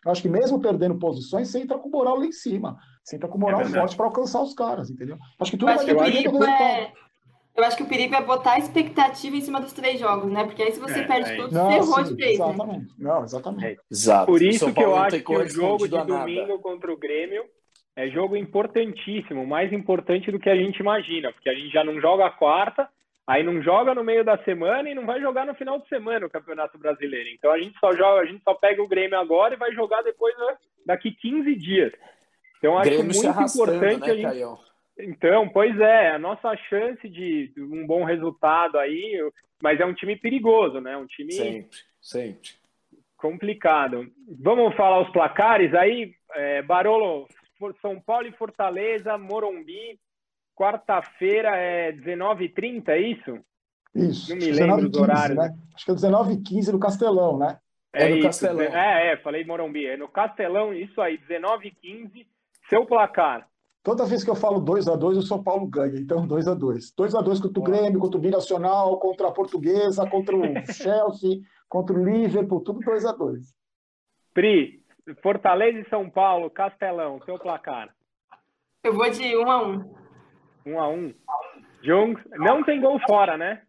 eu 0.05 0.11
acho 0.11 0.21
que 0.21 0.29
mesmo 0.29 0.59
perdendo 0.59 0.97
posições, 0.97 1.49
você 1.49 1.59
entra 1.59 1.77
com 1.77 1.89
moral 1.89 2.17
lá 2.17 2.25
em 2.25 2.31
cima. 2.31 2.77
Você 3.03 3.15
entra 3.15 3.27
com 3.27 3.37
moral 3.37 3.61
é 3.61 3.65
forte 3.65 3.95
para 3.95 4.05
alcançar 4.05 4.41
os 4.41 4.53
caras, 4.53 4.89
entendeu? 4.89 5.17
Acho 5.39 5.51
que 5.51 5.57
tudo 5.57 5.73
vai 5.73 5.85
depender 5.85 6.29
do 6.29 6.43
É... 6.43 6.91
Eu 7.55 7.65
acho 7.65 7.75
que 7.75 7.83
o 7.83 7.87
perigo 7.87 8.15
é 8.15 8.21
botar 8.23 8.53
a 8.53 8.59
expectativa 8.59 9.35
em 9.35 9.41
cima 9.41 9.59
dos 9.59 9.73
três 9.73 9.99
jogos, 9.99 10.31
né? 10.31 10.45
Porque 10.45 10.63
aí 10.63 10.71
se 10.71 10.79
você 10.79 11.01
é, 11.01 11.03
perde 11.03 11.31
é. 11.31 11.35
tudo, 11.35 11.49
você 11.49 11.73
errou 11.75 12.03
de 12.03 12.15
vez, 12.15 12.39
né? 12.39 12.45
Exatamente. 12.45 12.79
Né? 12.79 12.87
Não, 12.97 13.23
exatamente. 13.23 13.65
É. 13.65 13.77
Exato. 13.91 14.25
Por 14.25 14.41
isso 14.41 14.73
que 14.73 14.81
eu 14.81 14.95
acho 14.95 15.21
que 15.21 15.35
o 15.35 15.49
jogo 15.49 15.87
de 15.87 15.97
domingo 15.97 16.47
nada. 16.47 16.59
contra 16.59 16.91
o 16.91 16.97
Grêmio 16.97 17.43
é 17.95 18.07
jogo 18.07 18.37
importantíssimo, 18.37 19.45
mais 19.45 19.73
importante 19.73 20.31
do 20.31 20.39
que 20.39 20.49
a 20.49 20.55
gente 20.55 20.79
imagina, 20.79 21.31
porque 21.33 21.49
a 21.49 21.53
gente 21.53 21.71
já 21.71 21.83
não 21.83 21.99
joga 21.99 22.25
a 22.25 22.31
quarta, 22.31 22.87
Aí 23.27 23.43
não 23.43 23.61
joga 23.61 23.93
no 23.93 24.03
meio 24.03 24.23
da 24.23 24.37
semana 24.43 24.89
e 24.89 24.95
não 24.95 25.05
vai 25.05 25.21
jogar 25.21 25.45
no 25.45 25.53
final 25.55 25.79
de 25.79 25.87
semana 25.87 26.25
o 26.25 26.29
Campeonato 26.29 26.77
Brasileiro. 26.77 27.29
Então 27.29 27.51
a 27.51 27.59
gente 27.59 27.77
só 27.79 27.91
joga, 27.95 28.21
a 28.21 28.25
gente 28.25 28.43
só 28.43 28.53
pega 28.53 28.81
o 28.81 28.87
Grêmio 28.87 29.17
agora 29.17 29.53
e 29.53 29.57
vai 29.57 29.71
jogar 29.73 30.01
depois 30.01 30.37
né, 30.37 30.57
daqui 30.85 31.11
15 31.11 31.55
dias. 31.55 31.93
Então 32.57 32.77
acho 32.77 32.89
Grêmio 32.89 33.13
muito 33.13 33.41
importante 33.41 34.07
né, 34.07 34.11
a 34.11 34.33
gente. 34.33 34.71
Então, 34.99 35.47
pois 35.49 35.79
é, 35.79 36.11
a 36.11 36.19
nossa 36.19 36.55
chance 36.69 37.07
de 37.07 37.51
um 37.57 37.87
bom 37.87 38.03
resultado 38.03 38.77
aí, 38.77 39.17
mas 39.63 39.79
é 39.79 39.85
um 39.85 39.93
time 39.93 40.15
perigoso, 40.15 40.79
né? 40.79 40.95
Um 40.97 41.07
time 41.07 41.31
sempre, 41.31 41.69
sempre 41.99 42.61
complicado. 43.21 44.11
Vamos 44.39 44.75
falar 44.75 44.99
os 45.01 45.09
placares 45.11 45.73
aí, 45.75 46.13
é, 46.33 46.61
Barolo, 46.63 47.27
São 47.81 48.01
Paulo 48.01 48.27
e 48.27 48.31
Fortaleza, 48.33 49.17
Morumbi, 49.17 49.99
quarta-feira 50.61 51.55
é 51.55 51.91
19h30, 51.91 52.89
é 52.89 52.99
isso? 52.99 53.39
Isso. 53.95 54.29
Não 54.29 54.37
me 54.37 54.51
lembro 54.51 54.89
do 54.89 55.01
horário. 55.01 55.35
Né? 55.35 55.57
Acho 55.73 55.85
que 55.85 55.91
é 55.91 55.95
19h15 55.95 56.67
no 56.71 56.79
Castelão, 56.79 57.39
né? 57.39 57.57
É, 57.91 58.05
é 58.05 58.09
no 58.09 58.15
isso. 58.17 58.27
Castelão. 58.27 58.61
É, 58.61 59.13
é, 59.13 59.17
falei 59.17 59.43
Morumbi. 59.43 59.87
É 59.87 59.97
no 59.97 60.07
Castelão, 60.07 60.71
isso 60.71 61.01
aí, 61.01 61.17
19h15, 61.17 62.27
seu 62.69 62.85
placar. 62.85 63.47
Toda 63.83 64.05
vez 64.05 64.23
que 64.23 64.29
eu 64.29 64.35
falo 64.35 64.59
2 64.59 64.87
a 64.87 64.95
2 64.95 65.17
o 65.17 65.21
São 65.23 65.43
Paulo 65.43 65.65
ganha. 65.65 65.99
Então, 65.99 66.27
2 66.27 66.47
a 66.47 66.53
2 66.53 66.93
2 66.95 67.15
a 67.15 67.21
2 67.21 67.39
contra 67.39 67.59
o 67.59 67.63
Grêmio, 67.63 67.99
contra 67.99 68.19
o 68.19 68.21
Binacional, 68.21 68.99
contra 68.99 69.27
a 69.29 69.31
Portuguesa, 69.31 70.07
contra 70.07 70.37
o 70.37 70.43
Chelsea, 70.71 71.39
contra 71.67 71.97
o 71.97 72.05
Liverpool, 72.05 72.61
tudo 72.61 72.79
2 72.81 73.05
a 73.05 73.11
2 73.13 73.41
Pri, 74.35 74.83
Fortaleza 75.23 75.79
e 75.79 75.89
São 75.89 76.07
Paulo, 76.07 76.51
Castelão, 76.51 77.19
seu 77.25 77.39
placar. 77.39 77.89
Eu 78.83 78.93
vou 78.93 79.09
de 79.09 79.35
1 79.35 79.51
a 79.51 79.63
1 79.63 79.71
um 79.71 80.00
a 80.65 80.89
um. 80.89 81.13
Jungs, 81.81 82.23
não 82.31 82.63
tem 82.63 82.79
gol 82.79 82.99
fora, 83.07 83.37
né? 83.37 83.61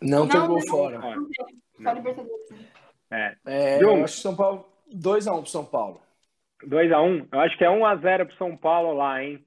Não, 0.00 0.20
não 0.20 0.28
tem 0.28 0.46
gol 0.46 0.66
fora. 0.66 1.00
Só 1.82 1.92
Libertadores. 1.92 2.50
É. 3.10 3.36
é 3.46 3.82
eu 3.82 4.04
acho 4.04 4.16
que 4.16 4.22
São 4.22 4.36
Paulo 4.36 4.68
2x1 4.94 5.32
um 5.32 5.42
pro 5.42 5.50
São 5.50 5.64
Paulo. 5.64 6.00
2x1? 6.64 7.02
Um. 7.02 7.28
Eu 7.30 7.40
acho 7.40 7.56
que 7.56 7.64
é 7.64 7.68
1x0 7.68 8.26
pro 8.26 8.36
São 8.36 8.56
Paulo 8.56 8.92
lá, 8.94 9.22
hein? 9.22 9.44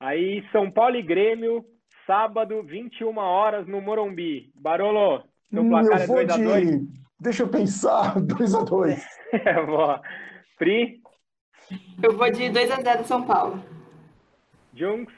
Aí 0.00 0.44
São 0.52 0.70
Paulo 0.70 0.96
e 0.96 1.02
Grêmio, 1.02 1.64
sábado, 2.06 2.62
21 2.62 3.16
horas 3.18 3.66
no 3.66 3.80
Morumbi. 3.80 4.52
Barolo, 4.54 5.24
seu 5.52 5.62
hum, 5.62 5.68
placar 5.68 6.02
é 6.02 6.06
2x2? 6.06 6.60
De... 6.60 6.98
Deixa 7.20 7.42
eu 7.42 7.48
pensar, 7.48 8.16
2x2. 8.22 9.00
é, 9.32 9.64
boa. 9.64 10.00
Pri? 10.56 11.00
Eu 12.02 12.16
vou 12.16 12.30
de 12.30 12.44
2x0 12.44 13.04
São 13.04 13.24
Paulo. 13.24 13.62
Junks? 14.74 15.17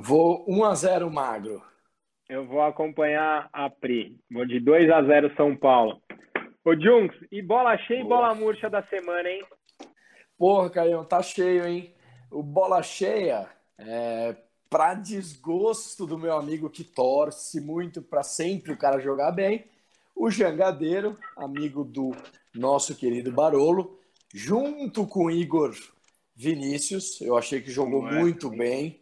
Vou 0.00 0.44
1 0.46 0.64
a 0.64 0.74
0 0.76 1.10
magro. 1.10 1.60
Eu 2.28 2.46
vou 2.46 2.62
acompanhar 2.62 3.50
a 3.52 3.68
Pri. 3.68 4.16
Vou 4.30 4.46
de 4.46 4.60
2 4.60 4.88
a 4.90 5.02
0 5.02 5.34
São 5.34 5.56
Paulo. 5.56 6.00
Ô, 6.64 6.72
Junks, 6.78 7.18
e 7.32 7.42
bola 7.42 7.76
cheia 7.78 8.02
e 8.02 8.04
bola 8.04 8.32
murcha 8.32 8.70
da 8.70 8.80
semana, 8.84 9.28
hein? 9.28 9.44
Porra, 10.38 10.70
Caião, 10.70 11.04
tá 11.04 11.20
cheio, 11.20 11.66
hein? 11.66 11.92
O 12.30 12.44
bola 12.44 12.80
cheia, 12.80 13.48
é, 13.76 14.36
para 14.70 14.94
desgosto 14.94 16.06
do 16.06 16.16
meu 16.16 16.36
amigo 16.36 16.70
que 16.70 16.84
torce 16.84 17.60
muito 17.60 18.00
para 18.00 18.22
sempre 18.22 18.72
o 18.72 18.78
cara 18.78 19.00
jogar 19.00 19.32
bem, 19.32 19.64
o 20.14 20.30
Jangadeiro, 20.30 21.18
amigo 21.36 21.82
do 21.82 22.12
nosso 22.54 22.94
querido 22.94 23.32
Barolo, 23.32 23.98
junto 24.32 25.08
com 25.08 25.24
o 25.24 25.30
Igor 25.30 25.74
Vinícius, 26.36 27.20
eu 27.20 27.36
achei 27.36 27.60
que 27.60 27.70
jogou 27.70 28.06
é, 28.06 28.14
muito 28.14 28.48
bem. 28.48 29.00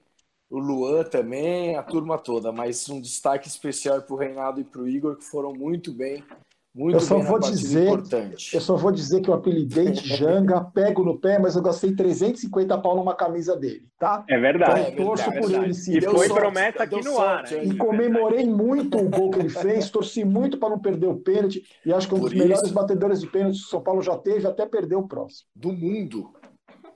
O 0.49 0.59
Luan 0.59 1.05
também, 1.05 1.77
a 1.77 1.83
turma 1.83 2.19
toda, 2.19 2.53
mas 2.53 2.89
um 2.89 3.01
destaque 3.01 3.49
especial 3.49 4.03
para 4.03 4.15
o 4.15 4.19
Reinaldo 4.19 4.61
e 4.61 4.65
para 4.65 4.81
o 4.81 4.89
Igor, 4.89 5.17
que 5.17 5.25
foram 5.25 5.53
muito 5.53 5.93
bem 5.93 6.23
muito 6.77 6.97
eu 6.97 7.01
só 7.01 7.19
vou 7.19 7.39
dizer, 7.39 7.87
importante. 7.87 8.55
eu 8.55 8.61
só 8.61 8.77
vou 8.77 8.93
dizer 8.93 9.23
que 9.23 9.31
eu 9.31 9.35
apelidei 9.35 9.93
de 9.93 10.15
Janga, 10.15 10.61
pego 10.75 11.03
no 11.03 11.19
pé, 11.19 11.39
mas 11.39 11.57
eu 11.57 11.63
gastei 11.63 11.97
350 11.97 12.77
pau 12.83 12.95
numa 12.95 13.15
camisa 13.15 13.57
dele, 13.57 13.89
tá? 13.99 14.23
É 14.29 14.39
verdade. 14.39 14.91
Então, 14.91 14.91
eu 14.91 15.07
torço 15.07 15.31
é 15.31 15.41
por 15.41 15.51
ele 15.51 15.73
sim. 15.73 15.97
E 15.97 16.03
foi 16.03 16.29
sorte, 16.29 16.35
promessa 16.35 16.83
aqui 16.83 17.03
no 17.03 17.19
ar. 17.19 17.45
Né? 17.45 17.65
E 17.65 17.75
comemorei 17.79 18.45
muito 18.45 18.99
o 18.99 19.09
gol 19.09 19.31
que 19.31 19.39
ele 19.39 19.49
fez, 19.49 19.89
torci 19.89 20.23
muito 20.23 20.59
para 20.59 20.69
não 20.69 20.79
perder 20.79 21.07
o 21.07 21.17
pênalti 21.17 21.65
e 21.83 21.91
acho 21.95 22.07
que 22.07 22.15
um 22.15 22.21
dos 22.21 22.31
por 22.31 22.39
melhores 22.39 22.65
isso... 22.65 22.75
batedores 22.75 23.21
de 23.23 23.27
pênalti 23.27 23.57
que 23.57 23.65
o 23.65 23.71
São 23.71 23.81
Paulo 23.81 24.03
já 24.03 24.19
teve, 24.19 24.47
até 24.47 24.67
perdeu 24.67 24.99
o 24.99 25.09
próximo. 25.09 25.49
Do 25.57 25.73
mundo. 25.73 26.35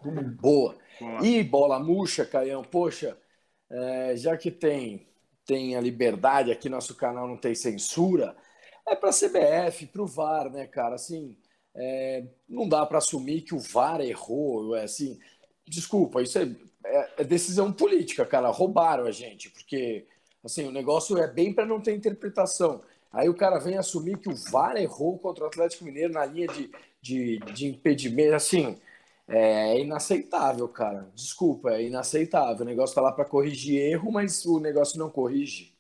Do 0.03 0.13
mundo. 0.13 0.37
Boa. 0.43 0.75
Boa. 1.01 1.27
E 1.27 1.43
bola 1.43 1.81
murcha, 1.81 2.27
Caião, 2.27 2.63
poxa, 2.63 3.17
é, 3.71 4.17
já 4.17 4.37
que 4.37 4.51
tem 4.51 5.07
tem 5.47 5.75
a 5.75 5.81
liberdade, 5.81 6.53
aqui 6.53 6.69
nosso 6.69 6.95
canal 6.95 7.27
não 7.27 7.37
tem 7.37 7.57
censura, 7.57 8.37
é 8.87 8.95
para 8.95 9.11
a 9.11 9.13
CBF, 9.13 9.87
para 9.87 10.03
o 10.03 10.07
VAR, 10.07 10.49
né, 10.49 10.65
cara? 10.67 10.95
Assim, 10.95 11.37
é, 11.75 12.25
não 12.49 12.69
dá 12.69 12.87
para 12.87 12.99
assumir 12.99 13.43
que 13.43 13.55
o 13.55 13.59
VAR 13.59 14.01
errou, 14.01 14.77
é 14.77 14.85
assim. 14.85 15.19
Desculpa, 15.67 16.23
isso 16.23 16.39
é, 16.39 16.49
é, 16.85 17.09
é, 17.19 17.25
decisão 17.25 17.73
política, 17.73 18.25
cara. 18.25 18.49
Roubaram 18.49 19.07
a 19.07 19.11
gente, 19.11 19.51
porque 19.51 20.07
assim 20.45 20.67
o 20.67 20.73
negócio 20.73 21.19
é 21.19 21.27
bem 21.27 21.53
para 21.53 21.67
não 21.67 21.81
ter 21.81 21.95
interpretação. 21.95 22.81
Aí 23.13 23.29
o 23.29 23.35
cara 23.35 23.59
vem 23.59 23.77
assumir 23.77 24.19
que 24.19 24.29
o 24.29 24.37
VAR 24.37 24.77
errou 24.77 25.19
contra 25.19 25.45
o 25.45 25.47
Atlético 25.49 25.85
Mineiro 25.85 26.13
na 26.13 26.25
linha 26.25 26.47
de, 26.47 26.71
de, 27.03 27.39
de 27.53 27.67
impedimento, 27.67 28.35
assim. 28.35 28.77
É 29.31 29.81
inaceitável, 29.81 30.69
cara. 30.69 31.09
Desculpa, 31.15 31.71
é 31.71 31.87
inaceitável. 31.87 32.63
O 32.63 32.69
negócio 32.69 32.95
tá 32.95 33.01
lá 33.01 33.13
para 33.13 33.25
corrigir 33.25 33.81
erro, 33.81 34.11
mas 34.11 34.45
o 34.45 34.59
negócio 34.59 34.99
não 34.99 35.09
corrige. 35.09 35.73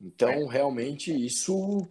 Então, 0.00 0.46
realmente, 0.46 1.10
isso 1.10 1.88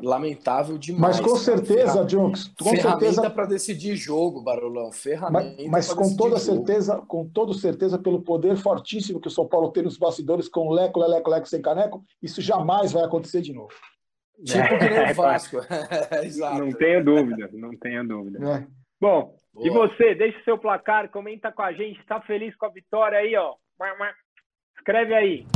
lamentável 0.00 0.76
demais. 0.76 1.18
Mas 1.18 1.26
com 1.26 1.36
certeza, 1.36 2.06
Junks, 2.08 2.48
com 2.58 2.70
ferramenta 2.70 3.00
certeza 3.00 3.30
para 3.30 3.46
decidir 3.46 3.96
jogo, 3.96 4.42
Barulão, 4.42 4.92
ferramenta. 4.92 5.56
Mas, 5.62 5.88
mas 5.88 5.92
com 5.92 6.14
toda 6.16 6.36
jogo. 6.36 6.40
certeza, 6.40 6.96
com 7.08 7.28
toda 7.28 7.54
certeza, 7.54 7.98
pelo 7.98 8.22
poder 8.22 8.56
fortíssimo 8.56 9.20
que 9.20 9.28
o 9.28 9.30
São 9.30 9.46
Paulo 9.46 9.70
tem 9.70 9.82
nos 9.82 9.96
bastidores 9.96 10.48
com 10.48 10.70
Leco, 10.70 11.00
Leleco, 11.00 11.30
Leco 11.30 11.48
sem 11.48 11.62
caneco, 11.62 12.04
isso 12.22 12.40
jamais 12.40 12.92
vai 12.92 13.04
acontecer 13.04 13.40
de 13.40 13.52
novo. 13.52 13.74
Tipo 14.44 14.78
que 14.78 14.90
nem 14.90 15.12
o 15.12 15.14
Vasco. 15.14 15.58
não 16.58 16.72
tenho 16.72 17.04
dúvida, 17.04 17.50
não 17.52 17.70
tenho 17.76 18.06
dúvida. 18.06 18.38
É. 18.46 18.66
Bom, 19.00 19.36
Boa. 19.54 19.66
e 19.66 19.70
você, 19.70 20.14
deixa 20.16 20.38
o 20.40 20.44
seu 20.44 20.58
placar, 20.58 21.08
comenta 21.10 21.52
com 21.52 21.62
a 21.62 21.72
gente, 21.72 22.00
está 22.00 22.20
feliz 22.20 22.56
com 22.56 22.66
a 22.66 22.70
vitória 22.70 23.18
aí, 23.18 23.36
ó. 23.36 23.54
Escreve 24.76 25.14
aí. 25.14 25.46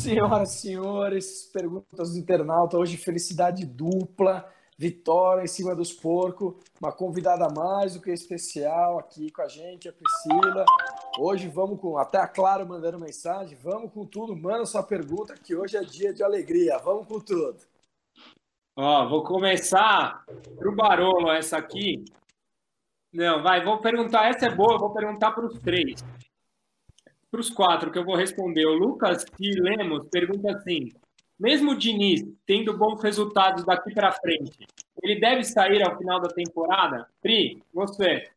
Senhoras 0.00 0.54
e 0.54 0.60
senhores, 0.60 1.50
perguntas 1.52 2.12
do 2.12 2.18
internauta. 2.18 2.76
Hoje, 2.76 2.96
felicidade 2.96 3.64
dupla, 3.64 4.44
vitória 4.76 5.44
em 5.44 5.46
cima 5.46 5.74
dos 5.74 5.92
porcos. 5.92 6.56
Uma 6.80 6.92
convidada 6.92 7.48
mais 7.48 7.94
do 7.94 8.02
que 8.02 8.10
especial 8.10 8.98
aqui 8.98 9.30
com 9.30 9.42
a 9.42 9.48
gente, 9.48 9.88
a 9.88 9.92
Priscila. 9.92 10.64
Hoje 11.18 11.48
vamos 11.48 11.80
com. 11.80 11.96
Até 11.96 12.18
a 12.18 12.26
Clara 12.26 12.64
mandando 12.64 12.98
mensagem. 12.98 13.56
Vamos 13.62 13.92
com 13.92 14.04
tudo. 14.04 14.36
Manda 14.36 14.66
sua 14.66 14.82
pergunta, 14.82 15.34
que 15.34 15.54
hoje 15.54 15.76
é 15.76 15.84
dia 15.84 16.12
de 16.12 16.24
alegria. 16.24 16.76
Vamos 16.78 17.06
com 17.06 17.20
tudo. 17.20 17.58
Ó, 18.76 19.08
vou 19.08 19.22
começar 19.22 20.24
para 20.58 20.68
o 20.68 20.74
Barolo, 20.74 21.30
essa 21.30 21.56
aqui. 21.56 22.04
Não, 23.14 23.42
vai, 23.42 23.64
vou 23.64 23.78
perguntar. 23.78 24.28
Essa 24.28 24.46
é 24.46 24.54
boa, 24.54 24.76
vou 24.76 24.92
perguntar 24.92 25.30
para 25.30 25.46
os 25.46 25.58
três 25.60 26.02
para 27.34 27.40
os 27.40 27.50
quatro 27.50 27.90
que 27.90 27.98
eu 27.98 28.04
vou 28.04 28.14
responder. 28.14 28.64
O 28.64 28.74
Lucas 28.74 29.24
e 29.40 29.60
Lemos 29.60 30.06
pergunta 30.08 30.52
assim: 30.52 30.90
mesmo 31.38 31.72
o 31.72 31.76
Diniz 31.76 32.22
tendo 32.46 32.78
bons 32.78 33.02
resultados 33.02 33.64
daqui 33.64 33.92
para 33.92 34.12
frente, 34.12 34.52
ele 35.02 35.18
deve 35.18 35.42
sair 35.42 35.82
ao 35.82 35.98
final 35.98 36.20
da 36.20 36.28
temporada? 36.28 37.08
Pri, 37.20 37.60
você. 37.72 38.28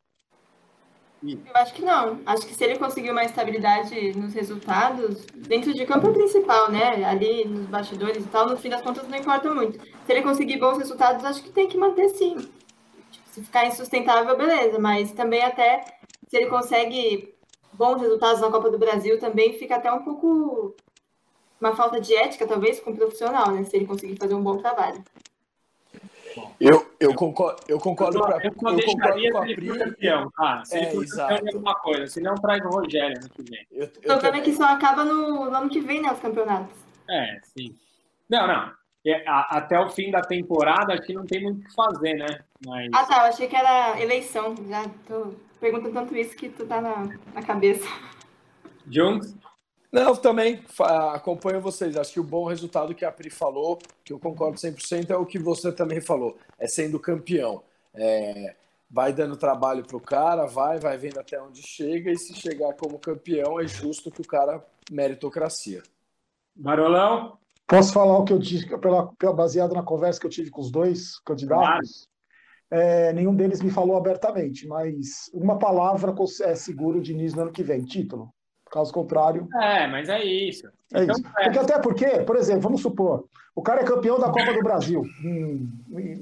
Eu 1.23 1.55
acho 1.55 1.73
que 1.73 1.82
não. 1.84 2.21
Acho 2.25 2.45
que 2.47 2.53
se 2.55 2.63
ele 2.63 2.78
conseguir 2.78 3.11
uma 3.11 3.23
estabilidade 3.23 4.17
nos 4.17 4.34
resultados, 4.34 5.25
dentro 5.47 5.73
de 5.73 5.86
campo 5.86 6.11
principal, 6.11 6.71
né? 6.71 7.03
Ali 7.03 7.45
nos 7.45 7.67
bastidores 7.67 8.23
e 8.23 8.30
tal, 8.30 8.47
no 8.47 8.57
fim 8.57 8.69
das 8.69 8.82
contas 8.82 9.07
não 9.07 9.17
importa 9.17 9.53
muito. 9.53 9.80
Se 9.80 10.11
ele 10.11 10.23
conseguir 10.23 10.57
bons 10.57 10.78
resultados, 10.78 11.23
acho 11.23 11.43
que 11.43 11.51
tem 11.51 11.67
que 11.67 11.78
manter 11.78 12.09
sim. 12.09 12.36
Se 13.38 13.44
ficar 13.44 13.68
insustentável, 13.68 14.36
beleza. 14.36 14.80
Mas 14.80 15.12
também 15.12 15.44
até 15.44 15.86
se 16.28 16.36
ele 16.36 16.48
consegue 16.48 17.36
bons 17.72 18.02
resultados 18.02 18.42
na 18.42 18.50
Copa 18.50 18.72
do 18.72 18.80
Brasil 18.80 19.20
também 19.20 19.54
fica 19.54 19.76
até 19.76 19.94
um 19.94 20.02
pouco 20.02 20.76
uma 21.62 21.76
falta 21.76 22.02
de 22.02 22.16
ética, 22.16 22.48
talvez, 22.48 22.80
com 22.80 22.90
o 22.90 22.96
profissional, 22.96 23.52
né? 23.52 23.64
Se 23.64 23.76
ele 23.76 23.86
conseguir 23.86 24.18
fazer 24.18 24.34
um 24.34 24.42
bom 24.42 24.58
trabalho. 24.58 25.04
Eu, 26.60 26.92
eu 27.00 27.14
concordo, 27.14 27.62
eu 27.68 27.80
concordo, 27.80 28.20
pra, 28.20 28.38
eu, 28.38 28.46
eu 28.46 28.56
concordo 28.56 28.84
com 29.32 29.38
a 29.38 29.42
Pri. 29.42 29.78
Campeão, 29.78 30.32
tá? 30.32 30.66
Se 30.66 30.76
é, 30.76 30.82
ele 30.82 31.08
for 31.08 31.18
campeão 31.18 31.38
de 31.38 31.56
alguma 31.56 31.76
coisa, 31.76 32.08
se 32.08 32.22
não 32.22 32.36
traz 32.36 32.66
o 32.66 32.70
Rogério 32.70 33.18
ano 33.20 33.30
que 33.30 33.44
vem. 33.44 33.68
Eu, 33.72 33.90
eu 34.02 34.16
o 34.16 34.20
problema 34.20 34.38
é 34.38 34.42
que 34.42 34.56
só 34.56 34.64
acaba 34.64 35.06
no, 35.06 35.46
no, 35.46 35.56
ano 35.56 35.70
que 35.70 35.80
vem, 35.80 36.02
né? 36.02 36.12
Os 36.12 36.20
campeonatos. 36.20 36.76
É, 37.08 37.40
sim. 37.44 37.76
Não, 38.28 38.48
não. 38.48 38.76
É, 39.08 39.24
a, 39.26 39.58
até 39.58 39.80
o 39.80 39.89
fim 39.89 40.12
da 40.12 40.22
temporada 40.22 40.93
aqui 40.93 41.14
não 41.14 41.26
tem 41.26 41.41
muito 41.41 41.62
o 41.62 41.64
que 41.64 41.74
fazer, 41.74 42.16
né? 42.16 42.43
Mas... 42.66 42.89
Ah, 42.93 43.05
tá. 43.05 43.16
Eu 43.20 43.30
achei 43.30 43.47
que 43.47 43.55
era 43.55 44.01
eleição. 44.01 44.53
Já 44.68 44.84
tô 45.08 45.34
pergunta 45.62 45.89
tanto 45.89 46.16
isso 46.16 46.36
que 46.36 46.49
tu 46.49 46.66
tá 46.66 46.82
na, 46.82 47.08
na 47.34 47.41
cabeça. 47.41 47.88
Jones? 48.86 49.34
Não, 49.89 50.14
também 50.16 50.62
acompanho 51.14 51.62
vocês. 51.62 51.95
Acho 51.95 52.14
que 52.14 52.20
o 52.20 52.24
bom 52.24 52.45
resultado 52.45 52.93
que 52.93 53.05
a 53.05 53.12
Pri 53.12 53.30
falou, 53.30 53.80
que 54.03 54.12
eu 54.12 54.20
concordo 54.20 54.58
100%, 54.58 55.10
é 55.10 55.16
o 55.16 55.26
que 55.26 55.39
você 55.39 55.72
também 55.72 56.01
falou, 56.01 56.38
é 56.60 56.68
sendo 56.68 56.99
campeão. 56.99 57.64
É, 57.93 58.55
vai 58.91 59.14
dando 59.14 59.38
trabalho 59.38 59.86
para 59.86 59.97
o 59.97 60.01
cara, 60.01 60.45
vai, 60.45 60.80
vai 60.80 60.97
vendo 60.97 61.20
até 61.20 61.41
onde 61.41 61.66
chega, 61.66 62.12
e 62.12 62.18
se 62.18 62.36
chegar 62.36 62.74
como 62.74 62.99
campeão, 62.99 63.60
é 63.60 63.66
justo 63.66 64.12
que 64.12 64.22
o 64.22 64.28
cara 64.28 64.64
meritocracia. 64.91 65.82
Barolão? 66.53 67.38
Posso 67.68 67.91
falar 67.91 68.18
o 68.18 68.24
que 68.24 68.32
eu 68.32 68.39
disse, 68.39 68.65
pela, 68.80 69.11
pela, 69.15 69.34
baseado 69.34 69.74
na 69.74 69.84
conversa 69.84 70.20
que 70.20 70.26
eu 70.26 70.32
tive 70.32 70.49
com 70.49 70.61
os 70.61 70.72
dois 70.72 71.20
candidatos? 71.20 72.07
É, 72.72 73.11
nenhum 73.13 73.36
deles 73.36 73.61
me 73.61 73.70
falou 73.70 73.97
abertamente, 73.97 74.68
mas 74.68 75.30
uma 75.34 75.59
palavra 75.59 76.13
é 76.43 76.55
seguro 76.55 76.99
o 76.99 77.01
Diniz 77.01 77.34
no 77.34 77.43
ano 77.43 77.51
que 77.51 77.63
vem, 77.63 77.84
título. 77.84 78.30
Caso 78.72 78.91
contrário. 78.91 79.47
É, 79.55 79.88
mas 79.88 80.09
é 80.09 80.24
isso. 80.24 80.68
É 80.93 81.03
então, 81.03 81.15
isso. 81.15 81.28
É. 81.38 81.43
Porque 81.43 81.59
até 81.59 81.80
porque, 81.80 82.05
por 82.24 82.36
exemplo, 82.36 82.61
vamos 82.61 82.82
supor, 82.82 83.26
o 83.55 83.61
cara 83.61 83.82
é 83.82 83.86
campeão 83.86 84.20
da 84.20 84.30
Copa 84.30 84.53
do 84.53 84.61
Brasil, 84.61 85.01
hum, 85.24 85.70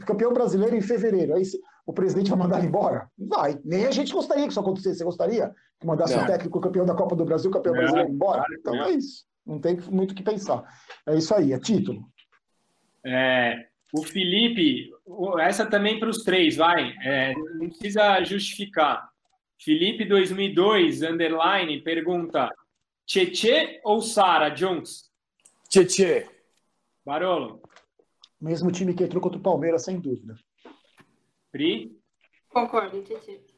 campeão 0.06 0.34
brasileiro 0.34 0.76
em 0.76 0.82
fevereiro. 0.82 1.36
Aí 1.36 1.44
o 1.86 1.94
presidente 1.94 2.30
vai 2.30 2.40
mandar 2.40 2.60
ele 2.60 2.68
embora? 2.68 3.08
Vai. 3.18 3.60
Nem 3.64 3.86
a 3.86 3.92
gente 3.92 4.14
gostaria 4.14 4.46
que 4.46 4.52
isso 4.52 4.60
acontecesse. 4.60 5.00
Você 5.00 5.04
gostaria 5.04 5.54
que 5.80 5.86
mandasse 5.86 6.16
o 6.16 6.26
técnico 6.26 6.60
campeão 6.60 6.86
da 6.86 6.96
Copa 6.96 7.16
do 7.16 7.26
Brasil, 7.26 7.52
campeão 7.52 7.74
brasileiro 7.74 8.10
embora? 8.10 8.44
Então 8.60 8.76
é 8.76 8.92
isso. 8.92 9.26
Não 9.46 9.60
tem 9.60 9.78
muito 9.92 10.12
o 10.12 10.16
que 10.16 10.24
pensar. 10.24 10.64
É 11.06 11.16
isso 11.16 11.34
aí, 11.34 11.54
é 11.54 11.60
título. 11.60 12.04
É, 13.06 13.68
o 13.94 14.04
Felipe, 14.04 14.92
essa 15.40 15.66
também 15.66 16.00
para 16.00 16.10
os 16.10 16.24
três, 16.24 16.56
vai. 16.56 16.94
É, 17.04 17.34
não 17.34 17.70
precisa 17.70 18.24
justificar. 18.24 19.08
Felipe 19.62 20.04
2002, 20.06 21.04
underline, 21.04 21.82
pergunta: 21.82 22.50
Tietê 23.06 23.80
ou 23.84 24.02
Sara 24.02 24.50
Jones? 24.50 25.12
Tietê. 25.70 26.28
Barolo. 27.06 27.62
Mesmo 28.42 28.72
time 28.72 28.94
que 28.94 29.04
entrou 29.04 29.22
contra 29.22 29.40
o 29.40 29.44
Palmeiras, 29.44 29.86
sem 29.86 30.00
dúvida. 30.00 30.36
Pri? 31.52 31.96
Concordo, 32.50 33.02
Tietê. 33.04 33.55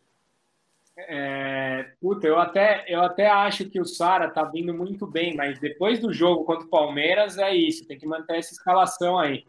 É, 0.98 1.92
puta, 2.02 2.26
eu 2.26 2.40
até, 2.40 2.84
eu 2.88 3.02
até 3.02 3.28
acho 3.28 3.70
que 3.70 3.80
o 3.80 3.86
Sara 3.86 4.32
tá 4.32 4.44
vindo 4.44 4.74
muito 4.74 5.06
bem, 5.06 5.36
mas 5.36 5.60
depois 5.60 6.00
do 6.00 6.12
jogo 6.12 6.44
contra 6.44 6.66
o 6.66 6.70
Palmeiras 6.70 7.38
é 7.38 7.54
isso, 7.54 7.86
tem 7.86 8.00
que 8.00 8.08
manter 8.08 8.38
essa 8.38 8.54
escalação 8.54 9.20
aí. 9.20 9.46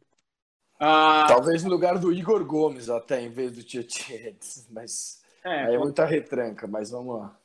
Ah, 0.79 1.25
Talvez 1.27 1.65
no 1.65 1.71
lugar 1.71 1.99
do 1.99 2.13
Igor 2.13 2.45
Gomes 2.45 2.91
até, 2.91 3.23
em 3.23 3.31
vez 3.31 3.53
do 3.53 3.63
Tietchan, 3.63 4.35
mas 4.71 5.23
é, 5.43 5.65
aí 5.65 5.75
é 5.75 5.79
muita 5.79 6.05
retranca, 6.05 6.67
mas 6.67 6.91
vamos 6.91 7.19
lá. 7.19 7.37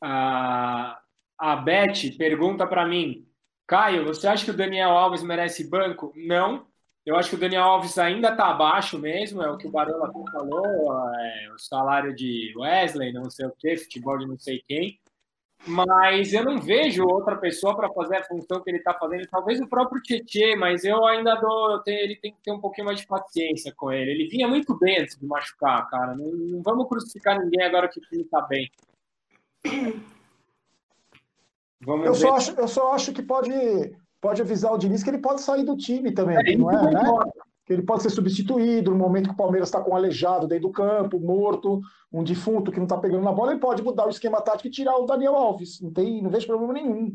Ah, 0.00 1.00
a 1.38 1.56
Beth 1.56 2.16
pergunta 2.16 2.66
para 2.66 2.86
mim, 2.86 3.28
Caio, 3.66 4.04
você 4.04 4.26
acha 4.26 4.44
que 4.44 4.50
o 4.50 4.56
Daniel 4.56 4.90
Alves 4.90 5.22
merece 5.22 5.68
banco? 5.68 6.12
Não, 6.16 6.66
Eu 7.06 7.14
acho 7.16 7.30
que 7.30 7.36
o 7.36 7.38
Daniel 7.38 7.62
Alves 7.62 7.96
ainda 7.98 8.30
está 8.30 8.48
abaixo 8.48 8.98
mesmo, 8.98 9.40
é 9.40 9.48
o 9.48 9.56
que 9.56 9.68
o 9.68 9.70
Barão 9.70 10.12
falou, 10.32 11.14
é, 11.14 11.48
o 11.54 11.58
salário 11.58 12.12
de 12.12 12.52
Wesley, 12.56 13.12
não 13.12 13.30
sei 13.30 13.46
o 13.46 13.52
que, 13.56 13.76
futebol 13.76 14.18
de 14.18 14.26
não 14.26 14.36
sei 14.36 14.60
quem. 14.66 14.98
Mas 15.64 16.32
eu 16.32 16.44
não 16.44 16.58
vejo 16.58 17.04
outra 17.04 17.36
pessoa 17.36 17.76
para 17.76 17.92
fazer 17.92 18.16
a 18.16 18.24
função 18.24 18.60
que 18.60 18.70
ele 18.70 18.78
está 18.78 18.92
fazendo. 18.94 19.26
Talvez 19.28 19.60
o 19.60 19.68
próprio 19.68 20.02
Tietchan, 20.02 20.56
mas 20.58 20.84
eu 20.84 21.04
ainda 21.06 21.34
dou. 21.36 21.72
Eu 21.72 21.78
tenho, 21.80 21.98
ele 22.00 22.16
tem 22.16 22.32
que 22.32 22.40
ter 22.42 22.52
um 22.52 22.60
pouquinho 22.60 22.86
mais 22.86 23.00
de 23.00 23.06
paciência 23.06 23.72
com 23.76 23.90
ele. 23.90 24.10
Ele 24.10 24.28
vinha 24.28 24.46
muito 24.46 24.78
bem 24.78 25.00
antes 25.00 25.16
de 25.16 25.26
machucar, 25.26 25.88
cara. 25.88 26.14
Não, 26.14 26.26
não 26.26 26.62
vamos 26.62 26.88
crucificar 26.88 27.38
ninguém 27.40 27.64
agora 27.64 27.88
que 27.88 28.00
time 28.00 28.22
está 28.22 28.42
bem. 28.42 28.70
Vamos 31.78 32.06
eu, 32.06 32.12
ver. 32.14 32.18
só 32.18 32.36
acho, 32.36 32.50
eu 32.52 32.68
só 32.68 32.92
acho 32.94 33.12
que 33.12 33.22
pode, 33.22 33.52
pode 34.20 34.42
avisar 34.42 34.72
o 34.72 34.78
Diniz 34.78 35.02
que 35.02 35.10
ele 35.10 35.18
pode 35.18 35.40
sair 35.40 35.64
do 35.64 35.76
time 35.76 36.12
também, 36.12 36.36
é, 36.36 36.56
não 36.56 36.70
é, 36.70 36.90
né? 36.92 37.02
Que 37.64 37.72
ele 37.72 37.82
pode 37.82 38.02
ser 38.02 38.10
substituído 38.10 38.92
no 38.92 38.96
momento 38.96 39.28
que 39.28 39.34
o 39.34 39.36
Palmeiras 39.36 39.68
está 39.68 39.80
com 39.80 39.90
um 39.90 39.96
aleijado 39.96 40.46
dentro 40.46 40.68
do 40.68 40.72
campo, 40.72 41.18
morto, 41.18 41.80
um 42.12 42.22
defunto 42.22 42.70
que 42.70 42.78
não 42.78 42.84
está 42.84 42.96
pegando 42.96 43.24
na 43.24 43.32
bola, 43.32 43.52
ele 43.52 43.60
pode 43.60 43.82
mudar 43.82 44.06
o 44.06 44.10
esquema 44.10 44.40
tático 44.40 44.68
e 44.68 44.70
tirar 44.70 44.96
o 44.96 45.06
Daniel 45.06 45.34
Alves. 45.34 45.80
Não, 45.80 45.92
tem, 45.92 46.22
não 46.22 46.30
vejo 46.30 46.46
problema 46.46 46.72
nenhum. 46.72 47.12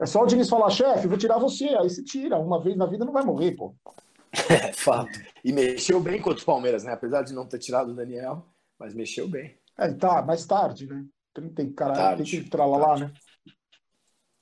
É 0.00 0.06
só 0.06 0.22
o 0.22 0.26
Diniz 0.26 0.48
falar, 0.48 0.70
chefe, 0.70 1.06
vou 1.06 1.16
tirar 1.16 1.38
você. 1.38 1.68
Aí 1.68 1.88
se 1.88 2.04
tira. 2.04 2.38
Uma 2.38 2.60
vez 2.60 2.76
na 2.76 2.86
vida 2.86 3.04
não 3.04 3.12
vai 3.12 3.24
morrer, 3.24 3.52
pô. 3.52 3.74
É, 4.50 4.72
fato. 4.72 5.16
E 5.44 5.52
mexeu 5.52 6.00
bem 6.00 6.20
contra 6.20 6.38
os 6.38 6.44
Palmeiras, 6.44 6.82
né? 6.82 6.92
Apesar 6.92 7.22
de 7.22 7.32
não 7.32 7.46
ter 7.46 7.60
tirado 7.60 7.92
o 7.92 7.94
Daniel, 7.94 8.44
mas 8.76 8.92
mexeu 8.92 9.28
bem. 9.28 9.56
É, 9.78 9.92
tá, 9.92 10.22
mais 10.22 10.44
tarde, 10.44 10.88
né? 10.88 11.04
Tem, 11.54 11.72
cara, 11.72 12.16
tem 12.16 12.26
que 12.26 12.36
entrar 12.38 12.66
lá, 12.66 12.98
né? 12.98 13.12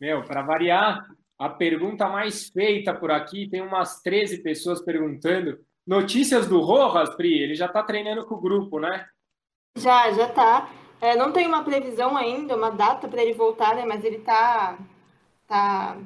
Meu, 0.00 0.24
para 0.24 0.42
variar, 0.42 1.06
a 1.42 1.48
pergunta 1.48 2.08
mais 2.08 2.48
feita 2.50 2.94
por 2.94 3.10
aqui, 3.10 3.48
tem 3.48 3.60
umas 3.60 4.00
13 4.00 4.38
pessoas 4.42 4.80
perguntando. 4.80 5.58
Notícias 5.84 6.46
do 6.46 6.60
Rojas, 6.60 7.16
Pri, 7.16 7.42
ele 7.42 7.56
já 7.56 7.66
está 7.66 7.82
treinando 7.82 8.24
com 8.24 8.36
o 8.36 8.40
grupo, 8.40 8.78
né? 8.78 9.06
Já, 9.76 10.12
já 10.12 10.28
tá. 10.28 10.70
É, 11.00 11.16
não 11.16 11.32
tem 11.32 11.44
uma 11.48 11.64
previsão 11.64 12.16
ainda, 12.16 12.54
uma 12.54 12.70
data 12.70 13.08
para 13.08 13.20
ele 13.20 13.32
voltar, 13.32 13.74
né? 13.74 13.84
Mas 13.84 14.04
ele 14.04 14.20
tá, 14.20 14.78
tá 15.48 15.98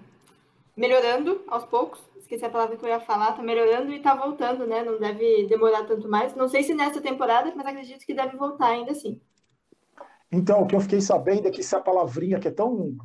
melhorando 0.75 1.45
aos 1.49 1.67
poucos. 1.67 2.01
Esqueci 2.17 2.45
a 2.47 2.51
palavra 2.51 2.79
que 2.79 2.85
eu 2.85 2.89
ia 2.89 3.01
falar, 3.01 3.33
tá 3.33 3.43
melhorando 3.43 3.93
e 3.93 4.01
tá 4.01 4.15
voltando, 4.15 4.67
né? 4.67 4.83
Não 4.83 4.99
deve 4.99 5.47
demorar 5.47 5.85
tanto 5.85 6.09
mais. 6.09 6.35
Não 6.35 6.49
sei 6.49 6.63
se 6.63 6.73
nessa 6.73 7.03
temporada, 7.03 7.53
mas 7.55 7.67
acredito 7.67 8.07
que 8.07 8.15
deve 8.15 8.39
voltar 8.39 8.69
ainda 8.69 8.93
assim. 8.93 9.21
Então, 10.33 10.63
o 10.63 10.67
que 10.67 10.75
eu 10.75 10.81
fiquei 10.81 11.03
sabendo 11.03 11.47
é 11.47 11.51
que 11.51 11.61
essa 11.61 11.79
palavrinha 11.79 12.41
que 12.41 12.49
é 12.49 12.51
tão 12.51 12.97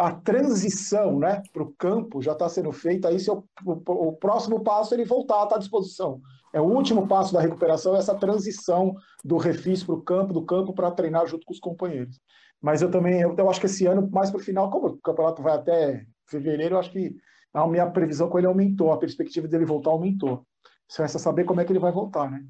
a 0.00 0.12
transição 0.12 1.18
né, 1.18 1.42
para 1.52 1.62
o 1.62 1.74
campo 1.74 2.22
já 2.22 2.32
está 2.32 2.48
sendo 2.48 2.72
feita, 2.72 3.08
aí 3.08 3.20
se 3.20 3.30
o, 3.30 3.44
o, 3.66 4.12
próximo 4.14 4.64
passo 4.64 4.94
é 4.94 4.96
ele 4.96 5.04
voltar, 5.04 5.44
está 5.44 5.56
à 5.56 5.58
disposição. 5.58 6.22
É 6.54 6.60
o 6.60 6.64
último 6.64 7.06
passo 7.06 7.34
da 7.34 7.40
recuperação, 7.40 7.94
essa 7.94 8.14
transição 8.14 8.94
do 9.22 9.36
refis 9.36 9.84
para 9.84 9.94
o 9.94 10.00
campo, 10.00 10.32
do 10.32 10.42
campo 10.46 10.72
para 10.72 10.90
treinar 10.90 11.26
junto 11.26 11.44
com 11.44 11.52
os 11.52 11.60
companheiros. 11.60 12.18
Mas 12.62 12.80
eu 12.80 12.90
também, 12.90 13.20
eu, 13.20 13.36
eu 13.36 13.50
acho 13.50 13.60
que 13.60 13.66
esse 13.66 13.84
ano, 13.84 14.08
mais 14.10 14.30
para 14.30 14.40
o 14.40 14.42
final, 14.42 14.70
como 14.70 14.86
o 14.86 14.98
campeonato 15.00 15.42
vai 15.42 15.54
até 15.54 16.06
fevereiro, 16.26 16.76
eu 16.76 16.78
acho 16.78 16.90
que 16.90 17.14
a 17.52 17.66
minha 17.66 17.90
previsão 17.90 18.30
com 18.30 18.38
ele 18.38 18.46
aumentou, 18.46 18.92
a 18.92 18.98
perspectiva 18.98 19.46
dele 19.46 19.66
voltar 19.66 19.90
aumentou. 19.90 20.46
Só 20.88 21.02
resta 21.02 21.18
saber 21.18 21.44
como 21.44 21.60
é 21.60 21.64
que 21.64 21.72
ele 21.72 21.78
vai 21.78 21.92
voltar, 21.92 22.30
né? 22.30 22.42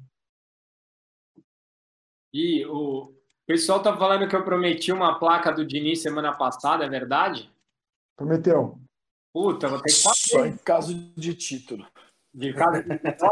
E 2.33 2.65
o, 2.65 3.13
o 3.43 3.47
pessoal 3.47 3.81
tá 3.81 3.95
falando 3.95 4.27
que 4.27 4.35
eu 4.35 4.43
prometi 4.43 4.91
uma 4.91 5.19
placa 5.19 5.51
do 5.51 5.65
Diniz 5.65 6.01
semana 6.01 6.33
passada, 6.33 6.85
é 6.85 6.89
verdade? 6.89 7.51
Prometeu. 8.15 8.79
Puta, 9.33 9.67
vou 9.67 9.81
ter 9.81 9.93
que 9.93 10.01
fazer. 10.01 10.29
Só 10.29 10.45
em 10.45 10.57
caso 10.57 10.93
de 11.15 11.33
título. 11.33 11.87
De 12.33 12.53
caso 12.53 12.83
de 12.83 12.97
título? 12.97 13.31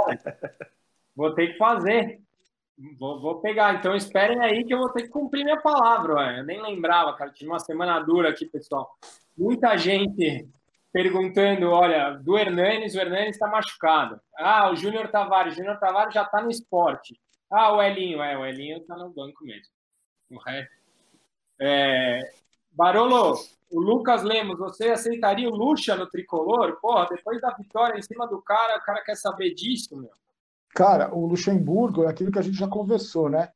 vou 1.15 1.33
ter 1.33 1.47
que 1.47 1.57
fazer. 1.57 2.21
Vou, 2.97 3.19
vou, 3.19 3.41
pegar. 3.41 3.75
Então 3.75 3.95
esperem 3.95 4.39
aí 4.39 4.63
que 4.63 4.73
eu 4.73 4.79
vou 4.79 4.89
ter 4.89 5.03
que 5.03 5.09
cumprir 5.09 5.43
minha 5.43 5.61
palavra. 5.61 6.15
Ué. 6.15 6.39
Eu 6.39 6.45
nem 6.45 6.61
lembrava, 6.61 7.15
cara. 7.15 7.31
Tive 7.31 7.49
uma 7.49 7.59
semana 7.59 7.99
dura 7.99 8.29
aqui, 8.29 8.45
pessoal. 8.45 8.89
Muita 9.37 9.77
gente 9.77 10.47
perguntando, 10.91 11.69
olha, 11.69 12.11
do 12.11 12.37
Hernanes, 12.37 12.95
o 12.95 12.99
Hernanes 12.99 13.35
está 13.35 13.47
machucado. 13.47 14.19
Ah, 14.37 14.71
o 14.71 14.75
Júnior 14.75 15.09
Tavares, 15.09 15.53
o 15.53 15.57
Júnior 15.57 15.79
Tavares 15.79 16.13
já 16.13 16.23
está 16.23 16.41
no 16.41 16.49
esporte. 16.49 17.19
Ah, 17.51 17.73
o 17.73 17.81
Elinho, 17.81 18.21
é, 18.21 18.37
o 18.37 18.45
Elinho 18.45 18.77
está 18.77 18.95
no 18.95 19.09
banco 19.09 19.43
mesmo. 19.43 19.71
É, 21.59 22.31
Barolo, 22.71 23.35
o 23.71 23.79
Lucas 23.79 24.23
Lemos, 24.23 24.57
você 24.57 24.89
aceitaria 24.89 25.49
o 25.49 25.55
Lucha 25.55 25.95
no 25.95 26.07
tricolor? 26.07 26.77
Porra, 26.81 27.07
depois 27.09 27.41
da 27.41 27.51
vitória 27.51 27.97
em 27.97 28.01
cima 28.01 28.27
do 28.27 28.41
cara, 28.41 28.77
o 28.77 28.81
cara 28.81 29.03
quer 29.03 29.15
saber 29.15 29.53
disso, 29.53 29.95
meu. 29.97 30.11
Cara, 30.73 31.13
o 31.13 31.25
Luxemburgo 31.25 32.03
é 32.03 32.07
aquilo 32.07 32.31
que 32.31 32.39
a 32.39 32.43
gente 32.43 32.57
já 32.57 32.67
conversou, 32.67 33.29
né? 33.29 33.49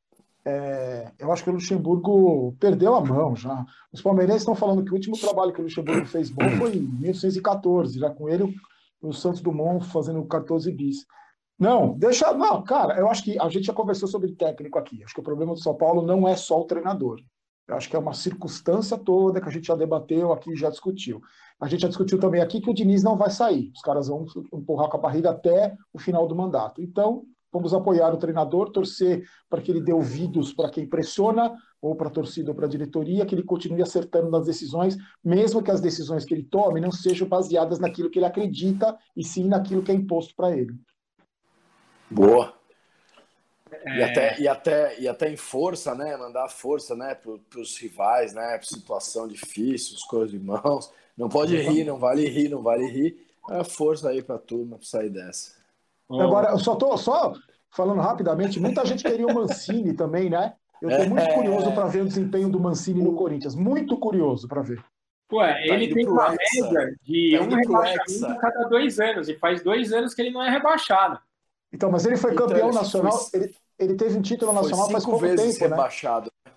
É, 0.44 1.10
eu 1.18 1.32
acho 1.32 1.42
que 1.42 1.48
o 1.48 1.54
Luxemburgo 1.54 2.54
perdeu 2.60 2.94
a 2.94 3.00
mão 3.00 3.34
já. 3.34 3.64
Os 3.92 4.02
palmeirenses 4.02 4.42
estão 4.42 4.54
falando 4.54 4.84
que 4.84 4.90
o 4.90 4.94
último 4.94 5.18
trabalho 5.18 5.52
que 5.52 5.60
o 5.60 5.64
Luxemburgo 5.64 6.04
fez 6.06 6.28
bom 6.28 6.48
foi 6.58 6.76
em 6.76 6.80
1914, 6.80 7.98
já 7.98 8.10
com 8.10 8.28
ele 8.28 8.54
o 9.00 9.12
Santos 9.12 9.40
Dumont 9.40 9.86
fazendo 9.86 10.24
14 10.24 10.70
bis. 10.72 11.06
Não, 11.58 11.96
deixa. 11.96 12.32
Não, 12.32 12.62
cara, 12.62 12.98
eu 12.98 13.08
acho 13.08 13.22
que 13.22 13.38
a 13.38 13.48
gente 13.48 13.66
já 13.66 13.72
conversou 13.72 14.08
sobre 14.08 14.32
técnico 14.32 14.78
aqui. 14.78 15.02
Acho 15.04 15.14
que 15.14 15.20
o 15.20 15.24
problema 15.24 15.54
do 15.54 15.60
São 15.60 15.74
Paulo 15.74 16.02
não 16.02 16.26
é 16.26 16.36
só 16.36 16.60
o 16.60 16.66
treinador. 16.66 17.20
Eu 17.66 17.76
acho 17.76 17.88
que 17.88 17.96
é 17.96 17.98
uma 17.98 18.12
circunstância 18.12 18.98
toda 18.98 19.40
que 19.40 19.48
a 19.48 19.52
gente 19.52 19.66
já 19.66 19.74
debateu 19.74 20.32
aqui, 20.32 20.54
já 20.54 20.68
discutiu. 20.68 21.20
A 21.58 21.66
gente 21.66 21.80
já 21.80 21.88
discutiu 21.88 22.18
também 22.18 22.42
aqui 22.42 22.60
que 22.60 22.68
o 22.68 22.74
Diniz 22.74 23.02
não 23.02 23.16
vai 23.16 23.30
sair. 23.30 23.70
Os 23.74 23.80
caras 23.80 24.08
vão 24.08 24.26
empurrar 24.52 24.88
com 24.90 24.98
a 24.98 25.00
barriga 25.00 25.30
até 25.30 25.74
o 25.92 25.98
final 25.98 26.26
do 26.26 26.36
mandato. 26.36 26.82
Então, 26.82 27.24
vamos 27.50 27.72
apoiar 27.72 28.12
o 28.12 28.18
treinador, 28.18 28.70
torcer 28.70 29.24
para 29.48 29.62
que 29.62 29.70
ele 29.70 29.80
dê 29.80 29.92
ouvidos 29.92 30.52
para 30.52 30.68
quem 30.68 30.86
pressiona, 30.86 31.54
ou 31.80 31.94
para 31.94 32.08
a 32.08 32.10
torcida 32.10 32.50
ou 32.50 32.54
para 32.54 32.66
a 32.66 32.68
diretoria, 32.68 33.24
que 33.24 33.34
ele 33.34 33.44
continue 33.44 33.80
acertando 33.80 34.30
nas 34.30 34.44
decisões, 34.44 34.96
mesmo 35.22 35.62
que 35.62 35.70
as 35.70 35.80
decisões 35.80 36.24
que 36.24 36.34
ele 36.34 36.42
tome 36.42 36.80
não 36.80 36.90
sejam 36.90 37.28
baseadas 37.28 37.78
naquilo 37.78 38.10
que 38.10 38.18
ele 38.18 38.26
acredita, 38.26 38.96
e 39.16 39.24
sim 39.24 39.44
naquilo 39.44 39.82
que 39.82 39.92
é 39.92 39.94
imposto 39.94 40.34
para 40.34 40.54
ele. 40.54 40.74
Boa. 42.10 42.54
É... 43.70 43.98
E, 43.98 44.02
até, 44.02 44.40
e, 44.40 44.48
até, 44.48 45.00
e 45.00 45.08
até 45.08 45.30
em 45.30 45.36
força, 45.36 45.94
né? 45.94 46.16
Mandar 46.16 46.48
força 46.48 46.94
né? 46.94 47.14
para 47.14 47.60
os 47.60 47.76
rivais, 47.78 48.32
né? 48.32 48.58
Situação 48.62 49.26
difícil, 49.26 49.94
os 49.96 50.04
coisas 50.04 50.30
de 50.30 50.38
mãos. 50.38 50.90
Não 51.16 51.28
pode 51.28 51.56
rir, 51.56 51.84
não 51.84 51.98
vale 51.98 52.26
rir, 52.28 52.48
não 52.48 52.62
vale 52.62 52.86
rir. 52.86 53.24
É 53.50 53.62
força 53.62 54.08
aí 54.08 54.22
para 54.22 54.36
a 54.36 54.38
turma 54.38 54.76
para 54.76 54.86
sair 54.86 55.10
dessa. 55.10 55.52
Agora, 56.10 56.50
eu 56.50 56.58
só 56.58 56.74
tô 56.74 56.96
só 56.96 57.34
falando 57.70 58.00
rapidamente, 58.00 58.60
muita 58.60 58.84
gente 58.84 59.02
queria 59.02 59.26
o 59.26 59.34
Mancini 59.34 59.94
também, 59.94 60.30
né? 60.30 60.54
Eu 60.80 60.90
estou 60.90 61.08
muito 61.08 61.22
é... 61.22 61.34
curioso 61.34 61.72
para 61.72 61.86
ver 61.86 62.02
o 62.02 62.06
desempenho 62.06 62.48
do 62.48 62.60
Mancini 62.60 63.02
no 63.02 63.14
Corinthians. 63.14 63.54
Muito 63.54 63.96
curioso 63.98 64.46
para 64.46 64.62
ver. 64.62 64.84
Ué, 65.32 65.52
tá 65.52 65.74
ele 65.74 65.92
tem 65.92 66.06
uma 66.06 66.30
média 66.30 66.94
de 67.02 67.36
tá 67.36 67.44
um 67.44 67.48
rebaixamento 67.48 68.26
a 68.26 68.36
cada 68.36 68.64
dois 68.64 69.00
anos, 69.00 69.28
e 69.28 69.34
faz 69.34 69.62
dois 69.62 69.92
anos 69.92 70.14
que 70.14 70.22
ele 70.22 70.30
não 70.30 70.42
é 70.42 70.50
rebaixado. 70.50 71.18
Então, 71.74 71.90
mas 71.90 72.06
ele 72.06 72.16
foi 72.16 72.32
então, 72.32 72.46
campeão 72.46 72.70
nacional, 72.70 73.12
foi... 73.12 73.40
ele, 73.40 73.54
ele 73.78 73.94
teve 73.96 74.16
um 74.16 74.22
título 74.22 74.52
nacional 74.52 74.88
faz 74.88 75.04
pouco 75.04 75.26
tempo, 75.26 75.42
né? 75.42 75.52
rebaixado. 75.58 76.30
né? 76.46 76.52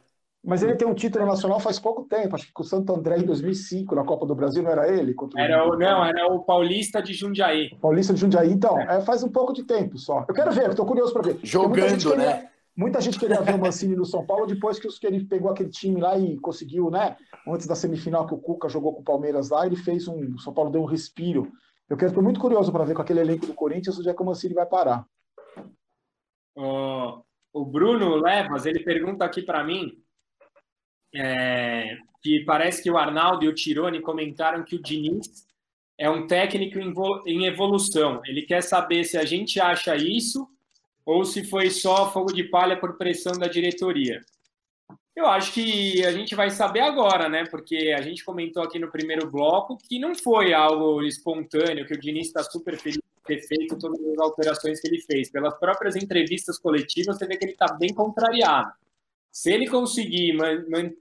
Mas 0.46 0.64
ele 0.64 0.76
tem 0.76 0.88
um 0.88 0.94
título 0.94 1.26
nacional 1.26 1.60
faz 1.60 1.80
pouco 1.80 2.04
tempo, 2.04 2.36
acho 2.36 2.46
que 2.46 2.54
com 2.54 2.62
o 2.62 2.66
Santo 2.66 2.94
André 2.94 3.18
em 3.18 3.26
2005, 3.26 3.96
na 3.96 4.04
Copa 4.04 4.26
do 4.28 4.36
Brasil, 4.36 4.62
não 4.62 4.70
era 4.70 4.88
ele? 4.88 5.14
Era 5.36 5.68
o, 5.68 5.76
não, 5.76 6.06
era 6.06 6.32
o 6.32 6.40
Paulista 6.44 7.02
de 7.02 7.14
Jundiaí. 7.14 7.76
Paulista 7.82 8.14
de 8.14 8.22
Jundiaí, 8.22 8.52
então, 8.52 8.80
é. 8.80 8.98
É, 8.98 9.02
faz 9.02 9.24
um 9.24 9.30
pouco 9.30 9.52
de 9.52 9.64
tempo 9.64 9.98
só. 9.98 10.24
Eu 10.30 10.36
quero 10.36 10.52
ver, 10.52 10.70
estou 10.70 10.86
curioso 10.86 11.12
para 11.12 11.24
ver. 11.24 11.40
Jogando, 11.44 11.98
queria, 11.98 12.16
né? 12.16 12.50
Muita 12.78 13.02
gente 13.02 13.20
queria 13.20 13.42
ver 13.42 13.56
o 13.56 13.58
Mancini 13.58 13.96
no 13.96 14.06
São 14.06 14.24
Paulo 14.24 14.46
depois 14.46 14.78
que, 14.78 15.08
ele 15.08 15.26
pegou 15.26 15.50
aquele 15.50 15.70
time 15.70 16.00
lá 16.00 16.16
e 16.16 16.38
conseguiu, 16.38 16.92
né? 16.92 17.18
Antes 17.46 17.66
da 17.66 17.74
semifinal 17.74 18.28
que 18.28 18.36
o 18.36 18.38
Cuca 18.38 18.70
jogou 18.70 18.94
com 18.94 19.02
o 19.02 19.04
Palmeiras 19.04 19.50
lá, 19.50 19.66
ele 19.66 19.76
fez 19.76 20.08
um. 20.08 20.36
O 20.36 20.40
São 20.40 20.54
Paulo 20.54 20.70
deu 20.70 20.82
um 20.82 20.86
respiro. 20.86 21.52
Eu 21.90 21.96
quero, 21.96 22.10
estou 22.10 22.24
muito 22.24 22.40
curioso 22.40 22.72
para 22.72 22.84
ver 22.84 22.94
com 22.94 23.02
aquele 23.02 23.22
elenco 23.22 23.46
do 23.46 23.54
Corinthians 23.54 23.98
onde 23.98 24.10
é 24.10 24.14
que 24.14 24.22
o 24.22 24.26
Mancini 24.26 24.54
vai 24.54 24.66
parar. 24.66 25.06
O, 26.56 27.24
o 27.54 27.66
Bruno 27.66 28.16
Levas, 28.16 28.66
ele 28.66 28.84
pergunta 28.84 29.24
aqui 29.24 29.42
para 29.42 29.64
mim 29.64 29.94
é, 31.16 31.98
que 32.22 32.44
parece 32.46 32.84
que 32.84 32.92
o 32.92 32.98
Arnaldo 32.98 33.46
e 33.46 33.48
o 33.48 33.56
Tirone 33.56 34.02
comentaram 34.02 34.64
que 34.64 34.76
o 34.76 34.82
Diniz 34.82 35.48
é 35.98 36.10
um 36.10 36.28
técnico 36.28 36.78
em 37.26 37.46
evolução. 37.46 38.22
Ele 38.26 38.42
quer 38.42 38.62
saber 38.62 39.04
se 39.06 39.18
a 39.18 39.26
gente 39.26 39.60
acha 39.60 39.96
isso 39.96 40.48
ou 41.06 41.24
se 41.24 41.44
foi 41.46 41.70
só 41.70 42.12
fogo 42.12 42.34
de 42.34 42.44
palha 42.44 42.78
por 42.78 42.98
pressão 42.98 43.34
da 43.34 43.48
diretoria. 43.48 44.22
Eu 45.18 45.26
acho 45.26 45.52
que 45.52 46.06
a 46.06 46.12
gente 46.12 46.36
vai 46.36 46.52
saber 46.52 46.82
agora, 46.82 47.28
né? 47.28 47.44
Porque 47.50 47.92
a 47.98 48.02
gente 48.04 48.24
comentou 48.24 48.62
aqui 48.62 48.78
no 48.78 48.92
primeiro 48.92 49.32
bloco 49.32 49.76
que 49.76 49.98
não 49.98 50.14
foi 50.14 50.54
algo 50.54 51.02
espontâneo, 51.02 51.88
que 51.88 51.96
o 51.96 52.00
Diniz 52.00 52.28
está 52.28 52.44
super 52.44 52.78
feliz 52.78 53.00
ter 53.26 53.42
feito 53.42 53.80
todas 53.80 54.00
as 54.00 54.20
alterações 54.20 54.80
que 54.80 54.88
ele 54.88 55.02
fez. 55.02 55.32
Pelas 55.32 55.58
próprias 55.58 55.96
entrevistas 55.96 56.60
coletivas, 56.60 57.18
você 57.18 57.26
vê 57.26 57.36
que 57.36 57.46
ele 57.46 57.54
está 57.54 57.74
bem 57.74 57.92
contrariado. 57.96 58.72
Se 59.32 59.52
ele 59.52 59.68
conseguir 59.68 60.38
é, 60.40 60.94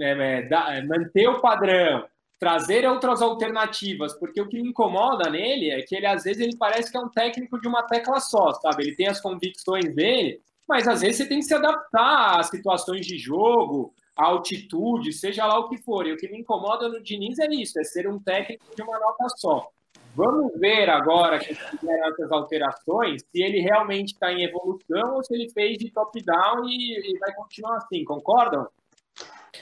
é, 0.00 0.48
é, 0.50 0.82
manter 0.82 1.28
o 1.28 1.40
padrão, 1.40 2.04
trazer 2.40 2.84
outras 2.84 3.22
alternativas, 3.22 4.12
porque 4.14 4.40
o 4.40 4.48
que 4.48 4.60
me 4.60 4.70
incomoda 4.70 5.30
nele 5.30 5.70
é 5.70 5.82
que 5.82 5.94
ele 5.94 6.06
às 6.06 6.24
vezes 6.24 6.42
ele 6.42 6.56
parece 6.56 6.90
que 6.90 6.96
é 6.96 7.00
um 7.00 7.08
técnico 7.08 7.60
de 7.60 7.68
uma 7.68 7.84
tecla 7.84 8.18
só, 8.18 8.52
sabe? 8.54 8.82
Ele 8.82 8.96
tem 8.96 9.06
as 9.06 9.20
convicções 9.20 9.94
dele, 9.94 10.42
mas 10.68 10.88
às 10.88 11.00
vezes 11.00 11.18
você 11.18 11.28
tem 11.28 11.38
que 11.38 11.44
se 11.44 11.54
adaptar 11.54 12.40
às 12.40 12.48
situações 12.48 13.06
de 13.06 13.18
jogo, 13.18 13.94
à 14.16 14.26
altitude, 14.26 15.12
seja 15.12 15.46
lá 15.46 15.58
o 15.58 15.68
que 15.68 15.78
for. 15.78 16.06
E 16.06 16.12
o 16.12 16.16
que 16.16 16.28
me 16.28 16.40
incomoda 16.40 16.88
no 16.88 17.02
Diniz 17.02 17.38
é 17.38 17.46
isso, 17.50 17.78
é 17.78 17.84
ser 17.84 18.08
um 18.08 18.18
técnico 18.18 18.64
de 18.74 18.82
uma 18.82 18.98
nota 18.98 19.28
só. 19.36 19.68
Vamos 20.14 20.58
ver 20.58 20.88
agora 20.88 21.38
que 21.38 21.54
fizeram 21.54 22.08
essas 22.08 22.32
alterações, 22.32 23.22
se 23.30 23.42
ele 23.42 23.60
realmente 23.60 24.14
está 24.14 24.32
em 24.32 24.44
evolução 24.44 25.14
ou 25.14 25.22
se 25.22 25.34
ele 25.34 25.50
fez 25.50 25.76
de 25.76 25.90
top-down 25.90 26.66
e, 26.66 27.12
e, 27.14 27.18
vai 27.18 27.34
continuar 27.34 27.76
assim, 27.76 28.02
concordam? 28.02 28.66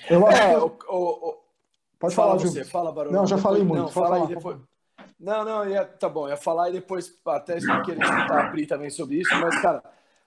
Eu 0.09 0.25
acho 0.29 0.41
é, 0.41 0.55
que... 0.55 0.87
o, 0.89 0.97
o, 0.97 1.45
Pode 1.99 2.15
fala 2.15 2.39
falar, 2.39 2.51
você, 2.51 2.65
fala, 2.65 2.93
Barulho. 2.93 3.17
Não, 3.17 3.27
já 3.27 3.37
falei 3.37 3.65
muito. 3.65 3.83
Não, 3.83 3.89
fala 3.89 4.17
aí 4.17 4.27
depois. 4.29 4.59
Não, 5.19 5.45
não, 5.45 5.69
ia, 5.69 5.85
tá 5.85 6.09
bom, 6.09 6.29
ia 6.29 6.37
falar 6.37 6.71
e 6.71 6.75
depois 6.75 7.13
até 7.27 7.55
queria 7.59 8.05
escutar 8.05 8.45
a 8.45 8.51
Pri 8.51 8.67
também 8.67 8.91
sobre 8.91 9.17
isso, 9.17 9.35
mas, 9.41 9.61
cara, 9.61 9.83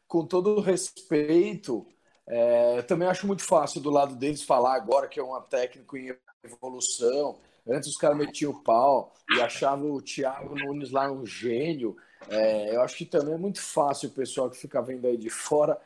com 0.08 0.26
todo 0.26 0.60
respeito, 0.60 1.86
é, 2.28 2.82
também 2.84 3.08
acho 3.08 3.28
muito 3.28 3.44
fácil 3.44 3.82
do 3.82 3.90
lado 3.90 4.16
deles 4.16 4.44
falar 4.44 4.76
agora 4.76 5.08
que 5.08 5.20
é 5.20 5.24
um 5.24 5.40
técnico 5.42 5.98
em 5.98 6.16
evolução. 6.44 7.38
Antes 7.68 7.90
os 7.90 7.98
caras 7.98 8.18
metiam 8.18 8.52
o 8.52 8.64
pau 8.64 9.14
e 9.36 9.42
achavam 9.42 9.92
o 9.92 10.02
Thiago 10.02 10.56
Nunes 10.56 10.92
lá 10.92 11.12
um 11.12 11.26
gênio. 11.26 11.98
É, 12.30 12.76
eu 12.76 12.82
acho 12.82 12.96
que 12.98 13.06
também 13.06 13.34
é 13.34 13.38
muito 13.38 13.62
fácil 13.62 14.10
o 14.10 14.14
pessoal 14.14 14.50
que 14.50 14.58
fica 14.58 14.82
vendo 14.82 15.06
aí 15.06 15.18
de 15.18 15.30
fora 15.30 15.80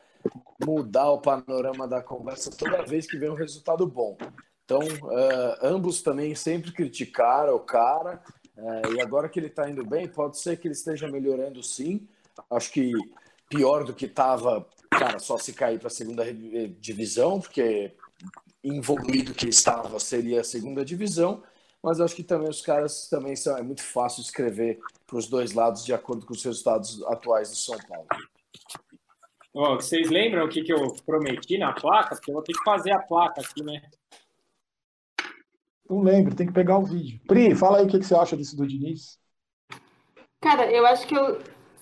mudar 0.63 1.09
o 1.11 1.19
panorama 1.19 1.87
da 1.87 2.01
conversa 2.01 2.51
toda 2.51 2.85
vez 2.85 3.07
que 3.07 3.17
vem 3.17 3.29
um 3.29 3.35
resultado 3.35 3.85
bom. 3.87 4.17
Então, 4.63 4.79
uh, 4.79 5.57
ambos 5.61 6.01
também 6.01 6.33
sempre 6.35 6.71
criticaram 6.71 7.55
o 7.55 7.59
cara. 7.59 8.21
Uh, 8.55 8.93
e 8.95 9.01
agora 9.01 9.27
que 9.27 9.39
ele 9.39 9.47
está 9.47 9.69
indo 9.69 9.85
bem, 9.85 10.07
pode 10.07 10.37
ser 10.37 10.57
que 10.57 10.67
ele 10.67 10.73
esteja 10.73 11.07
melhorando 11.09 11.63
sim. 11.63 12.07
Acho 12.49 12.71
que 12.71 12.93
pior 13.51 13.83
do 13.83 13.93
que 13.93 14.05
estava, 14.05 14.65
cara, 14.89 15.19
só 15.19 15.37
se 15.37 15.51
cair 15.51 15.77
para 15.77 15.87
a 15.87 15.91
segunda 15.91 16.23
divisão, 16.79 17.41
porque 17.41 17.93
envolvido 18.63 19.33
que 19.33 19.49
estava 19.49 19.99
seria 19.99 20.41
a 20.41 20.45
segunda 20.45 20.85
divisão. 20.85 21.43
Mas 21.83 21.99
acho 21.99 22.15
que 22.15 22.23
também 22.23 22.47
os 22.47 22.61
caras 22.61 23.09
também 23.09 23.35
são. 23.35 23.57
É 23.57 23.63
muito 23.63 23.83
fácil 23.83 24.21
escrever 24.21 24.79
para 25.05 25.17
os 25.17 25.27
dois 25.27 25.53
lados 25.53 25.83
de 25.83 25.93
acordo 25.93 26.25
com 26.25 26.33
os 26.33 26.43
resultados 26.43 27.03
atuais 27.03 27.49
do 27.49 27.55
São 27.55 27.77
Paulo. 27.87 28.07
Oh, 29.53 29.75
vocês 29.75 30.09
lembram 30.09 30.45
o 30.45 30.49
que, 30.49 30.63
que 30.63 30.71
eu 30.71 30.95
prometi 31.05 31.57
na 31.57 31.73
placa? 31.73 32.15
Porque 32.15 32.29
eu 32.29 32.35
vou 32.35 32.43
ter 32.43 32.53
que 32.53 32.63
fazer 32.63 32.91
a 32.91 32.99
placa 32.99 33.41
aqui, 33.41 33.63
né? 33.63 33.81
Não 35.89 36.01
lembro, 36.01 36.35
tem 36.35 36.47
que 36.47 36.53
pegar 36.53 36.77
o 36.77 36.85
vídeo. 36.85 37.19
Pri, 37.27 37.53
fala 37.53 37.79
aí 37.79 37.85
o 37.85 37.89
que, 37.89 37.99
que 37.99 38.05
você 38.05 38.15
acha 38.15 38.37
disso 38.37 38.55
do 38.55 38.65
Diniz. 38.65 39.19
Cara, 40.39 40.71
eu 40.71 40.85
acho 40.85 41.05
que 41.05 41.15
eu, 41.15 41.41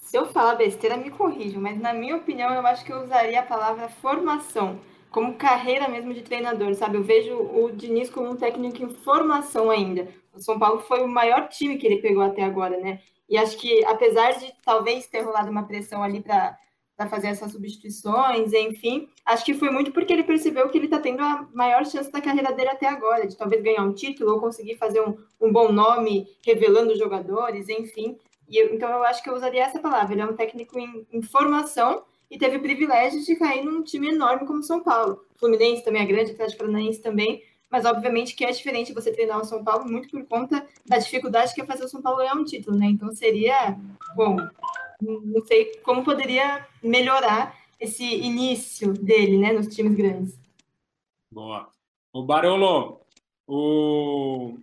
se 0.09 0.17
eu 0.17 0.25
falar 0.25 0.55
besteira, 0.55 0.97
me 0.97 1.11
corrijam, 1.11 1.61
mas 1.61 1.79
na 1.79 1.93
minha 1.93 2.15
opinião, 2.15 2.51
eu 2.51 2.65
acho 2.65 2.83
que 2.83 2.91
eu 2.91 3.03
usaria 3.03 3.41
a 3.41 3.45
palavra 3.45 3.87
formação, 3.87 4.79
como 5.11 5.35
carreira 5.35 5.87
mesmo 5.87 6.11
de 6.15 6.23
treinador, 6.23 6.73
sabe? 6.73 6.97
Eu 6.97 7.03
vejo 7.03 7.35
o 7.35 7.71
Diniz 7.71 8.09
como 8.09 8.31
um 8.31 8.35
técnico 8.35 8.81
em 8.81 8.89
formação 8.89 9.69
ainda. 9.69 10.07
O 10.33 10.39
São 10.39 10.57
Paulo 10.57 10.79
foi 10.79 11.03
o 11.03 11.07
maior 11.07 11.47
time 11.47 11.77
que 11.77 11.85
ele 11.85 12.01
pegou 12.01 12.23
até 12.23 12.43
agora, 12.43 12.79
né? 12.79 12.99
E 13.29 13.37
acho 13.37 13.55
que, 13.57 13.85
apesar 13.85 14.31
de 14.31 14.51
talvez 14.65 15.05
ter 15.05 15.21
rolado 15.21 15.51
uma 15.51 15.67
pressão 15.67 16.01
ali 16.01 16.21
para 16.21 16.57
para 16.97 17.07
fazer 17.07 17.27
essas 17.27 17.53
substituições, 17.53 18.51
enfim. 18.51 19.07
Acho 19.25 19.45
que 19.45 19.53
foi 19.53 19.69
muito 19.69 19.89
porque 19.89 20.11
ele 20.11 20.21
percebeu 20.21 20.67
que 20.67 20.77
ele 20.77 20.83
está 20.83 20.99
tendo 20.99 21.21
a 21.21 21.47
maior 21.53 21.85
chance 21.85 22.11
da 22.11 22.19
carreira 22.19 22.51
dele 22.51 22.67
até 22.67 22.87
agora, 22.87 23.25
de 23.25 23.37
talvez 23.37 23.63
ganhar 23.63 23.83
um 23.83 23.93
título 23.93 24.33
ou 24.33 24.41
conseguir 24.41 24.75
fazer 24.75 24.99
um, 24.99 25.15
um 25.39 25.49
bom 25.49 25.71
nome 25.71 26.27
revelando 26.45 26.97
jogadores, 26.97 27.69
enfim. 27.69 28.17
E 28.49 28.57
eu, 28.57 28.73
então 28.73 28.89
eu 28.89 29.03
acho 29.03 29.21
que 29.21 29.29
eu 29.29 29.35
usaria 29.35 29.63
essa 29.63 29.79
palavra. 29.79 30.13
Ele 30.13 30.21
é 30.21 30.25
um 30.25 30.35
técnico 30.35 30.77
em, 30.79 31.05
em 31.11 31.21
formação 31.21 32.03
e 32.29 32.37
teve 32.37 32.57
o 32.57 32.61
privilégio 32.61 33.23
de 33.23 33.35
cair 33.35 33.63
num 33.63 33.83
time 33.83 34.09
enorme 34.09 34.45
como 34.45 34.63
São 34.63 34.81
Paulo. 34.81 35.23
Fluminense 35.37 35.83
também 35.83 36.01
é 36.01 36.05
grande, 36.05 36.31
Atlético 36.31 36.59
Paranaense 36.59 37.01
também, 37.01 37.43
mas 37.69 37.85
obviamente 37.85 38.35
que 38.35 38.43
é 38.43 38.51
diferente 38.51 38.93
você 38.93 39.11
treinar 39.11 39.39
o 39.39 39.45
São 39.45 39.63
Paulo 39.63 39.89
muito 39.89 40.09
por 40.09 40.25
conta 40.25 40.65
da 40.85 40.97
dificuldade 40.97 41.53
que 41.53 41.61
é 41.61 41.65
fazer 41.65 41.85
o 41.85 41.89
São 41.89 42.01
Paulo 42.01 42.17
ganhar 42.17 42.35
um 42.35 42.43
título, 42.43 42.77
né? 42.77 42.87
Então 42.87 43.11
seria, 43.11 43.77
bom, 44.15 44.37
não 45.01 45.45
sei 45.45 45.75
como 45.83 46.03
poderia 46.03 46.67
melhorar 46.83 47.57
esse 47.79 48.03
início 48.03 48.93
dele, 48.93 49.37
né, 49.37 49.53
nos 49.53 49.67
times 49.73 49.95
grandes. 49.95 50.37
Boa. 51.31 51.69
O 52.11 52.23
Barolo, 52.23 53.01
o, 53.47 54.57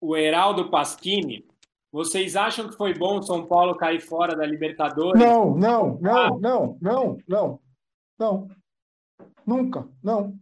o 0.00 0.16
Heraldo 0.16 0.68
Pasquini, 0.68 1.46
vocês 1.92 2.34
acham 2.34 2.68
que 2.68 2.76
foi 2.76 2.94
bom 2.94 3.18
o 3.18 3.22
São 3.22 3.46
Paulo 3.46 3.76
cair 3.76 4.00
fora 4.00 4.34
da 4.34 4.46
Libertadores? 4.46 5.20
Não, 5.20 5.54
não, 5.54 5.98
não, 6.00 6.16
ah. 6.16 6.38
não, 6.40 6.78
não, 6.80 7.18
não, 7.28 7.60
não. 8.18 8.48
Nunca, 9.46 9.86
não. 10.02 10.34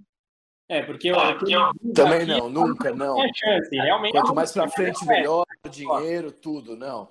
É, 0.69 0.83
porque 0.83 1.09
eu, 1.09 1.17
eu 1.17 1.93
também 1.93 2.25
não, 2.25 2.49
nunca, 2.49 2.95
não. 2.95 3.17
Chance, 3.35 3.75
realmente 3.75 4.13
Quanto 4.13 4.35
mais 4.35 4.53
para 4.53 4.69
frente, 4.69 5.05
melhor, 5.05 5.45
dinheiro, 5.69 6.31
tudo, 6.31 6.77
não 6.77 7.09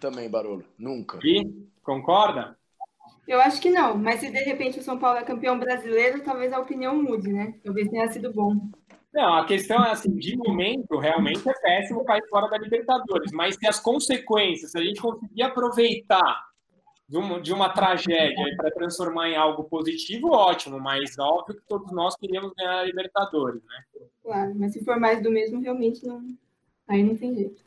também, 0.00 0.30
Barolo. 0.30 0.64
Nunca. 0.78 1.18
E? 1.24 1.68
Concorda? 1.82 2.56
Eu 3.26 3.40
acho 3.40 3.60
que 3.60 3.70
não, 3.70 3.96
mas 3.96 4.20
se 4.20 4.30
de 4.30 4.38
repente 4.38 4.78
o 4.78 4.82
São 4.82 4.98
Paulo 4.98 5.18
é 5.18 5.24
campeão 5.24 5.58
brasileiro, 5.58 6.22
talvez 6.22 6.52
a 6.52 6.60
opinião 6.60 7.02
mude, 7.02 7.32
né? 7.32 7.58
Talvez 7.64 7.88
tenha 7.88 8.08
sido 8.08 8.32
bom. 8.32 8.54
Não, 9.16 9.32
a 9.32 9.46
questão 9.46 9.82
é 9.82 9.92
assim, 9.92 10.14
de 10.14 10.36
momento, 10.36 10.98
realmente 10.98 11.48
é 11.48 11.52
péssimo 11.54 12.04
cair 12.04 12.22
fora 12.28 12.50
da 12.50 12.58
Libertadores, 12.58 13.32
mas 13.32 13.56
se 13.56 13.66
as 13.66 13.80
consequências, 13.80 14.72
se 14.72 14.78
a 14.78 14.84
gente 14.84 15.00
conseguir 15.00 15.42
aproveitar 15.42 16.44
de 17.08 17.16
uma, 17.16 17.40
de 17.40 17.50
uma 17.50 17.70
tragédia 17.70 18.56
para 18.58 18.70
transformar 18.72 19.30
em 19.30 19.34
algo 19.34 19.64
positivo, 19.64 20.28
ótimo, 20.32 20.78
mas 20.78 21.18
óbvio 21.18 21.56
que 21.56 21.66
todos 21.66 21.90
nós 21.92 22.14
queríamos 22.14 22.52
ganhar 22.52 22.80
a 22.80 22.84
Libertadores, 22.84 23.62
né? 23.64 24.02
Claro, 24.22 24.52
mas 24.54 24.74
se 24.74 24.84
for 24.84 25.00
mais 25.00 25.22
do 25.22 25.30
mesmo, 25.30 25.62
realmente 25.62 26.06
não. 26.06 26.20
Aí 26.86 27.02
não 27.02 27.16
tem 27.16 27.34
jeito. 27.34 27.64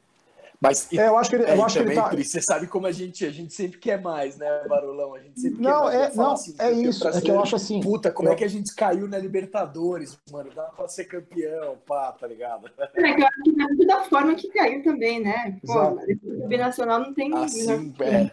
Mas 0.62 0.92
é, 0.92 1.08
eu 1.08 1.18
acho 1.18 1.30
que 1.30 1.38
ele, 1.38 1.44
eu 1.50 1.64
acho 1.64 1.78
também, 1.78 1.94
que 1.94 2.00
ele 2.00 2.02
tá... 2.02 2.10
Cris, 2.10 2.32
você 2.32 2.42
sabe 2.42 2.68
como 2.68 2.86
a 2.86 2.92
gente, 2.92 3.26
a 3.26 3.30
gente 3.30 3.54
sempre 3.54 3.80
quer 3.80 4.02
mais, 4.02 4.38
né, 4.38 4.68
Barulão? 4.68 5.16
A 5.16 5.20
gente 5.20 5.40
sempre 5.40 5.62
não, 5.62 5.90
quer 5.90 5.98
mais. 5.98 6.14
É, 6.14 6.18
não, 6.18 6.32
assim, 6.34 6.56
é 6.60 6.72
isso. 6.72 7.08
É 7.08 7.22
que 7.22 7.32
eu 7.32 7.42
acho 7.42 7.56
assim. 7.56 7.80
Puta, 7.80 8.12
como 8.12 8.28
eu... 8.28 8.34
é 8.34 8.36
que 8.36 8.44
a 8.44 8.48
gente 8.50 8.76
caiu 8.76 9.08
na 9.08 9.18
Libertadores, 9.18 10.18
mano? 10.30 10.50
Dá 10.54 10.64
pra 10.64 10.90
ser 10.90 11.06
campeão, 11.06 11.78
pá, 11.88 12.12
tá 12.12 12.28
ligado? 12.28 12.70
É 12.94 13.14
que 13.14 13.22
eu 13.22 13.28
acho 13.28 13.44
que 13.44 13.84
é 13.84 13.86
da 13.86 14.04
forma 14.04 14.36
que 14.36 14.50
caiu 14.50 14.84
também, 14.84 15.24
né? 15.24 15.58
Pô, 15.66 15.98
o 16.44 16.48
binacional 16.48 17.00
não 17.00 17.14
tem. 17.14 17.34
Assim, 17.38 17.94
é. 18.02 18.30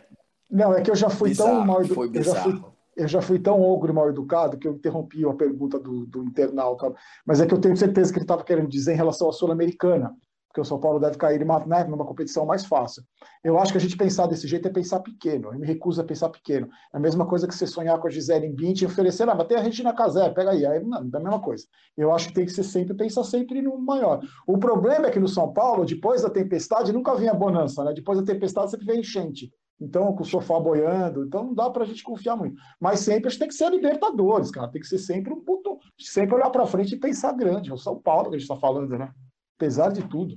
Não, 0.51 0.75
é 0.75 0.83
que 0.83 0.91
eu 0.91 0.97
já 0.97 1.09
fui 1.09 1.29
bizarro, 1.29 1.51
tão 1.51 1.65
mal 1.65 1.81
educado. 1.85 2.17
Eu 2.17 2.23
já 2.25 2.43
fui, 2.43 2.65
eu 2.97 3.09
já 3.09 3.23
fui 3.23 3.39
tão 3.39 3.61
ogro 3.61 3.95
mal 3.95 4.09
educado 4.09 4.59
que 4.59 4.67
eu 4.67 4.73
interrompi 4.73 5.25
a 5.25 5.33
pergunta 5.33 5.79
do, 5.79 6.05
do 6.07 6.25
internauta. 6.25 6.93
Mas 7.25 7.41
é 7.41 7.47
que 7.47 7.55
eu 7.55 7.61
tenho 7.61 7.77
certeza 7.77 8.13
que 8.13 8.19
ele 8.19 8.25
estava 8.25 8.43
querendo 8.43 8.69
dizer 8.69 8.95
em 8.95 8.97
relação 8.97 9.29
à 9.29 9.33
Sul-Americana 9.33 10.13
porque 10.57 10.63
o 10.63 10.65
São 10.65 10.81
Paulo 10.81 10.99
deve 10.99 11.19
cair 11.19 11.45
né, 11.45 11.85
numa 11.85 12.07
competição 12.07 12.47
mais 12.47 12.65
fácil. 12.65 13.03
Eu 13.45 13.59
acho 13.59 13.73
que 13.73 13.79
a 13.79 13.81
gente 13.81 13.95
pensar 13.95 14.27
desse 14.27 14.49
jeito 14.49 14.67
é 14.67 14.71
pensar 14.71 15.01
pequeno. 15.01 15.53
Eu 15.53 15.59
me 15.59 15.67
recuso 15.67 16.01
a 16.01 16.05
pensar 16.05 16.31
pequeno. 16.31 16.67
É 16.95 16.97
a 16.97 17.01
mesma 17.01 17.27
coisa 17.27 17.47
que 17.47 17.55
você 17.55 17.67
sonhar 17.67 17.99
com 18.01 18.07
a 18.07 18.11
Gisele 18.11 18.49
20 18.49 18.81
e 18.81 18.87
oferecer, 18.87 19.29
ah, 19.29 19.35
mas 19.35 19.47
tem 19.49 19.59
a 19.59 19.61
Regina 19.61 19.93
Casé, 19.93 20.31
pega 20.31 20.53
aí. 20.53 20.65
aí 20.65 20.83
não, 20.83 20.97
é 20.97 21.01
a 21.01 21.21
mesma 21.21 21.41
coisa. 21.41 21.67
Eu 21.95 22.11
acho 22.11 22.29
que 22.29 22.35
tem 22.35 22.47
que 22.47 22.53
ser 22.53 22.65
sempre, 22.65 22.97
pensar 22.97 23.23
sempre 23.25 23.61
no 23.61 23.77
maior. 23.79 24.23
O 24.47 24.57
problema 24.57 25.09
é 25.09 25.11
que 25.11 25.21
no 25.21 25.29
São 25.29 25.53
Paulo, 25.53 25.85
depois 25.85 26.23
da 26.23 26.31
tempestade, 26.31 26.91
nunca 26.91 27.15
vinha 27.15 27.35
bonança, 27.35 27.85
né? 27.85 27.93
Depois 27.93 28.19
da 28.19 28.25
tempestade 28.25 28.71
sempre 28.71 28.87
vem 28.87 29.01
enchente. 29.01 29.53
Então, 29.79 30.11
com 30.15 30.23
o 30.23 30.27
sofá 30.27 30.59
boiando, 30.59 31.27
então 31.27 31.45
não 31.45 31.55
dá 31.55 31.69
para 31.69 31.83
a 31.83 31.87
gente 31.87 32.03
confiar 32.03 32.35
muito. 32.35 32.57
Mas 32.81 33.01
sempre 33.01 33.27
a 33.27 33.31
gente 33.31 33.41
tem 33.41 33.49
que 33.49 33.55
ser 33.55 33.71
Libertadores, 33.71 34.51
cara. 34.51 34.69
Tem 34.69 34.81
que 34.81 34.89
ser 34.89 34.97
sempre 34.97 35.35
um 35.35 35.41
ponto, 35.45 35.79
sempre 36.01 36.35
olhar 36.35 36.49
para 36.49 36.65
frente 36.65 36.95
e 36.95 36.99
pensar 36.99 37.33
grande. 37.33 37.71
É 37.71 37.75
o 37.75 37.79
São 37.79 38.01
Paulo 38.01 38.31
que 38.31 38.37
a 38.37 38.39
gente 38.39 38.51
está 38.51 38.57
falando, 38.57 38.97
né? 38.97 39.13
Apesar 39.57 39.91
de 39.91 40.07
tudo. 40.09 40.35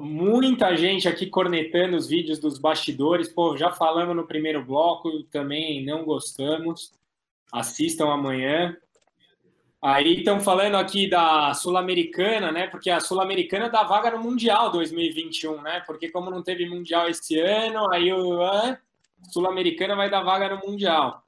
Muita 0.00 0.76
gente 0.76 1.08
aqui 1.08 1.26
cornetando 1.26 1.96
os 1.96 2.06
vídeos 2.06 2.38
dos 2.38 2.58
bastidores. 2.58 3.28
Pô, 3.28 3.56
já 3.56 3.72
falamos 3.72 4.14
no 4.14 4.26
primeiro 4.26 4.62
bloco, 4.62 5.22
também 5.24 5.84
não 5.84 6.04
gostamos. 6.04 6.92
Assistam 7.50 8.12
amanhã. 8.12 8.76
Aí 9.80 10.18
estão 10.18 10.38
falando 10.40 10.76
aqui 10.76 11.08
da 11.08 11.54
Sul-Americana, 11.54 12.52
né? 12.52 12.68
Porque 12.68 12.90
a 12.90 13.00
Sul-Americana 13.00 13.68
dá 13.68 13.82
vaga 13.82 14.10
no 14.10 14.22
Mundial 14.22 14.70
2021, 14.70 15.62
né? 15.62 15.82
Porque 15.86 16.10
como 16.10 16.30
não 16.30 16.42
teve 16.42 16.68
Mundial 16.68 17.08
esse 17.08 17.40
ano, 17.40 17.90
aí 17.90 18.12
o 18.12 18.38
Sul-Americana 19.30 19.96
vai 19.96 20.10
dar 20.10 20.22
vaga 20.22 20.54
no 20.54 20.70
Mundial. 20.70 21.24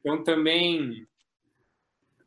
Então 0.00 0.24
também 0.24 1.06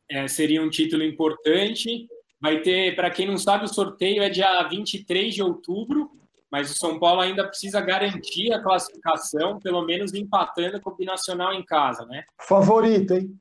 é, 0.08 0.26
seria 0.28 0.62
um 0.62 0.70
título 0.70 1.02
importante. 1.02 2.08
Vai 2.40 2.60
ter, 2.60 2.94
para 2.94 3.10
quem 3.10 3.26
não 3.26 3.36
sabe, 3.36 3.64
o 3.64 3.68
sorteio 3.68 4.22
é 4.22 4.30
dia 4.30 4.62
23 4.68 5.34
de 5.34 5.42
outubro, 5.42 6.10
mas 6.50 6.70
o 6.70 6.74
São 6.74 6.98
Paulo 6.98 7.20
ainda 7.20 7.46
precisa 7.46 7.80
garantir 7.80 8.52
a 8.52 8.62
classificação, 8.62 9.58
pelo 9.58 9.82
menos 9.82 10.14
empatando 10.14 10.80
com 10.80 10.90
o 10.90 10.96
Binacional 10.96 11.52
em 11.52 11.64
casa, 11.64 12.06
né? 12.06 12.24
Favorito, 12.40 13.14
hein? 13.14 13.36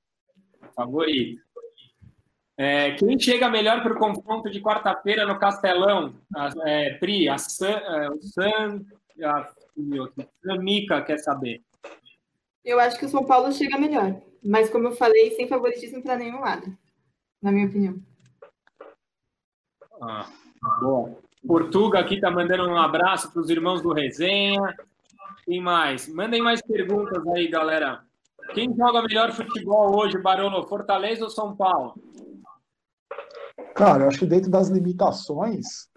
Favorito. 0.75 1.41
É, 2.57 2.91
quem 2.95 3.19
chega 3.19 3.49
melhor 3.49 3.83
para 3.83 3.93
o 3.93 3.99
confronto 3.99 4.49
de 4.49 4.59
quarta-feira 4.59 5.27
no 5.27 5.37
Castelão? 5.37 6.15
A, 6.35 6.49
é, 6.65 6.93
Pri, 6.95 7.29
a 7.29 7.37
San, 7.37 7.69
é, 7.69 8.09
o 8.09 8.19
San, 8.19 8.83
a, 9.23 9.53
a 10.49 10.57
Mica 10.57 11.01
quer 11.03 11.19
saber. 11.19 11.61
Eu 12.65 12.79
acho 12.79 12.97
que 12.97 13.05
o 13.05 13.09
São 13.09 13.23
Paulo 13.23 13.53
chega 13.53 13.77
melhor, 13.77 14.19
mas 14.43 14.71
como 14.71 14.87
eu 14.87 14.91
falei, 14.91 15.31
sem 15.31 15.47
favoritismo 15.47 16.01
para 16.01 16.17
nenhum 16.17 16.41
lado, 16.41 16.75
na 17.41 17.51
minha 17.51 17.67
opinião. 17.67 18.01
Ah, 20.01 20.25
boa. 20.79 21.17
Portuga 21.45 21.99
aqui 21.99 22.19
tá 22.19 22.29
mandando 22.29 22.69
um 22.69 22.77
abraço 22.77 23.31
para 23.31 23.41
os 23.41 23.49
irmãos 23.49 23.81
do 23.81 23.93
Resenha. 23.93 24.75
Quem 25.45 25.61
mais? 25.61 26.07
Mandem 26.07 26.41
mais 26.41 26.61
perguntas 26.61 27.25
aí, 27.27 27.47
galera. 27.47 28.01
Quem 28.53 28.73
joga 28.75 29.01
melhor 29.01 29.31
futebol 29.31 29.97
hoje, 29.97 30.17
Barolo? 30.17 30.67
Fortaleza 30.67 31.23
ou 31.23 31.29
São 31.29 31.55
Paulo? 31.55 31.95
Cara, 33.75 34.03
eu 34.03 34.07
acho 34.07 34.19
que 34.19 34.25
dentro 34.25 34.49
das 34.49 34.69
limitações. 34.69 35.87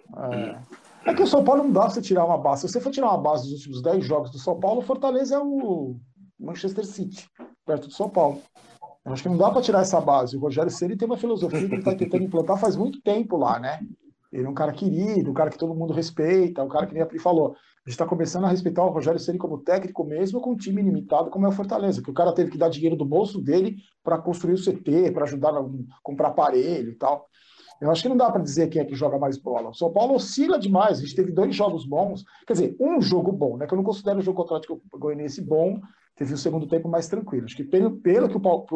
É, 1.04 1.10
é 1.10 1.14
que 1.14 1.22
o 1.22 1.26
São 1.26 1.42
Paulo 1.42 1.64
não 1.64 1.72
dá 1.72 1.82
pra 1.82 1.90
você 1.90 2.02
tirar 2.02 2.24
uma 2.24 2.38
base. 2.38 2.62
Se 2.62 2.68
você 2.68 2.80
for 2.80 2.90
tirar 2.90 3.08
uma 3.08 3.18
base 3.18 3.44
dos 3.44 3.52
últimos 3.52 3.82
10 3.82 4.04
jogos 4.04 4.30
do 4.30 4.38
São 4.38 4.58
Paulo, 4.58 4.82
Fortaleza 4.82 5.36
é 5.36 5.38
o 5.38 5.96
Manchester 6.38 6.84
City, 6.84 7.28
perto 7.64 7.88
do 7.88 7.94
São 7.94 8.08
Paulo. 8.08 8.42
Eu 9.04 9.12
acho 9.12 9.22
que 9.22 9.28
não 9.28 9.38
dá 9.38 9.50
para 9.50 9.62
tirar 9.62 9.80
essa 9.80 10.00
base. 10.00 10.36
O 10.36 10.40
Rogério 10.40 10.70
Ceni 10.70 10.96
tem 10.96 11.06
uma 11.06 11.16
filosofia 11.16 11.60
que 11.60 11.74
ele 11.74 11.78
está 11.78 11.94
tentando 11.94 12.24
implantar 12.24 12.58
faz 12.58 12.76
muito 12.76 13.00
tempo 13.02 13.36
lá, 13.36 13.58
né? 13.58 13.80
Ele 14.32 14.46
é 14.46 14.48
um 14.48 14.54
cara 14.54 14.72
querido, 14.72 15.30
um 15.30 15.34
cara 15.34 15.50
que 15.50 15.58
todo 15.58 15.74
mundo 15.74 15.92
respeita, 15.92 16.62
um 16.62 16.68
cara 16.68 16.86
que 16.86 16.92
nem 16.92 17.02
a 17.02 17.06
Pri 17.06 17.18
falou. 17.18 17.52
A 17.52 17.90
gente 17.90 17.94
está 17.94 18.06
começando 18.06 18.44
a 18.44 18.48
respeitar 18.48 18.84
o 18.84 18.90
Rogério 18.90 19.18
Ceni 19.18 19.38
como 19.38 19.58
técnico, 19.58 20.04
mesmo 20.04 20.40
com 20.40 20.52
um 20.52 20.56
time 20.56 20.82
limitado 20.82 21.30
como 21.30 21.46
é 21.46 21.48
o 21.48 21.52
Fortaleza, 21.52 22.02
que 22.02 22.10
o 22.10 22.14
cara 22.14 22.32
teve 22.32 22.50
que 22.50 22.58
dar 22.58 22.68
dinheiro 22.68 22.94
do 22.94 23.04
bolso 23.04 23.40
dele 23.40 23.76
para 24.04 24.18
construir 24.18 24.54
o 24.54 24.62
CT, 24.62 25.10
para 25.12 25.24
ajudar 25.24 25.56
a 25.56 25.64
comprar 26.02 26.28
aparelho 26.28 26.90
e 26.90 26.94
tal. 26.94 27.26
Eu 27.80 27.90
acho 27.90 28.02
que 28.02 28.08
não 28.10 28.16
dá 28.16 28.30
para 28.30 28.42
dizer 28.42 28.68
quem 28.68 28.82
é 28.82 28.84
que 28.84 28.94
joga 28.94 29.18
mais 29.18 29.38
bola. 29.38 29.70
O 29.70 29.74
São 29.74 29.90
Paulo 29.90 30.14
oscila 30.14 30.58
demais. 30.58 30.98
A 30.98 31.00
gente 31.00 31.16
teve 31.16 31.32
dois 31.32 31.56
jogos 31.56 31.86
bons, 31.86 32.22
quer 32.46 32.52
dizer, 32.52 32.76
um 32.78 33.00
jogo 33.00 33.32
bom, 33.32 33.56
né? 33.56 33.66
Que 33.66 33.72
eu 33.72 33.78
não 33.78 33.84
considero 33.84 34.18
o 34.18 34.22
jogo 34.22 34.44
contra 34.44 34.70
o 34.70 34.98
Goianiense 34.98 35.40
bom, 35.40 35.80
teve 36.20 36.34
o 36.34 36.36
segundo 36.36 36.66
tempo 36.66 36.86
mais 36.86 37.08
tranquilo. 37.08 37.46
Acho 37.46 37.56
que 37.56 37.64
pelo, 37.64 37.96
pelo 37.96 38.28
que 38.28 38.36
o 38.36 38.40
Paulo 38.40 38.66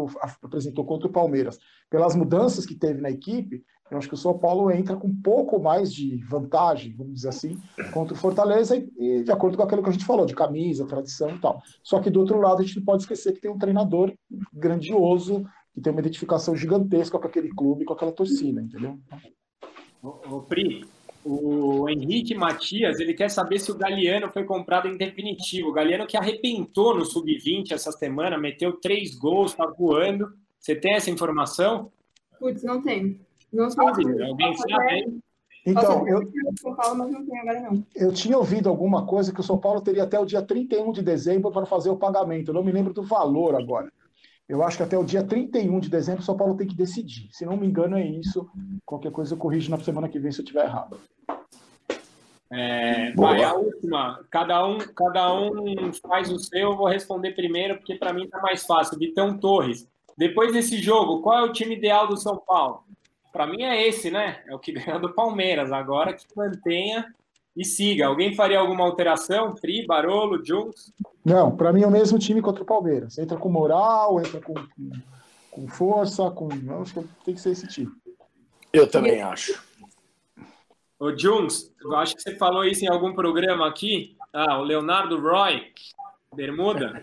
apresentou 0.42 0.82
contra 0.82 1.06
o 1.06 1.12
Palmeiras, 1.12 1.58
pelas 1.90 2.16
mudanças 2.16 2.64
que 2.64 2.74
teve 2.74 3.02
na 3.02 3.10
equipe, 3.10 3.62
eu 3.90 3.98
acho 3.98 4.08
que 4.08 4.14
o 4.14 4.18
São 4.18 4.38
Paulo 4.38 4.70
entra 4.70 4.96
com 4.96 5.08
um 5.08 5.20
pouco 5.22 5.60
mais 5.60 5.92
de 5.92 6.24
vantagem, 6.24 6.94
vamos 6.96 7.16
dizer 7.16 7.28
assim, 7.28 7.58
contra 7.92 8.14
o 8.14 8.16
Fortaleza, 8.16 8.78
e, 8.78 8.88
e, 8.96 9.22
de 9.22 9.30
acordo 9.30 9.58
com 9.58 9.62
aquilo 9.62 9.82
que 9.82 9.90
a 9.90 9.92
gente 9.92 10.06
falou, 10.06 10.24
de 10.24 10.34
camisa, 10.34 10.86
tradição 10.86 11.36
e 11.36 11.38
tal. 11.38 11.62
Só 11.82 12.00
que 12.00 12.08
do 12.08 12.20
outro 12.20 12.40
lado, 12.40 12.62
a 12.62 12.64
gente 12.64 12.78
não 12.78 12.84
pode 12.86 13.02
esquecer 13.02 13.34
que 13.34 13.42
tem 13.42 13.50
um 13.50 13.58
treinador 13.58 14.10
grandioso, 14.50 15.44
que 15.74 15.82
tem 15.82 15.92
uma 15.92 16.00
identificação 16.00 16.56
gigantesca 16.56 17.18
com 17.18 17.26
aquele 17.26 17.50
clube, 17.50 17.84
com 17.84 17.92
aquela 17.92 18.12
torcida, 18.12 18.62
entendeu? 18.62 18.98
O 20.02 20.40
Pri, 20.40 20.86
o 21.24 21.88
Henrique 21.88 22.34
Matias, 22.34 23.00
ele 23.00 23.14
quer 23.14 23.30
saber 23.30 23.58
se 23.58 23.70
o 23.72 23.76
Galeano 23.76 24.30
foi 24.30 24.44
comprado 24.44 24.88
em 24.88 24.96
definitivo. 24.96 25.70
O 25.70 25.72
Galeano 25.72 26.06
que 26.06 26.16
arrebentou 26.16 26.94
no 26.94 27.04
Sub-20 27.04 27.72
essa 27.72 27.90
semana, 27.90 28.36
meteu 28.36 28.74
três 28.74 29.14
gols, 29.14 29.54
tá 29.54 29.66
voando. 29.66 30.32
Você 30.60 30.74
tem 30.76 30.94
essa 30.94 31.10
informação? 31.10 31.90
Putz, 32.38 32.62
não 32.62 32.82
tem. 32.82 33.20
Não 33.52 33.70
sabe. 33.70 34.22
Alguém 34.22 34.56
sabe? 34.56 35.18
Então, 35.66 36.06
eu, 36.06 36.30
eu 37.96 38.12
tinha 38.12 38.36
ouvido 38.36 38.68
alguma 38.68 39.06
coisa 39.06 39.32
que 39.32 39.40
o 39.40 39.44
São 39.44 39.56
Paulo 39.56 39.80
teria 39.80 40.02
até 40.02 40.20
o 40.20 40.26
dia 40.26 40.42
31 40.42 40.92
de 40.92 41.02
dezembro 41.02 41.50
para 41.50 41.64
fazer 41.64 41.88
o 41.88 41.96
pagamento. 41.96 42.50
Eu 42.50 42.54
não 42.54 42.62
me 42.62 42.70
lembro 42.70 42.92
do 42.92 43.02
valor 43.02 43.54
agora. 43.54 43.90
Eu 44.48 44.62
acho 44.62 44.76
que 44.76 44.82
até 44.82 44.96
o 44.98 45.04
dia 45.04 45.24
31 45.24 45.80
de 45.80 45.88
dezembro 45.88 46.20
o 46.20 46.24
São 46.24 46.36
Paulo 46.36 46.56
tem 46.56 46.66
que 46.66 46.74
decidir. 46.74 47.28
Se 47.32 47.46
não 47.46 47.56
me 47.56 47.66
engano, 47.66 47.96
é 47.96 48.04
isso. 48.04 48.48
Qualquer 48.84 49.10
coisa 49.10 49.34
eu 49.34 49.38
corrijo 49.38 49.70
na 49.70 49.78
semana 49.78 50.08
que 50.08 50.18
vem 50.18 50.30
se 50.30 50.40
eu 50.40 50.44
estiver 50.44 50.66
errado. 50.66 50.98
É, 52.50 53.12
vai, 53.12 53.42
a 53.42 53.54
última. 53.54 54.22
Cada 54.30 54.66
um, 54.66 54.78
cada 54.78 55.34
um 55.34 55.92
faz 55.94 56.30
o 56.30 56.38
seu. 56.38 56.70
Eu 56.70 56.76
vou 56.76 56.86
responder 56.86 57.32
primeiro, 57.32 57.76
porque 57.78 57.94
para 57.94 58.12
mim 58.12 58.28
tá 58.28 58.40
mais 58.40 58.64
fácil. 58.64 58.98
Vitão 58.98 59.38
Torres. 59.38 59.88
Depois 60.16 60.52
desse 60.52 60.76
jogo, 60.76 61.22
qual 61.22 61.38
é 61.38 61.42
o 61.42 61.52
time 61.52 61.74
ideal 61.74 62.06
do 62.06 62.16
São 62.16 62.36
Paulo? 62.36 62.84
Para 63.32 63.46
mim 63.46 63.62
é 63.62 63.88
esse, 63.88 64.10
né? 64.10 64.42
É 64.46 64.54
o 64.54 64.58
que 64.58 64.72
ganhou 64.72 65.00
do 65.00 65.12
Palmeiras. 65.14 65.72
Agora 65.72 66.12
que 66.12 66.26
mantenha 66.36 67.12
e 67.56 67.64
siga. 67.64 68.06
Alguém 68.06 68.34
faria 68.34 68.58
alguma 68.58 68.84
alteração? 68.84 69.54
Pri, 69.54 69.86
Barolo, 69.86 70.44
Juntos? 70.44 70.92
Não, 71.24 71.56
para 71.56 71.72
mim 71.72 71.82
é 71.82 71.86
o 71.86 71.90
mesmo 71.90 72.18
time 72.18 72.42
contra 72.42 72.62
o 72.62 72.66
Palmeiras. 72.66 73.18
Entra 73.18 73.36
com 73.36 73.48
moral, 73.48 74.20
entra 74.20 74.40
com, 74.40 74.54
com, 74.54 74.90
com 75.50 75.68
força, 75.68 76.30
com. 76.30 76.48
Eu 76.52 76.82
acho 76.82 76.94
que 76.94 77.08
tem 77.24 77.34
que 77.34 77.40
ser 77.40 77.50
esse 77.50 77.66
time. 77.68 77.90
Eu 78.72 78.90
também 78.90 79.22
acho. 79.22 79.62
Ô, 80.98 81.16
Jungs, 81.16 81.72
eu 81.82 81.94
acho 81.96 82.16
que 82.16 82.22
você 82.22 82.36
falou 82.36 82.64
isso 82.64 82.84
em 82.84 82.88
algum 82.88 83.14
programa 83.14 83.68
aqui. 83.68 84.16
Ah, 84.32 84.58
o 84.58 84.64
Leonardo 84.64 85.20
Roy, 85.20 85.62
Bermuda. 86.34 87.00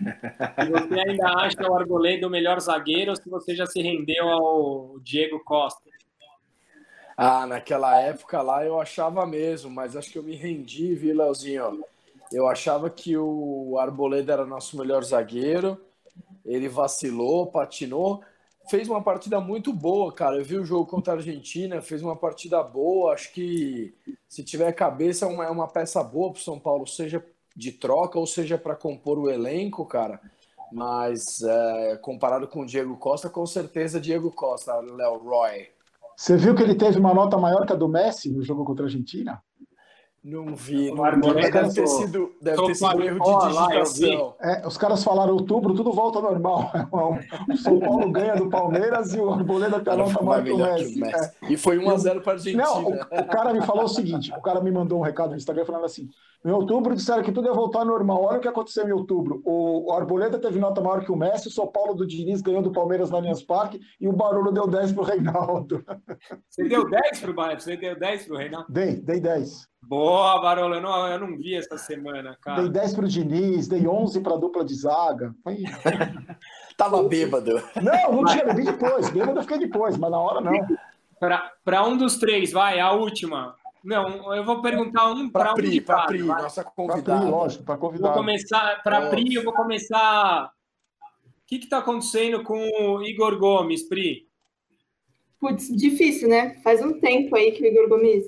Se 0.60 0.70
você 0.70 1.00
ainda 1.00 1.28
acha 1.38 1.70
o 1.70 1.74
Arboleda 1.74 2.26
o 2.26 2.30
melhor 2.30 2.60
zagueiro 2.60 3.10
ou 3.10 3.16
se 3.16 3.28
você 3.28 3.54
já 3.54 3.66
se 3.66 3.80
rendeu 3.80 4.28
ao 4.28 4.98
Diego 5.00 5.42
Costa? 5.44 5.91
Ah, 7.24 7.46
naquela 7.46 8.00
época 8.00 8.40
lá 8.42 8.64
eu 8.64 8.80
achava 8.80 9.24
mesmo, 9.26 9.70
mas 9.70 9.96
acho 9.96 10.10
que 10.10 10.18
eu 10.18 10.22
me 10.22 10.34
rendi, 10.34 10.94
viu, 10.94 11.16
Leozinho? 11.16 11.84
Eu 12.32 12.48
achava 12.48 12.90
que 12.90 13.16
o 13.16 13.78
Arboleda 13.78 14.32
era 14.32 14.46
nosso 14.46 14.76
melhor 14.78 15.04
zagueiro. 15.04 15.78
Ele 16.44 16.68
vacilou, 16.68 17.46
patinou, 17.46 18.22
fez 18.70 18.88
uma 18.88 19.02
partida 19.02 19.40
muito 19.40 19.72
boa, 19.72 20.12
cara. 20.12 20.36
Eu 20.38 20.44
vi 20.44 20.56
o 20.58 20.64
jogo 20.64 20.86
contra 20.86 21.14
a 21.14 21.16
Argentina, 21.16 21.82
fez 21.82 22.02
uma 22.02 22.16
partida 22.16 22.62
boa. 22.62 23.14
Acho 23.14 23.32
que 23.32 23.94
se 24.28 24.42
tiver 24.44 24.72
cabeça, 24.72 25.26
é 25.26 25.28
uma, 25.28 25.50
uma 25.50 25.68
peça 25.68 26.02
boa 26.04 26.32
para 26.32 26.40
o 26.40 26.42
São 26.42 26.58
Paulo, 26.58 26.86
seja 26.86 27.24
de 27.56 27.72
troca 27.72 28.18
ou 28.18 28.26
seja 28.26 28.58
para 28.58 28.76
compor 28.76 29.18
o 29.18 29.30
elenco, 29.30 29.86
cara. 29.86 30.20
Mas 30.72 31.42
é, 31.42 31.96
comparado 31.98 32.48
com 32.48 32.62
o 32.62 32.66
Diego 32.66 32.96
Costa, 32.96 33.30
com 33.30 33.46
certeza 33.46 34.00
Diego 34.00 34.30
Costa, 34.32 34.74
Léo 34.80 35.18
Roy. 35.18 35.68
Você 36.22 36.36
viu 36.36 36.54
que 36.54 36.62
ele 36.62 36.76
teve 36.76 37.00
uma 37.00 37.12
nota 37.12 37.36
maior 37.36 37.66
que 37.66 37.72
a 37.72 37.76
do 37.76 37.88
Messi 37.88 38.30
no 38.30 38.44
jogo 38.44 38.64
contra 38.64 38.84
a 38.84 38.86
Argentina? 38.86 39.42
Não 40.24 40.54
vi. 40.54 40.92
Não, 40.92 41.34
deve 41.34 41.50
ter 41.74 41.88
sido, 41.88 42.32
deve 42.40 42.64
ter 42.66 42.74
sido 42.76 42.96
um 42.96 43.02
erro 43.02 43.18
de 43.18 43.48
digitação. 43.48 44.34
É, 44.40 44.64
os 44.64 44.78
caras 44.78 45.02
falaram 45.02 45.32
outubro, 45.32 45.74
tudo 45.74 45.90
volta 45.92 46.20
ao 46.20 46.22
normal. 46.22 46.70
O 47.48 47.56
São 47.58 47.80
Paulo 47.80 48.08
ganha 48.12 48.36
do 48.36 48.48
Palmeiras 48.48 49.12
e 49.14 49.18
o 49.18 49.30
Arboleda 49.30 49.80
tem 49.80 49.92
a 49.92 49.96
nota 49.96 50.22
maior 50.22 50.44
que 50.44 50.52
o 50.52 50.58
Messi. 50.58 51.02
É. 51.04 51.52
E 51.52 51.56
foi 51.56 51.76
1x0 51.76 52.20
para 52.22 52.34
a 52.34 52.36
Argentina. 52.36 52.62
Não, 52.62 52.84
o, 52.84 52.92
o, 52.92 53.26
cara 53.26 53.52
me 53.52 53.62
falou 53.62 53.84
o 53.84 53.88
seguinte: 53.88 54.32
o 54.32 54.40
cara 54.40 54.60
me 54.60 54.70
mandou 54.70 55.00
um 55.00 55.02
recado 55.02 55.30
no 55.30 55.36
Instagram 55.36 55.64
falando 55.64 55.86
assim: 55.86 56.08
em 56.44 56.50
outubro 56.52 56.94
disseram 56.94 57.24
que 57.24 57.32
tudo 57.32 57.48
ia 57.48 57.54
voltar 57.54 57.80
ao 57.80 57.86
normal. 57.86 58.22
Olha 58.22 58.38
o 58.38 58.40
que 58.40 58.46
aconteceu 58.46 58.86
em 58.86 58.92
outubro. 58.92 59.42
O, 59.44 59.92
Arboleda 59.92 60.38
teve 60.38 60.60
nota 60.60 60.80
maior 60.80 61.04
que 61.04 61.10
o 61.10 61.16
Messi, 61.16 61.48
o 61.48 61.50
São 61.52 61.66
Paulo 61.66 61.94
do 61.94 62.06
Diniz 62.06 62.40
ganhou 62.40 62.62
do 62.62 62.70
Palmeiras 62.70 63.10
na 63.10 63.16
Allianz 63.16 63.42
Parque 63.42 63.80
e 64.00 64.06
o 64.06 64.12
Barulho 64.12 64.52
deu 64.52 64.68
10 64.68 64.92
pro 64.92 65.02
Reinaldo. 65.02 65.84
Você 66.48 66.68
deu 66.68 66.88
10 66.88 67.20
pro 67.20 67.34
Barulho? 67.34 67.60
Você 67.60 67.76
deu 67.76 67.98
10 67.98 68.26
pro 68.26 68.36
Reinaldo? 68.36 68.72
Dei, 68.72 69.00
dei 69.00 69.18
10. 69.18 69.71
Boa, 69.82 70.40
Barolo, 70.40 70.76
eu 70.76 70.80
não, 70.80 71.06
eu 71.08 71.18
não 71.18 71.36
vi 71.36 71.54
essa 71.54 71.76
semana, 71.76 72.36
cara. 72.40 72.62
Dei 72.62 72.70
10 72.70 72.94
pro 72.94 73.08
Diniz, 73.08 73.66
dei 73.66 73.86
11 73.86 74.20
pra 74.20 74.36
dupla 74.36 74.64
de 74.64 74.74
zaga. 74.74 75.34
Foi... 75.42 75.58
Tava 76.78 77.02
bêbado. 77.02 77.62
Não, 77.82 78.12
não 78.12 78.24
tinha, 78.24 78.44
bebi 78.44 78.64
depois. 78.64 79.10
Bêbado 79.10 79.38
eu 79.38 79.42
fiquei 79.42 79.58
depois, 79.58 79.96
mas 79.98 80.10
na 80.10 80.18
hora 80.18 80.40
não. 80.40 80.52
Para 81.64 81.86
um 81.86 81.96
dos 81.96 82.16
três, 82.16 82.52
vai, 82.52 82.80
a 82.80 82.92
última. 82.92 83.54
Não, 83.84 84.34
eu 84.34 84.44
vou 84.44 84.62
perguntar 84.62 85.10
um 85.10 85.28
para 85.28 85.52
um 85.52 85.54
Pri, 85.54 85.80
para 85.80 86.06
Pri, 86.06 86.22
vai. 86.22 86.42
nossa 86.42 86.62
convidada. 86.62 87.02
Pra 87.02 87.20
Pri, 87.20 87.30
lógico, 87.30 87.64
para 87.64 87.76
convidar. 87.76 88.08
Vou 88.08 88.18
começar 88.18 88.82
para 88.82 89.10
Pri, 89.10 89.34
eu 89.34 89.42
vou 89.42 89.52
começar. 89.52 90.52
O 91.24 91.46
que 91.46 91.56
está 91.56 91.78
acontecendo 91.78 92.42
com 92.44 92.56
o 92.56 93.02
Igor 93.02 93.38
Gomes, 93.38 93.82
Pri? 93.82 94.28
Putz, 95.38 95.68
difícil, 95.76 96.28
né? 96.28 96.60
Faz 96.62 96.80
um 96.80 96.98
tempo 97.00 97.36
aí 97.36 97.50
que 97.52 97.62
o 97.62 97.66
Igor 97.66 97.88
Gomes 97.88 98.24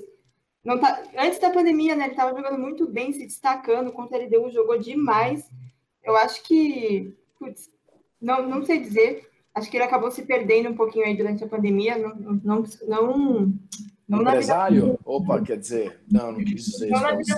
não 0.65 0.79
tá... 0.79 1.03
Antes 1.17 1.39
da 1.39 1.51
pandemia, 1.51 1.95
né? 1.95 2.05
Ele 2.05 2.13
estava 2.13 2.35
jogando 2.35 2.59
muito 2.59 2.87
bem, 2.87 3.13
se 3.13 3.25
destacando. 3.25 3.91
Contra 3.91 4.17
ele 4.17 4.29
deu, 4.29 4.49
jogou 4.49 4.77
demais. 4.77 5.49
Eu 6.03 6.15
acho 6.17 6.43
que, 6.43 7.15
putz, 7.39 7.69
não, 8.19 8.47
não 8.49 8.65
sei 8.65 8.79
dizer. 8.79 9.29
Acho 9.53 9.69
que 9.69 9.77
ele 9.77 9.85
acabou 9.85 10.11
se 10.11 10.23
perdendo 10.23 10.69
um 10.69 10.75
pouquinho 10.75 11.05
aí 11.05 11.15
durante 11.15 11.43
a 11.43 11.47
pandemia. 11.47 11.97
Não, 11.97 12.15
não, 12.43 12.63
não 12.87 13.53
não 14.07 14.21
Empresário? 14.21 14.99
Opa, 15.03 15.41
quer 15.41 15.57
dizer, 15.57 15.99
não, 16.09 16.31
não 16.31 16.43
quis 16.43 16.65
dizer 16.65 16.89
não 16.89 17.19
isso. 17.19 17.35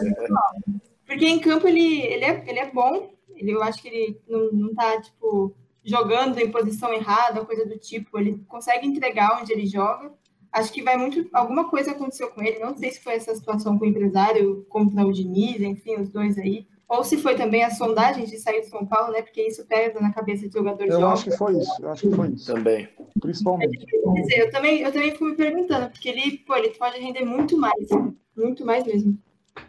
Porque 1.05 1.25
em 1.25 1.39
campo 1.39 1.67
ele, 1.67 2.01
ele, 2.01 2.25
é, 2.25 2.43
ele 2.45 2.59
é 2.59 2.69
bom, 2.69 3.13
ele, 3.33 3.51
eu 3.51 3.63
acho 3.63 3.81
que 3.81 3.87
ele 3.87 4.21
não, 4.27 4.51
não 4.51 4.75
tá, 4.75 4.99
tipo, 5.01 5.55
jogando 5.83 6.37
em 6.37 6.51
posição 6.51 6.91
errada, 6.93 7.45
coisa 7.45 7.65
do 7.65 7.77
tipo. 7.77 8.19
Ele 8.19 8.43
consegue 8.47 8.85
entregar 8.85 9.39
onde 9.41 9.53
ele 9.53 9.65
joga. 9.65 10.11
Acho 10.51 10.71
que 10.71 10.81
vai 10.81 10.97
muito. 10.97 11.27
Alguma 11.33 11.69
coisa 11.69 11.91
aconteceu 11.91 12.29
com 12.29 12.41
ele. 12.41 12.59
Não 12.59 12.75
sei 12.75 12.91
se 12.91 13.01
foi 13.01 13.13
essa 13.13 13.35
situação 13.35 13.77
com 13.77 13.85
o 13.85 13.87
empresário 13.87 14.65
contra 14.69 15.05
o 15.05 15.11
Diniz, 15.11 15.61
enfim, 15.61 15.95
os 15.95 16.09
dois 16.09 16.37
aí. 16.37 16.65
ou 16.87 17.03
se 17.03 17.17
foi 17.17 17.35
também 17.35 17.63
a 17.63 17.69
sondagem 17.69 18.25
de 18.25 18.37
sair 18.37 18.61
de 18.61 18.67
São 18.67 18.85
Paulo, 18.85 19.11
né? 19.11 19.21
Porque 19.21 19.41
isso 19.41 19.65
pesa 19.65 19.99
na 19.99 20.13
cabeça 20.13 20.47
de 20.47 20.53
jogadores 20.53 20.93
Eu 20.93 21.07
acho 21.07 21.25
que 21.25 21.37
foi 21.37 21.57
isso, 21.57 21.75
eu 21.81 21.89
acho 21.89 22.09
que 22.09 22.15
foi 22.15 22.29
isso. 22.29 22.53
Também. 22.53 22.87
Principalmente. 23.19 23.85
Quer 23.85 24.21
dizer, 24.21 24.39
eu 24.39 24.51
também, 24.51 24.81
eu 24.81 24.91
também 24.91 25.11
fico 25.11 25.25
me 25.25 25.35
perguntando, 25.35 25.89
porque 25.89 26.09
ele, 26.09 26.37
pô, 26.39 26.55
ele 26.55 26.69
pode 26.69 26.99
render 26.99 27.25
muito 27.25 27.57
mais, 27.57 27.89
muito 28.35 28.65
mais 28.65 28.85
mesmo. 28.85 29.17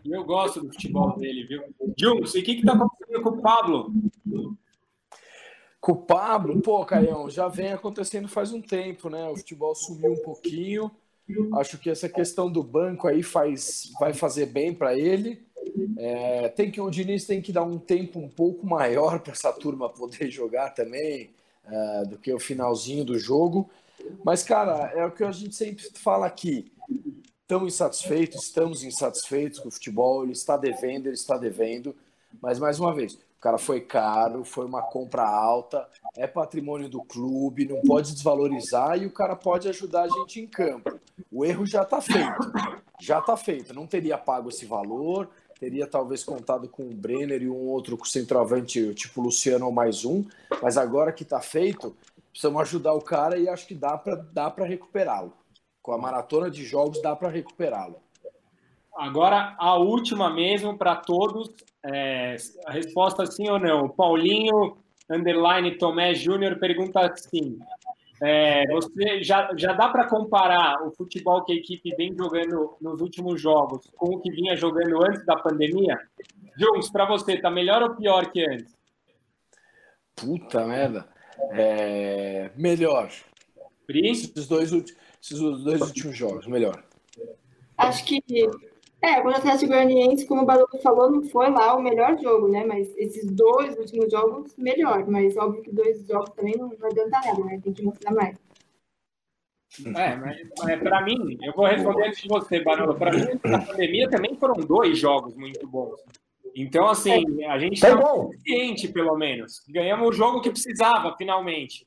Eu 0.05 0.23
gosto 0.25 0.61
do 0.61 0.73
futebol 0.73 1.17
dele, 1.17 1.45
viu? 1.45 1.63
Juntos, 1.99 2.35
e 2.35 2.41
o 2.41 2.45
que 2.45 2.53
está 2.53 2.75
acontecendo 2.75 3.23
com 3.23 3.31
o 3.31 3.43
Pablo? 3.43 3.93
Com 5.89 5.93
o 5.93 5.97
Pablo, 5.97 6.61
pô, 6.61 6.85
Caião, 6.85 7.31
já 7.31 7.49
vem 7.49 7.73
acontecendo 7.73 8.29
faz 8.29 8.53
um 8.53 8.61
tempo, 8.61 9.09
né? 9.09 9.27
O 9.31 9.37
futebol 9.37 9.75
sumiu 9.75 10.13
um 10.13 10.23
pouquinho. 10.23 10.91
Acho 11.55 11.79
que 11.79 11.89
essa 11.89 12.11
questão 12.11 12.53
do 12.53 12.63
banco 12.63 13.09
aí 13.09 13.23
faz, 13.23 13.91
vai 13.99 14.13
fazer 14.13 14.45
bem 14.45 14.75
para 14.75 14.95
ele. 14.95 15.43
É, 15.97 16.51
tem 16.51 16.71
que 16.71 16.79
o 16.79 16.91
Diniz 16.91 17.25
tem 17.25 17.41
que 17.41 17.51
dar 17.51 17.63
um 17.63 17.79
tempo 17.79 18.19
um 18.19 18.29
pouco 18.29 18.67
maior 18.67 19.21
para 19.21 19.33
essa 19.33 19.51
turma 19.51 19.89
poder 19.89 20.29
jogar 20.31 20.75
também 20.75 21.31
é, 21.65 22.05
do 22.05 22.19
que 22.19 22.35
o 22.35 22.39
finalzinho 22.39 23.03
do 23.03 23.19
jogo. 23.19 23.71
Mas, 24.23 24.43
cara, 24.43 24.93
é 24.95 25.07
o 25.07 25.11
que 25.11 25.25
a 25.25 25.33
gente 25.33 25.55
sempre 25.55 25.89
fala 25.95 26.27
aqui. 26.27 26.71
Estamos 27.41 27.73
insatisfeitos, 27.73 28.45
estamos 28.45 28.85
insatisfeitos 28.85 29.59
com 29.59 29.69
o 29.69 29.73
futebol, 29.73 30.23
ele 30.23 30.33
está 30.33 30.55
devendo, 30.59 31.07
ele 31.07 31.15
está 31.15 31.39
devendo. 31.39 31.97
Mas, 32.43 32.59
mais 32.59 32.79
uma 32.79 32.95
vez, 32.95 33.19
o 33.39 33.41
cara 33.41 33.57
foi 33.57 33.81
caro, 33.81 34.45
foi 34.45 34.67
uma 34.67 34.83
compra 34.83 35.23
alta, 35.23 35.89
é 36.17 36.27
patrimônio 36.27 36.89
do 36.89 37.01
clube, 37.05 37.69
não 37.69 37.81
pode 37.83 38.13
desvalorizar 38.13 39.01
e 39.01 39.07
o 39.07 39.13
cara 39.13 39.37
pode 39.37 39.69
ajudar 39.69 40.03
a 40.03 40.09
gente 40.09 40.41
em 40.41 40.47
campo. 40.47 40.99
O 41.31 41.45
erro 41.45 41.65
já 41.65 41.83
está 41.83 42.01
feito, 42.01 42.53
já 43.01 43.21
está 43.21 43.37
feito. 43.37 43.73
Não 43.73 43.87
teria 43.87 44.19
pago 44.19 44.49
esse 44.49 44.67
valor, 44.67 45.31
teria 45.61 45.87
talvez 45.87 46.25
contado 46.25 46.69
com 46.69 46.83
o 46.83 46.93
Brenner 46.93 47.41
e 47.41 47.49
um 47.49 47.69
outro 47.69 47.97
centroavante, 48.05 48.93
tipo 48.95 49.21
Luciano 49.21 49.67
ou 49.67 49.73
mais 49.73 50.05
um, 50.05 50.25
mas 50.61 50.77
agora 50.77 51.13
que 51.13 51.23
está 51.23 51.41
feito, 51.41 51.97
precisamos 52.33 52.61
ajudar 52.63 52.95
o 52.95 53.01
cara 53.01 53.39
e 53.39 53.49
acho 53.49 53.69
que 53.69 53.75
dá 53.75 53.97
para 53.97 54.17
dá 54.17 54.53
recuperá-lo. 54.65 55.33
Com 55.81 55.93
a 55.93 55.99
maratona 55.99 56.51
de 56.51 56.65
jogos 56.65 57.01
dá 57.01 57.15
para 57.15 57.29
recuperá-lo. 57.29 58.03
Agora, 58.99 59.55
a 59.59 59.77
última 59.77 60.29
mesmo 60.29 60.77
para 60.77 60.97
todos. 60.97 61.51
É, 61.85 62.35
a 62.67 62.73
resposta 62.73 63.25
sim 63.27 63.49
ou 63.49 63.59
não. 63.59 63.89
Paulinho, 63.89 64.77
underline 65.09 65.79
Tomé 65.79 66.15
Júnior, 66.15 66.59
pergunta 66.59 67.01
assim. 67.01 67.57
É, 68.21 68.67
você 68.73 69.23
já, 69.23 69.51
já 69.57 69.73
dá 69.73 69.89
para 69.89 70.09
comparar 70.09 70.85
o 70.85 70.91
futebol 70.91 71.45
que 71.45 71.53
a 71.53 71.57
equipe 71.57 71.95
vem 71.95 72.13
jogando 72.13 72.77
nos 72.81 73.01
últimos 73.01 73.41
jogos 73.41 73.89
com 73.97 74.17
o 74.17 74.21
que 74.21 74.33
vinha 74.33 74.57
jogando 74.57 75.01
antes 75.05 75.25
da 75.25 75.37
pandemia? 75.37 75.97
Jones, 76.57 76.91
para 76.91 77.07
você, 77.07 77.41
tá 77.41 77.49
melhor 77.49 77.81
ou 77.85 77.95
pior 77.95 78.33
que 78.33 78.45
antes? 78.45 78.77
Puta 80.17 80.67
merda. 80.67 81.09
É, 81.53 82.51
melhor. 82.57 83.13
Pri? 83.87 84.11
Esses 84.11 84.49
dois, 84.49 84.73
esses 84.73 85.39
dois 85.39 85.81
últimos 85.81 86.17
jogos, 86.17 86.49
melhor. 86.49 86.83
Acho 87.77 88.05
que 88.05 88.21
é, 89.01 89.21
o 89.21 89.29
Atlético 89.29 89.69
Goianiense, 89.73 90.27
como 90.27 90.43
o 90.43 90.47
Barulho 90.47 90.69
falou, 90.83 91.11
não 91.11 91.23
foi 91.25 91.51
lá 91.51 91.77
o 91.77 91.83
melhor 91.83 92.19
jogo, 92.21 92.49
né? 92.49 92.65
Mas 92.65 92.93
esses 92.97 93.31
dois 93.31 93.77
últimos 93.77 94.11
jogos, 94.11 94.55
melhor. 94.57 95.07
Mas 95.09 95.37
óbvio 95.37 95.63
que 95.63 95.73
dois 95.73 96.05
jogos 96.07 96.31
também 96.31 96.57
não, 96.57 96.69
não 96.69 96.87
adianta 96.89 97.11
nada, 97.25 97.45
né? 97.45 97.61
Tem 97.63 97.73
que 97.73 97.83
mostrar 97.83 98.13
mais. 98.13 98.37
É, 99.97 100.17
mas, 100.17 100.37
mas 100.65 100.81
para 100.81 101.03
mim, 101.05 101.39
eu 101.43 101.53
vou 101.53 101.67
responder 101.67 102.09
antes 102.09 102.23
de 102.23 102.29
você, 102.29 102.61
Barolo. 102.61 102.95
Para 102.97 103.13
mim, 103.13 103.39
na 103.45 103.61
pandemia 103.61 104.09
também 104.11 104.35
foram 104.37 104.55
dois 104.55 104.99
jogos 104.99 105.37
muito 105.37 105.67
bons. 105.69 106.01
Então, 106.55 106.89
assim, 106.89 107.45
a 107.45 107.59
gente 107.59 107.81
Tá 107.81 107.97
consciente, 107.97 108.89
pelo 108.89 109.17
menos. 109.17 109.63
Ganhamos 109.69 110.09
o 110.09 110.13
jogo 110.13 110.41
que 110.41 110.51
precisava, 110.51 111.15
finalmente. 111.17 111.87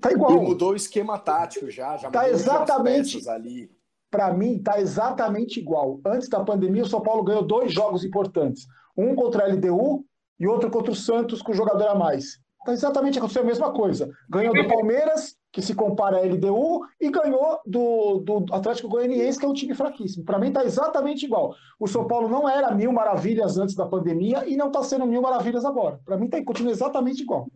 Tá 0.00 0.10
E 0.10 0.14
igual. 0.14 0.40
mudou 0.42 0.72
o 0.72 0.76
esquema 0.76 1.18
tático 1.18 1.70
já, 1.70 1.96
já 1.96 2.10
Tá 2.10 2.22
mudou 2.22 2.34
exatamente. 2.34 3.00
as 3.00 3.12
peças 3.12 3.28
ali. 3.28 3.70
Para 4.14 4.32
mim, 4.32 4.62
tá 4.62 4.80
exatamente 4.80 5.58
igual. 5.58 6.00
Antes 6.06 6.28
da 6.28 6.38
pandemia, 6.38 6.84
o 6.84 6.86
São 6.86 7.00
Paulo 7.00 7.24
ganhou 7.24 7.42
dois 7.42 7.72
jogos 7.72 8.04
importantes. 8.04 8.64
Um 8.96 9.12
contra 9.16 9.44
a 9.44 9.48
LDU 9.48 10.04
e 10.38 10.46
outro 10.46 10.70
contra 10.70 10.92
o 10.92 10.94
Santos 10.94 11.42
com 11.42 11.52
jogador 11.52 11.88
a 11.88 11.96
mais. 11.96 12.38
Tá 12.64 12.72
exatamente 12.72 13.18
aconteceu 13.18 13.42
a 13.42 13.44
mesma 13.44 13.72
coisa. 13.72 14.08
Ganhou 14.30 14.54
do 14.54 14.68
Palmeiras, 14.68 15.34
que 15.52 15.60
se 15.60 15.74
compara 15.74 16.18
à 16.18 16.20
LDU, 16.20 16.82
e 17.00 17.10
ganhou 17.10 17.58
do, 17.66 18.20
do 18.20 18.54
Atlético 18.54 18.88
Goianiense, 18.88 19.36
que 19.36 19.44
é 19.44 19.48
um 19.48 19.52
time 19.52 19.74
fraquíssimo. 19.74 20.24
Para 20.24 20.38
mim, 20.38 20.52
tá 20.52 20.64
exatamente 20.64 21.26
igual. 21.26 21.52
O 21.80 21.88
São 21.88 22.06
Paulo 22.06 22.28
não 22.28 22.48
era 22.48 22.72
mil 22.72 22.92
maravilhas 22.92 23.58
antes 23.58 23.74
da 23.74 23.84
pandemia 23.84 24.48
e 24.48 24.56
não 24.56 24.68
está 24.68 24.84
sendo 24.84 25.06
mil 25.06 25.22
maravilhas 25.22 25.64
agora. 25.64 25.98
Para 26.04 26.16
mim, 26.16 26.28
tá, 26.28 26.40
continua 26.44 26.70
exatamente 26.70 27.24
igual. 27.24 27.48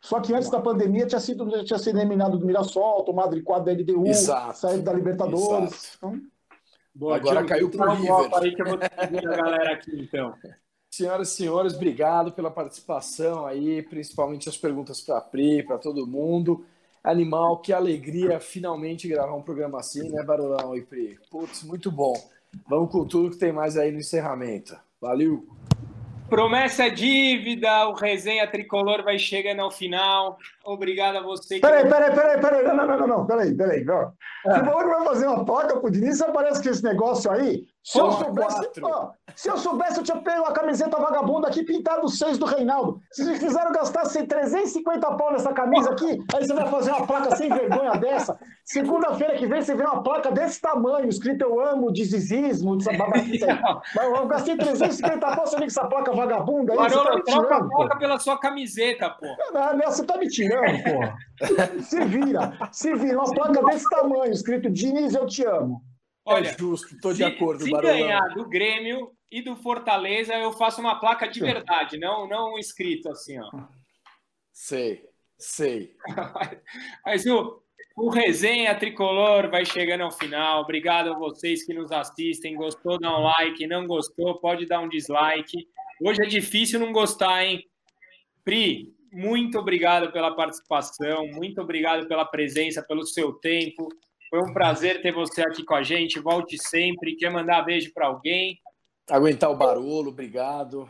Só 0.00 0.20
que 0.20 0.32
antes 0.32 0.50
da 0.50 0.60
pandemia 0.60 1.06
tinha 1.06 1.20
sido, 1.20 1.64
tinha 1.64 1.78
sido 1.78 1.98
eliminado 1.98 2.38
do 2.38 2.46
Mirassol, 2.46 3.04
tomado 3.04 3.36
de 3.36 3.42
quadro 3.42 3.66
da 3.66 3.72
LDU, 3.72 4.06
Exato. 4.06 4.58
saído 4.58 4.82
da 4.82 4.92
Libertadores. 4.92 5.94
Então, 5.96 6.20
Boa, 6.94 7.16
Agora 7.16 7.44
caiu 7.44 7.68
um 7.68 7.70
golpe 7.70 8.02
River. 8.02 8.34
aí 8.34 8.54
que 8.54 8.62
eu 8.62 8.66
vou 8.66 8.78
a 8.82 9.36
galera 9.36 9.74
aqui, 9.74 10.02
então. 10.02 10.34
Senhoras 10.90 11.28
e 11.32 11.36
senhores, 11.36 11.74
obrigado 11.74 12.32
pela 12.32 12.50
participação 12.50 13.46
aí, 13.46 13.80
principalmente 13.80 14.48
as 14.48 14.56
perguntas 14.56 15.00
para 15.00 15.18
a 15.18 15.20
Pri, 15.20 15.62
para 15.62 15.78
todo 15.78 16.04
mundo. 16.04 16.64
Animal, 17.02 17.58
que 17.58 17.72
alegria 17.72 18.40
finalmente 18.40 19.06
gravar 19.06 19.34
um 19.36 19.42
programa 19.42 19.78
assim, 19.78 20.10
né, 20.10 20.24
Barulão 20.24 20.76
e 20.76 20.82
Pri? 20.82 21.16
Putz, 21.30 21.62
muito 21.62 21.92
bom. 21.92 22.12
Vamos 22.68 22.90
com 22.90 23.06
tudo 23.06 23.30
que 23.30 23.38
tem 23.38 23.52
mais 23.52 23.76
aí 23.76 23.92
no 23.92 24.00
encerramento. 24.00 24.76
Valeu! 25.00 25.59
Promessa 26.30 26.84
é 26.86 26.90
dívida, 26.90 27.88
o 27.88 27.92
resenha 27.92 28.46
tricolor 28.46 29.02
vai 29.02 29.18
chegando 29.18 29.60
ao 29.60 29.70
final. 29.70 30.38
Obrigado 30.64 31.16
a 31.18 31.22
você. 31.22 31.56
que- 31.56 31.60
Peraí, 31.60 31.88
peraí, 31.88 32.14
peraí, 32.14 32.40
peraí, 32.40 32.62
não, 32.64 32.76
não, 32.76 32.86
não, 32.98 33.06
não, 33.06 33.26
peraí, 33.26 33.52
peraí, 33.54 33.84
não. 33.84 34.12
Você 34.46 34.64
falou 34.64 34.78
que 34.82 34.88
vai 34.88 35.04
fazer 35.04 35.26
uma 35.26 35.44
placa 35.44 35.76
pro 35.78 35.90
Diniz, 35.90 36.22
parece 36.32 36.62
que 36.62 36.68
esse 36.68 36.82
negócio 36.84 37.30
aí, 37.30 37.64
se 37.82 37.98
eu 37.98 38.12
soubesse, 38.12 38.70
ó, 38.82 39.10
se 39.34 39.48
eu 39.48 39.56
soubesse, 39.56 39.98
eu 39.98 40.04
tinha 40.04 40.20
pego 40.20 40.44
a 40.44 40.52
camiseta 40.52 40.98
vagabunda 40.98 41.48
aqui 41.48 41.64
pintada 41.64 42.04
os 42.04 42.18
seis 42.18 42.36
do 42.36 42.44
Reinaldo. 42.44 43.00
Vocês 43.10 43.26
me 43.26 43.36
fizeram 43.36 43.72
gastar 43.72 44.02
assim, 44.02 44.26
350 44.26 45.16
pau 45.16 45.32
nessa 45.32 45.50
camisa 45.52 45.90
aqui, 45.90 46.18
aí 46.34 46.46
você 46.46 46.52
vai 46.52 46.68
fazer 46.68 46.90
uma 46.90 47.06
placa 47.06 47.34
sem 47.36 47.48
vergonha 47.48 47.92
dessa. 47.92 48.38
Segunda-feira 48.66 49.34
que 49.36 49.46
vem 49.46 49.62
você 49.62 49.74
vê 49.74 49.82
uma 49.82 50.02
placa 50.02 50.30
desse 50.30 50.60
tamanho, 50.60 51.08
escrito 51.08 51.42
eu 51.42 51.58
amo, 51.58 51.90
dizizismo, 51.90 52.76
dessa 52.76 52.92
babaquice 52.92 53.44
aí. 53.48 53.58
Mas 53.96 54.04
eu 54.04 54.26
gastei 54.26 54.56
350 54.56 55.18
pau, 55.18 55.46
você 55.46 55.56
vem 55.56 55.60
com 55.60 55.80
essa 55.80 55.86
placa 55.86 56.12
vagabunda 56.12 56.72
aí, 56.72 56.78
Barolo, 56.78 57.24
tá 57.24 57.32
troca 57.32 57.56
a 57.56 57.60
pô. 57.60 57.76
placa 57.76 57.98
pela 57.98 58.18
sua 58.18 58.38
camiseta, 58.38 59.08
pô. 59.08 59.26
Ah, 59.54 59.72
não, 59.72 59.90
você 59.90 60.04
tá 60.04 60.18
me 60.18 60.28
tirando, 60.28 60.82
porra. 60.84 61.16
Se 61.80 62.04
vira, 62.04 62.52
se 62.70 62.94
vira. 62.94 63.18
Uma 63.18 63.32
placa 63.32 63.64
desse 63.64 63.88
tamanho, 63.88 64.32
escrito 64.32 64.70
Diniz, 64.70 65.14
eu 65.14 65.26
te 65.26 65.44
amo. 65.46 65.82
Olha, 66.24 66.48
é 66.48 66.58
justo, 66.58 66.94
estou 66.94 67.12
de 67.12 67.24
acordo, 67.24 67.64
se 67.64 67.70
Barulão. 67.70 67.94
ganhar 67.94 68.28
do 68.34 68.48
Grêmio 68.48 69.10
e 69.30 69.42
do 69.42 69.56
Fortaleza, 69.56 70.34
eu 70.34 70.52
faço 70.52 70.80
uma 70.80 71.00
placa 71.00 71.26
de 71.26 71.40
verdade, 71.40 71.98
não, 71.98 72.28
não 72.28 72.54
um 72.54 72.58
escrito 72.58 73.08
assim, 73.10 73.38
ó. 73.38 73.50
Sei, 74.52 75.04
sei. 75.38 75.96
Mas 77.04 77.24
o, 77.26 77.62
o 77.96 78.10
resenha 78.10 78.74
tricolor 78.74 79.50
vai 79.50 79.64
chegando 79.64 80.02
ao 80.02 80.10
final. 80.10 80.62
Obrigado 80.62 81.12
a 81.12 81.18
vocês 81.18 81.64
que 81.64 81.72
nos 81.72 81.90
assistem. 81.90 82.56
Gostou, 82.56 82.98
dá 82.98 83.18
um 83.18 83.22
like. 83.22 83.66
Não 83.66 83.86
gostou, 83.86 84.38
pode 84.38 84.66
dar 84.66 84.80
um 84.80 84.88
dislike. 84.88 85.66
Hoje 86.02 86.22
é 86.22 86.26
difícil 86.26 86.80
não 86.80 86.92
gostar, 86.92 87.44
hein? 87.44 87.66
Pri, 88.44 88.94
muito 89.12 89.58
obrigado 89.58 90.12
pela 90.12 90.34
participação, 90.34 91.26
muito 91.28 91.60
obrigado 91.60 92.06
pela 92.06 92.24
presença, 92.24 92.82
pelo 92.82 93.06
seu 93.06 93.32
tempo. 93.32 93.88
Foi 94.30 94.38
um 94.38 94.52
prazer 94.52 95.02
ter 95.02 95.12
você 95.12 95.42
aqui 95.42 95.64
com 95.64 95.74
a 95.74 95.82
gente. 95.82 96.20
Volte 96.20 96.56
sempre. 96.56 97.16
Quer 97.16 97.30
mandar 97.30 97.62
beijo 97.62 97.92
para 97.92 98.06
alguém? 98.06 98.60
Aguentar 99.10 99.50
o 99.50 99.56
barulho, 99.56 100.10
obrigado. 100.10 100.88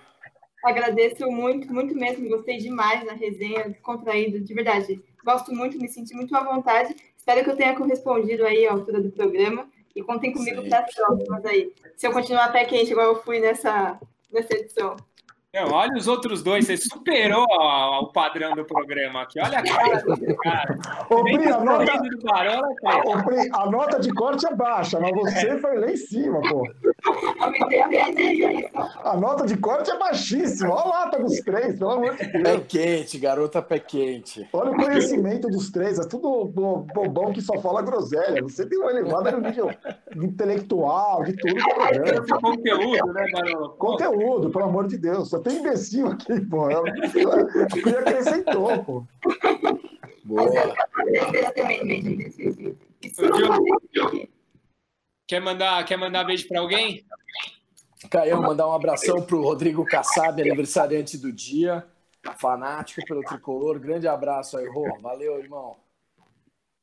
Agradeço 0.63 1.27
muito, 1.31 1.73
muito 1.73 1.95
mesmo. 1.95 2.29
Gostei 2.29 2.59
demais 2.59 3.03
da 3.07 3.15
resenha, 3.15 3.71
descontraído, 3.71 4.41
de 4.41 4.53
verdade. 4.53 5.03
Gosto 5.25 5.55
muito, 5.55 5.79
me 5.79 5.89
senti 5.89 6.15
muito 6.15 6.37
à 6.37 6.45
vontade. 6.45 6.95
Espero 7.17 7.43
que 7.43 7.51
eu 7.51 7.57
tenha 7.57 7.75
correspondido 7.75 8.45
aí 8.45 8.67
à 8.67 8.73
altura 8.73 9.01
do 9.01 9.11
programa. 9.11 9.67
E 9.97 10.03
contem 10.03 10.33
comigo 10.33 10.63
para 10.69 10.81
as 10.81 10.95
próximas 10.95 11.45
aí. 11.47 11.73
Se 11.97 12.07
eu 12.07 12.13
continuar 12.13 12.45
até 12.45 12.65
quente, 12.67 12.93
igual 12.93 13.07
eu 13.07 13.23
fui 13.23 13.41
nessa, 13.41 13.99
nessa 14.31 14.55
edição. 14.55 14.97
Não, 15.53 15.69
olha 15.73 15.97
os 15.97 16.07
outros 16.07 16.45
dois. 16.45 16.65
Você 16.67 16.77
superou 16.77 17.45
a- 17.61 18.01
o 18.03 18.13
padrão 18.13 18.55
do 18.55 18.65
programa 18.65 19.23
aqui. 19.23 19.41
Olha 19.41 19.59
a 19.59 19.63
cara 19.65 19.99
do 20.03 20.37
cara. 20.37 20.79
Ô, 21.11 21.25
Bem 21.25 21.39
Pri, 21.39 21.51
a 21.51 21.59
nota, 21.61 21.99
do 21.99 22.19
Barolo, 22.23 22.75
cara. 22.77 23.03
ô, 23.05 23.25
Pri, 23.25 23.51
a 23.53 23.67
nota 23.69 23.99
de 23.99 24.13
corte 24.15 24.47
é 24.47 24.55
baixa, 24.55 25.01
mas 25.01 25.11
você 25.13 25.59
foi 25.59 25.77
lá 25.81 25.91
em 25.91 25.97
cima, 25.97 26.41
pô. 26.49 26.63
A 29.05 29.17
nota 29.17 29.47
de 29.47 29.57
corte 29.57 29.91
é 29.91 29.99
baixíssima. 29.99 30.75
Olha 30.75 30.89
lá, 30.89 31.09
tá 31.09 31.19
dos 31.19 31.41
três, 31.41 31.79
pelo 31.79 31.91
amor 31.91 32.17
de 32.17 32.27
Deus. 32.27 32.43
Pé 32.43 32.61
quente, 32.61 33.19
garota 33.19 33.63
pé 33.63 33.79
quente. 33.79 34.49
Olha 34.53 34.73
o 34.73 34.77
conhecimento 34.77 35.49
dos 35.49 35.71
três. 35.71 35.99
É 35.99 36.07
tudo 36.07 36.47
bobão 36.47 37.33
que 37.33 37.41
só 37.41 37.59
fala 37.61 37.83
groselha. 37.83 38.43
Você 38.43 38.67
tem 38.67 38.79
uma 38.79 38.91
elevada 38.91 39.33
no 39.33 39.41
nível 39.41 39.71
intelectual, 40.17 41.25
de 41.25 41.37
tudo. 41.37 41.59
É 41.59 42.41
conteúdo, 42.41 43.13
né, 43.13 43.27
Barolo? 43.33 43.71
Conteúdo, 43.71 44.51
pelo 44.51 44.65
amor 44.65 44.87
de 44.87 44.99
Deus. 44.99 45.31
Só 45.31 45.39
tem 45.39 45.59
imbecil 45.59 46.09
aqui, 46.09 46.41
pô. 46.41 46.71
E 46.71 47.97
acrescentou, 47.97 48.85
pô. 48.85 49.05
Boa. 50.25 50.51
Quer 55.31 55.41
mandar, 55.41 55.85
quer 55.85 55.97
mandar 55.97 56.25
beijo 56.25 56.49
para 56.49 56.59
alguém? 56.59 57.07
Caião, 58.11 58.43
mandar 58.43 58.67
um 58.67 58.73
abração 58.73 59.23
para 59.23 59.37
o 59.37 59.43
Rodrigo 59.43 59.85
Kassab, 59.85 60.43
aniversariante 60.43 61.17
do 61.17 61.31
dia, 61.31 61.87
fanático 62.37 63.01
pelo 63.07 63.23
tricolor. 63.23 63.79
Grande 63.79 64.09
abraço 64.09 64.59
aí, 64.59 64.67
Rô. 64.67 64.99
Valeu, 65.01 65.39
irmão. 65.39 65.77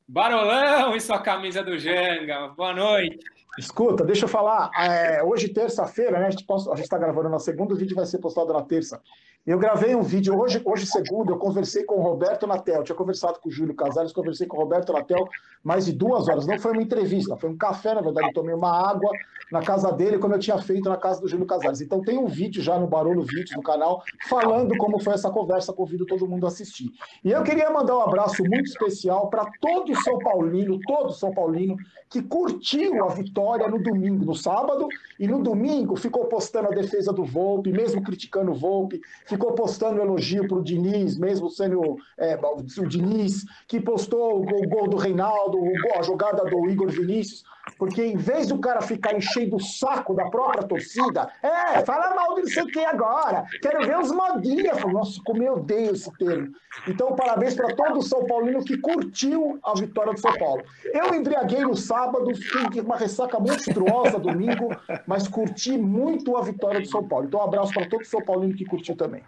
Barolão 0.08 0.96
e 0.96 1.02
sua 1.02 1.20
camisa 1.20 1.62
do 1.62 1.78
Janga. 1.78 2.48
Boa 2.56 2.74
noite. 2.74 3.20
Escuta, 3.60 4.06
deixa 4.06 4.24
eu 4.24 4.30
falar. 4.30 4.72
É, 4.80 5.22
hoje, 5.22 5.50
terça-feira, 5.50 6.18
né, 6.18 6.28
a 6.28 6.30
gente 6.30 6.46
está 6.84 6.98
gravando 6.98 7.28
na 7.28 7.40
segunda, 7.40 7.74
o 7.74 7.78
vídeo 7.78 7.98
vai 7.98 8.06
ser 8.06 8.20
postado 8.20 8.54
na 8.54 8.62
terça. 8.62 9.02
Eu 9.48 9.58
gravei 9.58 9.96
um 9.96 10.02
vídeo 10.02 10.38
hoje, 10.38 10.62
hoje 10.66 10.86
segundo, 10.86 11.32
eu 11.32 11.38
conversei 11.38 11.86
com 11.86 11.96
o 11.96 12.02
Roberto 12.02 12.46
Natel. 12.46 12.84
Tinha 12.84 12.98
conversado 12.98 13.40
com 13.40 13.48
o 13.48 13.52
Júlio 13.52 13.74
Casares, 13.74 14.12
conversei 14.12 14.46
com 14.46 14.58
o 14.58 14.60
Roberto 14.60 14.92
Natel 14.92 15.26
mais 15.64 15.86
de 15.86 15.94
duas 15.94 16.28
horas. 16.28 16.46
Não 16.46 16.60
foi 16.60 16.74
uma 16.74 16.82
entrevista, 16.82 17.38
foi 17.38 17.50
um 17.50 17.58
café, 17.58 17.94
na 17.94 18.02
verdade. 18.02 18.28
Eu 18.28 18.34
tomei 18.34 18.54
uma 18.54 18.70
água 18.70 19.10
na 19.50 19.62
casa 19.62 19.90
dele, 19.90 20.18
como 20.18 20.34
eu 20.34 20.40
tinha 20.40 20.58
feito 20.58 20.90
na 20.90 20.98
casa 20.98 21.22
do 21.22 21.30
Júlio 21.30 21.46
Casares. 21.46 21.80
Então 21.80 22.02
tem 22.02 22.18
um 22.18 22.28
vídeo 22.28 22.62
já 22.62 22.78
no 22.78 22.88
Barulho 22.88 23.22
Vídeos 23.22 23.56
no 23.56 23.64
canal, 23.64 24.04
falando 24.28 24.76
como 24.78 25.00
foi 25.00 25.14
essa 25.14 25.30
conversa. 25.30 25.72
Convido 25.72 26.06
todo 26.06 26.28
mundo 26.28 26.46
a 26.46 26.50
assistir. 26.50 26.92
E 27.24 27.32
eu 27.32 27.42
queria 27.42 27.70
mandar 27.70 27.98
um 27.98 28.02
abraço 28.02 28.44
muito 28.44 28.66
especial 28.66 29.30
para 29.30 29.50
todo 29.62 29.96
São 30.04 30.20
Paulino, 30.20 30.78
todo 30.86 31.14
São 31.14 31.34
Paulino, 31.34 31.78
que 32.10 32.22
curtiu 32.22 33.06
a 33.06 33.14
vitória 33.14 33.68
no 33.70 33.82
domingo, 33.82 34.26
no 34.26 34.36
sábado, 34.36 34.90
e 35.18 35.26
no 35.26 35.42
domingo 35.42 35.96
ficou 35.96 36.26
postando 36.26 36.68
a 36.68 36.72
defesa 36.72 37.14
do 37.14 37.24
Volpe, 37.24 37.72
mesmo 37.72 38.04
criticando 38.04 38.52
o 38.52 38.56
Volpe, 38.56 39.00
ficou 39.38 39.54
postando 39.54 40.02
elogio 40.02 40.48
para 40.48 40.58
o 40.58 40.64
Diniz, 40.64 41.18
mesmo 41.18 41.50
sendo 41.50 41.98
é, 42.18 42.36
o 42.36 42.88
Diniz, 42.88 43.46
que 43.68 43.80
postou 43.80 44.42
o 44.42 44.68
gol 44.68 44.90
do 44.90 44.98
Reinaldo, 44.98 45.60
a 45.96 46.02
jogada 46.02 46.44
do 46.44 46.68
Igor 46.68 46.90
Vinícius, 46.90 47.44
porque 47.78 48.04
em 48.04 48.18
vez 48.18 48.48
do 48.48 48.60
cara 48.60 48.82
ficar 48.82 49.16
enchendo 49.16 49.56
o 49.56 49.60
saco 49.60 50.14
da 50.14 50.30
própria 50.30 50.64
torcida, 50.64 51.32
é, 51.42 51.84
fala 51.86 52.16
mal 52.16 52.36
de 52.36 52.42
não 52.42 52.48
sei 52.48 52.64
o 52.64 52.68
que 52.68 52.80
agora, 52.80 53.46
quero 53.62 53.86
ver 53.86 53.98
os 54.00 54.12
modinhas. 54.12 54.84
Nossa, 54.86 55.20
como 55.26 55.44
eu 55.44 55.54
odeio 55.54 55.92
esse 55.92 56.12
termo. 56.18 56.54
Então, 56.88 57.16
parabéns 57.16 57.56
para 57.56 57.76
todo 57.76 58.00
o 58.00 58.02
São 58.02 58.26
Paulino 58.26 58.64
que 58.64 58.78
curtiu 58.78 59.60
a 59.64 59.74
vitória 59.74 60.14
do 60.14 60.20
São 60.20 60.34
Paulo. 60.38 60.64
Eu 60.86 61.14
embriaguei 61.14 61.62
no 61.62 61.76
sábado, 61.76 62.34
fiquei 62.36 62.82
uma 62.82 62.98
ressaca 62.98 63.40
monstruosa 63.40 64.20
domingo, 64.20 64.70
mas 65.06 65.28
curti 65.28 65.78
muito 65.78 66.38
a 66.38 66.42
vitória 66.42 66.82
do 66.82 66.88
São 66.88 67.08
Paulo. 67.08 67.26
Então, 67.26 67.40
um 67.40 67.44
abraço 67.44 67.74
para 67.74 67.90
todo 67.90 68.02
o 68.02 68.06
São 68.06 68.22
Paulino 68.22 68.56
que 68.56 68.66
curtiu 68.66 68.96
também. 68.96 69.24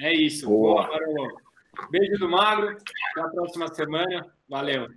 É 0.00 0.12
isso. 0.14 0.48
Boa, 0.48 0.86
Boa 0.86 1.28
Beijo 1.90 2.18
do 2.18 2.28
Magro. 2.28 2.76
Até 3.12 3.20
a 3.20 3.28
próxima 3.28 3.72
semana. 3.72 4.26
Valeu. 4.48 4.88